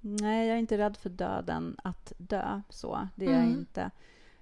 Nej, 0.00 0.46
jag 0.48 0.54
är 0.56 0.60
inte 0.60 0.78
rädd 0.78 0.96
för 0.96 1.10
döden, 1.10 1.76
att 1.84 2.12
dö. 2.18 2.60
så. 2.68 3.08
Det 3.14 3.26
är 3.26 3.30
jag 3.30 3.42
Mm. 3.42 3.58
inte. 3.58 3.90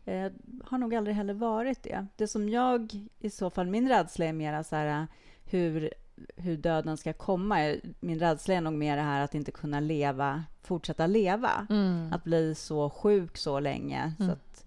Eh, 0.04 0.32
har 0.64 0.78
nog 0.78 0.94
aldrig 0.94 1.16
heller 1.16 1.34
varit 1.34 1.82
det. 1.82 2.06
Det 2.16 2.28
som 2.28 2.48
jag, 2.48 2.92
i 3.18 3.30
så 3.30 3.50
fall, 3.50 3.66
min 3.66 3.88
rädsla 3.88 4.24
är 4.24 4.32
mera 4.32 4.64
så 4.64 4.76
här 4.76 5.06
hur, 5.44 5.90
hur 6.36 6.56
döden 6.56 6.96
ska 6.96 7.12
komma. 7.12 7.74
Min 8.00 8.18
rädsla 8.18 8.54
är 8.54 8.60
nog 8.60 8.72
mer 8.72 8.96
det 8.96 9.02
här 9.02 9.20
att 9.24 9.34
inte 9.34 9.52
kunna 9.52 9.80
leva, 9.80 10.44
fortsätta 10.62 11.06
leva. 11.06 11.66
Mm. 11.70 12.12
Att 12.12 12.24
bli 12.24 12.54
så 12.54 12.90
sjuk 12.90 13.36
så 13.36 13.60
länge 13.60 14.12
så 14.18 14.22
Mm. 14.22 14.32
att 14.34 14.64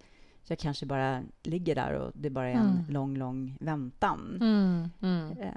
jag 0.48 0.60
kanske 0.60 0.86
bara 0.86 1.24
ligger 1.44 1.76
där 1.76 1.94
och 1.94 2.12
det 2.16 2.30
bara 2.30 2.48
är 2.50 2.54
en 2.54 2.70
Mm. 2.70 2.86
lång, 2.90 3.18
lång 3.18 3.58
väntan. 3.60 4.38
Mm. 4.42 4.90
Mm. 5.02 5.38
Eh, 5.38 5.54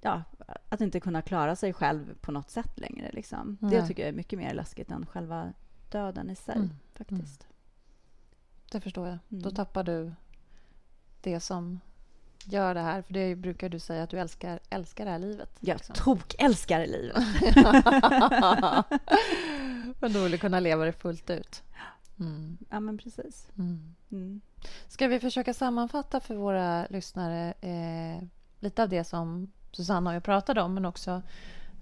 ja, 0.00 0.22
att 0.68 0.80
inte 0.80 1.00
kunna 1.00 1.22
klara 1.22 1.56
sig 1.56 1.72
själv 1.72 2.14
på 2.20 2.32
något 2.32 2.50
sätt 2.50 2.78
längre. 2.80 3.10
Liksom. 3.12 3.58
Det 3.60 3.86
tycker 3.86 4.02
jag 4.02 4.08
är 4.08 4.12
mycket 4.16 4.38
mer 4.38 4.54
läskigt 4.54 4.90
än 4.90 5.06
själva 5.06 5.52
döden 5.90 6.30
i 6.30 6.34
sig. 6.36 6.54
Mm. 6.56 6.70
faktiskt. 6.94 7.46
Det 8.72 8.80
förstår 8.80 9.06
jag. 9.08 9.18
Mm. 9.30 9.42
Då 9.42 9.50
tappar 9.50 9.84
du 9.84 10.12
det 11.20 11.40
som 11.40 11.80
gör 12.44 12.74
det 12.74 12.80
här. 12.80 13.02
För 13.02 13.12
det 13.14 13.36
brukar 13.36 13.68
du 13.68 13.78
säga 13.78 14.02
att 14.02 14.10
du 14.10 14.18
älskar, 14.20 14.60
älskar 14.70 15.04
det 15.04 15.10
här 15.10 15.18
livet. 15.18 15.50
Jag 15.60 15.74
liksom. 15.76 15.94
tok-älskar 15.94 16.86
livet. 16.86 17.16
Men 20.00 20.12
då 20.12 20.22
vill 20.22 20.32
du 20.32 20.38
kunna 20.38 20.60
leva 20.60 20.84
det 20.84 20.92
fullt 20.92 21.30
ut. 21.30 21.62
Mm. 22.20 22.58
Ja, 22.70 22.80
men 22.80 22.98
precis. 22.98 23.48
Mm. 23.58 23.94
Mm. 24.10 24.40
Ska 24.88 25.08
vi 25.08 25.20
försöka 25.20 25.54
sammanfatta 25.54 26.20
för 26.20 26.34
våra 26.34 26.86
lyssnare 26.86 27.54
eh, 27.60 28.28
lite 28.60 28.82
av 28.82 28.88
det 28.88 29.04
som 29.04 29.52
Susanna 29.72 30.10
och 30.10 30.16
jag 30.16 30.24
pratade 30.24 30.62
om 30.62 30.74
men 30.74 30.84
också 30.84 31.22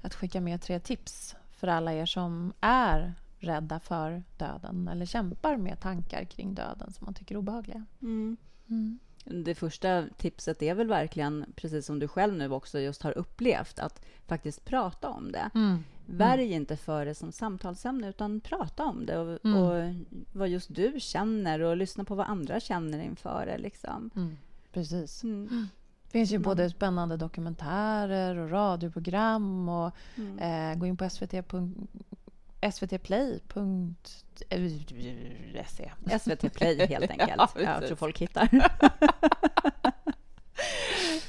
att 0.03 0.14
skicka 0.14 0.41
med 0.41 0.62
tre 0.62 0.80
tips 0.80 1.36
för 1.51 1.68
alla 1.68 1.93
er 1.93 2.07
som 2.07 2.53
är 2.61 3.14
rädda 3.39 3.80
för 3.80 4.22
döden 4.36 4.89
eller 4.89 5.07
kämpar 5.07 5.57
med 5.57 5.80
tankar 5.80 6.24
kring 6.24 6.55
döden 6.55 6.93
som 6.93 7.05
man 7.05 7.14
tycker 7.14 7.34
är 7.34 7.39
obehagliga. 7.39 7.84
Mm. 8.03 8.36
Mm. 9.31 9.45
Det 9.45 9.55
första 9.55 10.05
tipset 10.16 10.62
är 10.62 10.74
väl 10.74 10.89
verkligen, 10.89 11.45
precis 11.57 11.87
som 11.87 11.99
du 11.99 12.09
själv 12.09 12.35
nu 12.35 12.51
också 12.53 12.81
just 12.81 13.03
har 13.03 13.18
upplevt, 13.18 13.79
att 13.79 14.05
faktiskt 14.26 14.64
prata 14.64 15.09
om 15.09 15.33
det. 15.33 15.51
Mm. 15.55 15.85
Värj 16.07 16.53
inte 16.53 16.76
för 16.76 17.07
det 17.07 17.14
som 17.14 17.33
samtalsämne, 17.33 18.09
utan 18.09 18.41
prata 18.41 18.85
om 18.85 19.07
det 19.07 19.18
och, 19.18 19.39
Mm. 19.45 19.57
och 19.62 19.95
vad 20.33 20.49
just 20.49 20.74
du 20.74 20.95
känner 20.99 21.61
och 21.61 21.76
lyssna 21.76 22.05
på 22.05 22.14
vad 22.14 22.26
andra 22.26 22.61
känner 22.61 23.03
inför 23.03 23.47
det. 23.47 23.59
Liksom. 23.59 24.11
Mm. 24.16 24.37
Precis. 24.72 25.22
Mm. 25.24 25.68
Det 26.05 26.11
finns 26.11 26.31
ju 26.31 26.35
Mm. 26.37 26.43
både 26.45 26.70
spännande 26.70 27.16
dokumentärer 27.16 28.37
och 28.37 28.51
radioprogram 28.51 29.68
och 29.68 29.93
Mm. 30.16 30.39
eh, 30.72 30.79
gå 30.79 30.87
in 30.87 30.97
på 30.97 31.11
svt. 31.11 31.35
svtplay.se. 32.73 34.19
SVT 36.21 36.53
Play, 36.55 36.87
helt 36.87 37.11
enkelt. 37.11 37.31
Ja, 37.55 37.61
jag 37.63 37.87
tror 37.87 37.97
folk 37.97 38.19
hittar. 38.19 38.49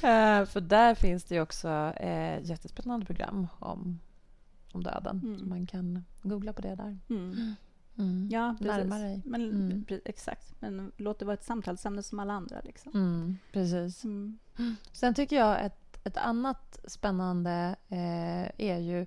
Eh, 0.02 0.44
för 0.44 0.60
där 0.60 0.94
finns 0.94 1.24
det 1.24 1.34
ju 1.34 1.40
också 1.40 1.68
eh, 1.96 2.40
jättespännande 2.42 3.06
program 3.06 3.46
om, 3.58 4.00
om 4.72 4.82
döden. 4.82 5.20
Mm. 5.24 5.48
Man 5.48 5.66
kan 5.66 6.04
googla 6.22 6.52
på 6.52 6.62
det 6.62 6.74
där. 6.74 6.98
Mm. 7.10 7.54
Mm. 7.98 8.28
Ja, 8.30 8.56
precis. 8.58 8.76
Närma 8.76 8.98
dig. 8.98 9.22
Men, 9.24 9.50
Mm. 9.50 9.84
Exakt. 10.04 10.54
Men 10.60 10.92
låt 10.96 11.18
det 11.18 11.24
vara 11.24 11.34
ett 11.34 11.44
samtalsämne 11.44 12.02
som 12.02 12.18
alla 12.18 12.32
andra. 12.34 12.60
Liksom. 12.64 12.92
Mm, 12.94 13.38
precis. 13.52 14.04
Mm. 14.04 14.38
Sen 14.92 15.14
tycker 15.14 15.36
jag 15.36 15.64
ett, 15.64 16.00
ett 16.06 16.16
annat 16.16 16.78
spännande 16.84 17.76
eh, 17.88 18.66
är 18.68 18.78
ju 18.78 19.06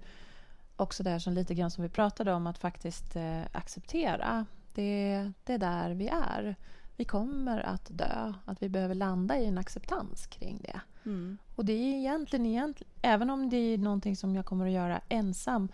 också 0.76 1.04
det 1.04 1.10
här 1.10 1.20
som 1.20 1.34
lite 1.34 1.54
grann 1.54 1.72
som 1.72 1.84
vi 1.84 1.90
pratade 1.90 2.34
om 2.34 2.48
att 2.48 2.58
faktiskt 2.58 3.16
eh, 3.16 3.42
acceptera. 3.52 4.46
Det, 4.74 5.32
det 5.44 5.54
är 5.54 5.58
där 5.58 5.92
vi 5.92 6.08
är. 6.08 6.56
Vi 6.96 7.06
kommer 7.06 7.60
att 7.60 7.88
dö. 7.90 8.34
Att 8.46 8.64
vi 8.64 8.70
behöver 8.70 8.96
landa 8.96 9.40
i 9.40 9.46
en 9.46 9.58
acceptans 9.58 10.28
kring 10.28 10.62
det. 10.62 10.82
Mm. 11.06 11.38
Och 11.56 11.66
det 11.66 11.74
är 11.74 11.98
egentligen, 11.98 12.46
egentligen, 12.46 12.94
även 13.02 13.30
om 13.30 13.50
det 13.50 13.58
är 13.58 13.78
någonting 13.78 14.16
som 14.16 14.36
jag 14.36 14.46
kommer 14.46 14.66
att 14.66 14.72
göra 14.72 15.02
ensam 15.10 15.70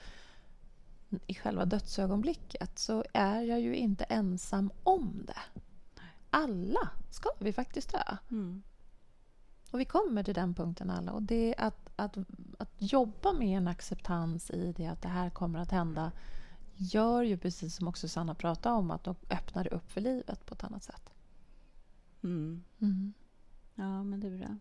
i 1.27 1.35
själva 1.35 1.65
dödsögonblicket 1.65 2.79
så 2.79 3.03
är 3.13 3.41
jag 3.41 3.61
ju 3.61 3.75
inte 3.75 4.03
ensam 4.03 4.71
om 4.83 5.23
det. 5.27 5.61
Alla 6.29 6.89
ska 7.09 7.29
vi 7.39 7.53
faktiskt 7.53 7.91
dö. 7.91 8.17
Mm. 8.31 8.63
Och 9.71 9.79
vi 9.79 9.85
kommer 9.85 10.23
till 10.23 10.33
den 10.33 10.53
punkten 10.53 10.89
alla. 10.89 11.11
Och 11.11 11.21
det 11.21 11.55
är 11.57 11.65
att, 11.65 11.88
att, 11.99 12.17
att 12.57 12.73
jobba 12.77 13.33
med 13.33 13.57
en 13.57 13.67
acceptans 13.67 14.49
i 14.51 14.73
det 14.77 14.87
att 14.87 15.01
det 15.01 15.07
här 15.07 15.29
kommer 15.29 15.59
att 15.59 15.71
hända 15.71 16.11
gör 16.75 17.23
ju 17.23 17.37
precis 17.37 17.75
som 17.75 17.87
också 17.87 18.07
Sanna 18.07 18.35
pratade 18.35 18.75
om 18.75 18.91
att 18.91 19.03
de 19.03 19.15
öppnar 19.29 19.73
upp 19.73 19.91
för 19.91 20.01
livet 20.01 20.45
på 20.45 20.53
ett 20.53 20.63
annat 20.63 20.83
sätt. 20.83 21.13
Mm. 22.23 22.63
Mm. 22.79 23.13
Ja, 23.75 24.03
men 24.03 24.19
det 24.19 24.27
är 24.27 24.37
bra. 24.37 24.57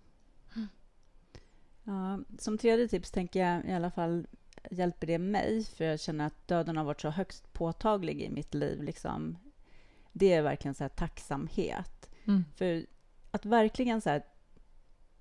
Ja, 1.85 2.19
som 2.39 2.59
tredje 2.59 2.89
tips 2.89 3.11
tänker 3.11 3.41
jag 3.41 3.65
i 3.65 3.73
alla 3.73 3.91
fall 3.91 4.27
hjälper 4.71 5.07
det 5.07 5.19
mig, 5.19 5.65
för 5.65 5.85
jag 5.85 6.01
känner 6.01 6.27
att 6.27 6.49
döden 6.49 6.77
har 6.77 6.85
varit 6.85 7.01
så 7.01 7.11
högst 7.11 7.53
påtaglig 7.53 8.23
i 8.23 8.31
mitt 8.31 8.55
liv. 8.55 8.83
Liksom. 8.83 9.39
Det 10.13 10.33
är 10.33 10.43
verkligen 10.43 10.75
så 10.75 10.89
tacksamhet. 10.89 12.11
Mm. 12.25 12.45
För 12.57 12.87
att 13.31 13.45
verkligen 13.45 14.01
så 14.01 14.21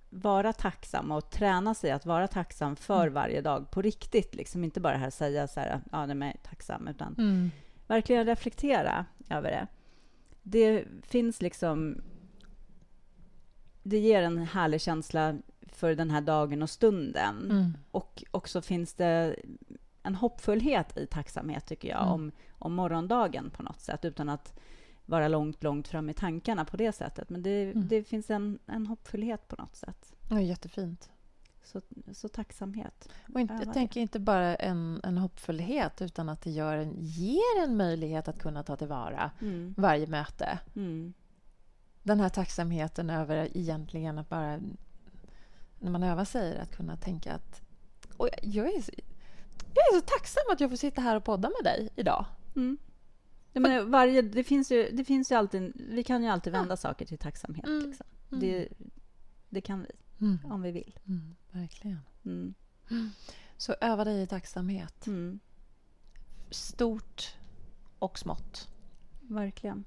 vara 0.10 0.54
tacksam 0.54 1.12
och 1.12 1.30
träna 1.30 1.74
sig 1.74 1.92
att 1.92 2.06
vara 2.06 2.28
tacksam 2.28 2.76
för 2.76 3.02
Mm. 3.02 3.14
varje 3.14 3.42
dag 3.42 3.72
på 3.72 3.82
riktigt. 3.82 4.36
Liksom 4.36 4.64
inte 4.64 4.80
bara 4.80 4.98
här 4.98 5.10
säga 5.10 5.48
så 5.48 5.60
här, 5.60 5.82
ja, 5.92 6.06
nej, 6.06 6.16
men 6.16 6.28
jag 6.28 6.36
är 6.36 6.42
tacksam, 6.50 6.88
utan 6.88 7.16
Mm. 7.18 7.52
verkligen 7.88 8.26
reflektera 8.26 9.06
över 9.30 9.52
det. 9.52 9.68
Det 10.44 10.86
finns 11.04 11.42
liksom... 11.42 12.02
Det 13.84 13.98
ger 14.00 14.24
en 14.24 14.38
härlig 14.38 14.82
känsla 14.82 15.38
för 15.68 15.96
den 15.96 16.12
här 16.12 16.22
dagen 16.22 16.62
och 16.64 16.70
stunden. 16.70 17.52
Mm. 17.52 17.78
Och 17.92 18.24
också 18.32 18.62
finns 18.62 18.94
det 18.94 19.36
en 20.04 20.16
hoppfullhet 20.16 20.98
i 20.98 21.06
tacksamhet, 21.08 21.66
tycker 21.66 21.90
jag, 21.90 22.02
Mm. 22.02 22.12
om, 22.14 22.32
om 22.52 22.74
morgondagen 22.74 23.50
på 23.50 23.64
något 23.64 23.82
sätt, 23.82 24.06
utan 24.06 24.30
att 24.30 24.60
vara 25.08 25.28
långt, 25.28 25.64
långt 25.64 25.88
fram 25.88 26.10
i 26.10 26.14
tankarna 26.14 26.66
på 26.66 26.78
det 26.78 26.92
sättet. 26.92 27.30
Men 27.30 27.44
det, 27.44 27.64
Mm. 27.72 27.88
det 27.88 28.04
finns 28.04 28.30
en, 28.30 28.60
en 28.66 28.88
hoppfullhet 28.88 29.48
på 29.48 29.56
något 29.56 29.76
sätt. 29.76 30.14
Är 30.32 30.40
jättefint. 30.40 31.10
Så, 31.64 31.82
så 32.14 32.28
tacksamhet. 32.30 33.10
Och 33.34 33.40
inte, 33.40 33.54
jag 33.66 33.74
tänker 33.74 34.02
inte 34.02 34.20
bara 34.20 34.56
en, 34.56 35.02
en 35.04 35.18
hoppfullhet 35.18 36.02
utan 36.02 36.30
att 36.30 36.42
det 36.42 36.52
gör 36.52 36.78
en, 36.78 36.94
ger 37.00 37.64
en 37.64 37.78
möjlighet 37.78 38.28
att 38.28 38.40
kunna 38.40 38.64
ta 38.64 38.76
tillvara 38.76 39.32
Mm. 39.42 39.74
varje 39.78 40.08
möte. 40.08 40.60
Mm. 40.76 41.14
Den 42.04 42.20
här 42.20 42.30
tacksamheten 42.30 43.10
över 43.10 43.58
egentligen 43.58 44.18
att 44.18 44.30
bara... 44.30 44.60
När 45.80 45.92
man 45.92 46.04
övar 46.04 46.26
sig 46.26 46.60
att 46.60 46.76
kunna 46.76 46.98
tänka 46.98 47.34
att... 47.34 47.62
Och 48.18 48.30
jag, 48.44 48.74
är 48.74 48.82
så, 48.82 48.92
jag 49.74 49.96
är 49.96 50.00
så 50.00 50.06
tacksam 50.06 50.44
att 50.52 50.60
jag 50.60 50.70
får 50.70 50.78
sitta 50.78 51.02
här 51.02 51.16
och 51.16 51.24
podda 51.24 51.50
med 51.50 51.74
dig 51.74 51.90
idag. 51.96 52.26
Mm. 52.56 52.78
Jag 53.54 53.62
menar, 53.62 53.82
varje, 53.84 54.22
det, 54.22 54.44
finns 54.44 54.72
ju, 54.72 54.90
det 54.94 55.04
finns 55.04 55.32
ju 55.32 55.36
alltid... 55.36 55.72
Vi 55.90 56.04
kan 56.04 56.24
ju 56.24 56.30
alltid 56.30 56.54
Ja. 56.54 56.60
vända 56.60 56.78
saker 56.78 57.06
till 57.06 57.18
tacksamhet. 57.18 57.66
Mm. 57.68 57.86
Liksom. 57.88 58.06
Mm. 58.32 58.40
Det, 58.40 58.68
det 59.50 59.62
kan 59.62 59.82
vi, 59.82 59.88
Mm. 60.26 60.40
om 60.52 60.62
vi 60.62 60.72
vill. 60.72 61.00
Mm, 61.08 61.36
verkligen. 61.52 62.00
Mm. 62.26 62.54
Så 63.58 63.76
öva 63.82 64.04
dig 64.04 64.22
i 64.22 64.28
tacksamhet. 64.28 65.08
Mm. 65.08 65.40
Stort 66.50 67.36
och 68.00 68.20
smått. 68.20 68.68
Verkligen. 69.22 69.84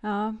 Ja. 0.00 0.34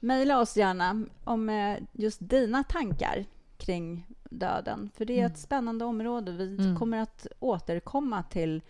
Mejla 0.00 0.40
oss 0.40 0.56
gärna 0.56 1.06
om 1.24 1.48
eh, 1.48 1.78
just 1.92 2.18
dina 2.28 2.64
tankar 2.64 3.24
kring 3.56 4.06
döden. 4.30 4.90
För 4.94 5.04
det 5.04 5.20
är 5.20 5.26
ett 5.26 5.38
spännande 5.38 5.84
område. 5.84 6.32
Vi 6.32 6.56
Mm. 6.58 6.76
kommer 6.76 6.98
att 6.98 7.26
återkomma 7.40 8.22
till 8.22 8.62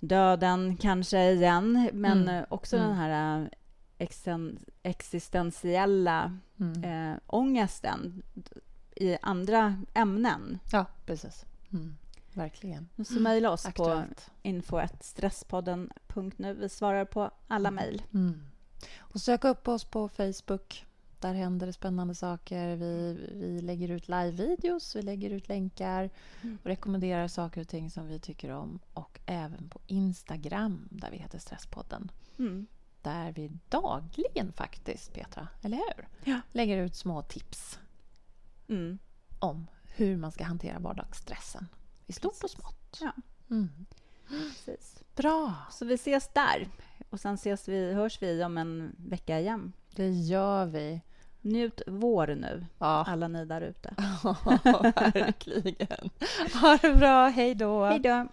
döden 0.00 0.76
kanske 0.76 1.30
igen, 1.30 1.90
men 1.92 2.22
Mm. 2.22 2.34
eh, 2.34 2.44
också 2.48 2.76
Mm. 2.76 2.88
den 2.88 2.96
här 2.96 3.40
eh, 3.42 3.46
exen- 3.98 4.58
existentiella 4.82 6.38
Mm. 6.60 6.84
eh, 6.84 7.16
ångesten 7.26 8.22
i 8.96 9.16
andra 9.22 9.82
ämnen. 9.94 10.58
Ja, 10.72 10.86
precis. 11.06 11.44
Mm. 11.72 11.96
Verkligen. 12.32 12.88
Så 13.06 13.20
mejla 13.20 13.50
oss 13.50 13.62
på 13.62 13.68
Aktuellt. 13.68 14.30
info.stresspodden.nu. 14.42 16.54
Vi 16.54 16.68
svarar 16.68 17.04
på 17.04 17.30
alla 17.48 17.70
mejl. 17.70 18.02
Mm. 18.14 18.40
Och 18.98 19.20
sök 19.20 19.44
upp 19.44 19.68
oss 19.68 19.84
på 19.84 20.08
Facebook. 20.08 20.86
Där 21.20 21.34
händer 21.34 21.66
det 21.66 21.72
spännande 21.72 22.14
saker. 22.14 22.76
Vi, 22.76 23.18
vi 23.32 23.60
lägger 23.60 23.88
ut 23.90 24.08
live-videos, 24.08 24.96
vi 24.96 25.02
lägger 25.02 25.30
ut 25.30 25.48
länkar 25.48 26.10
Mm. 26.42 26.58
och 26.62 26.66
rekommenderar 26.66 27.28
saker 27.28 27.60
och 27.60 27.68
ting 27.68 27.90
som 27.90 28.06
vi 28.06 28.18
tycker 28.18 28.50
om. 28.50 28.78
Och 28.94 29.20
även 29.26 29.68
på 29.68 29.80
Instagram, 29.86 30.88
där 30.90 31.10
vi 31.10 31.16
heter 31.16 31.38
Stresspodden. 31.38 32.10
Mm. 32.38 32.66
Där 33.02 33.32
vi 33.32 33.50
dagligen 33.68 34.52
faktiskt, 34.52 35.12
Petra, 35.12 35.48
eller 35.62 35.76
hur? 35.76 36.08
Ja. 36.32 36.40
Lägger 36.52 36.78
ut 36.84 36.94
små 36.96 37.22
tips 37.22 37.78
Mm. 38.68 38.98
om 39.38 39.66
hur 39.84 40.16
man 40.16 40.32
ska 40.32 40.44
hantera 40.44 40.78
vardagsstressen. 40.78 41.68
I 42.06 42.12
stort 42.12 42.32
och 42.34 42.40
Precis. 42.40 42.58
smått. 42.60 42.98
Ja. 43.00 43.12
Mm. 43.50 43.68
Precis. 44.28 45.02
Bra! 45.16 45.54
Så 45.70 45.84
vi 45.84 45.94
ses 45.94 46.28
där. 46.32 46.68
Och 47.10 47.20
sen 47.20 47.34
ses 47.34 47.68
vi, 47.68 47.92
hörs 47.92 48.22
vi 48.22 48.44
om 48.44 48.58
en 48.58 48.96
vecka 48.98 49.40
igen. 49.40 49.72
Det 49.96 50.08
gör 50.08 50.66
vi. 50.66 51.00
Njut 51.42 51.82
vår 51.86 52.26
nu, 52.26 52.66
Ja, 52.78 53.04
alla 53.08 53.28
ni 53.28 53.44
där 53.44 53.60
ute. 53.60 53.94
verkligen. 55.14 56.10
Ha 56.62 56.78
det 56.82 56.94
bra. 56.94 57.28
Hej 57.28 57.54
då. 57.54 57.84
Hej 57.84 57.98
då! 57.98 58.26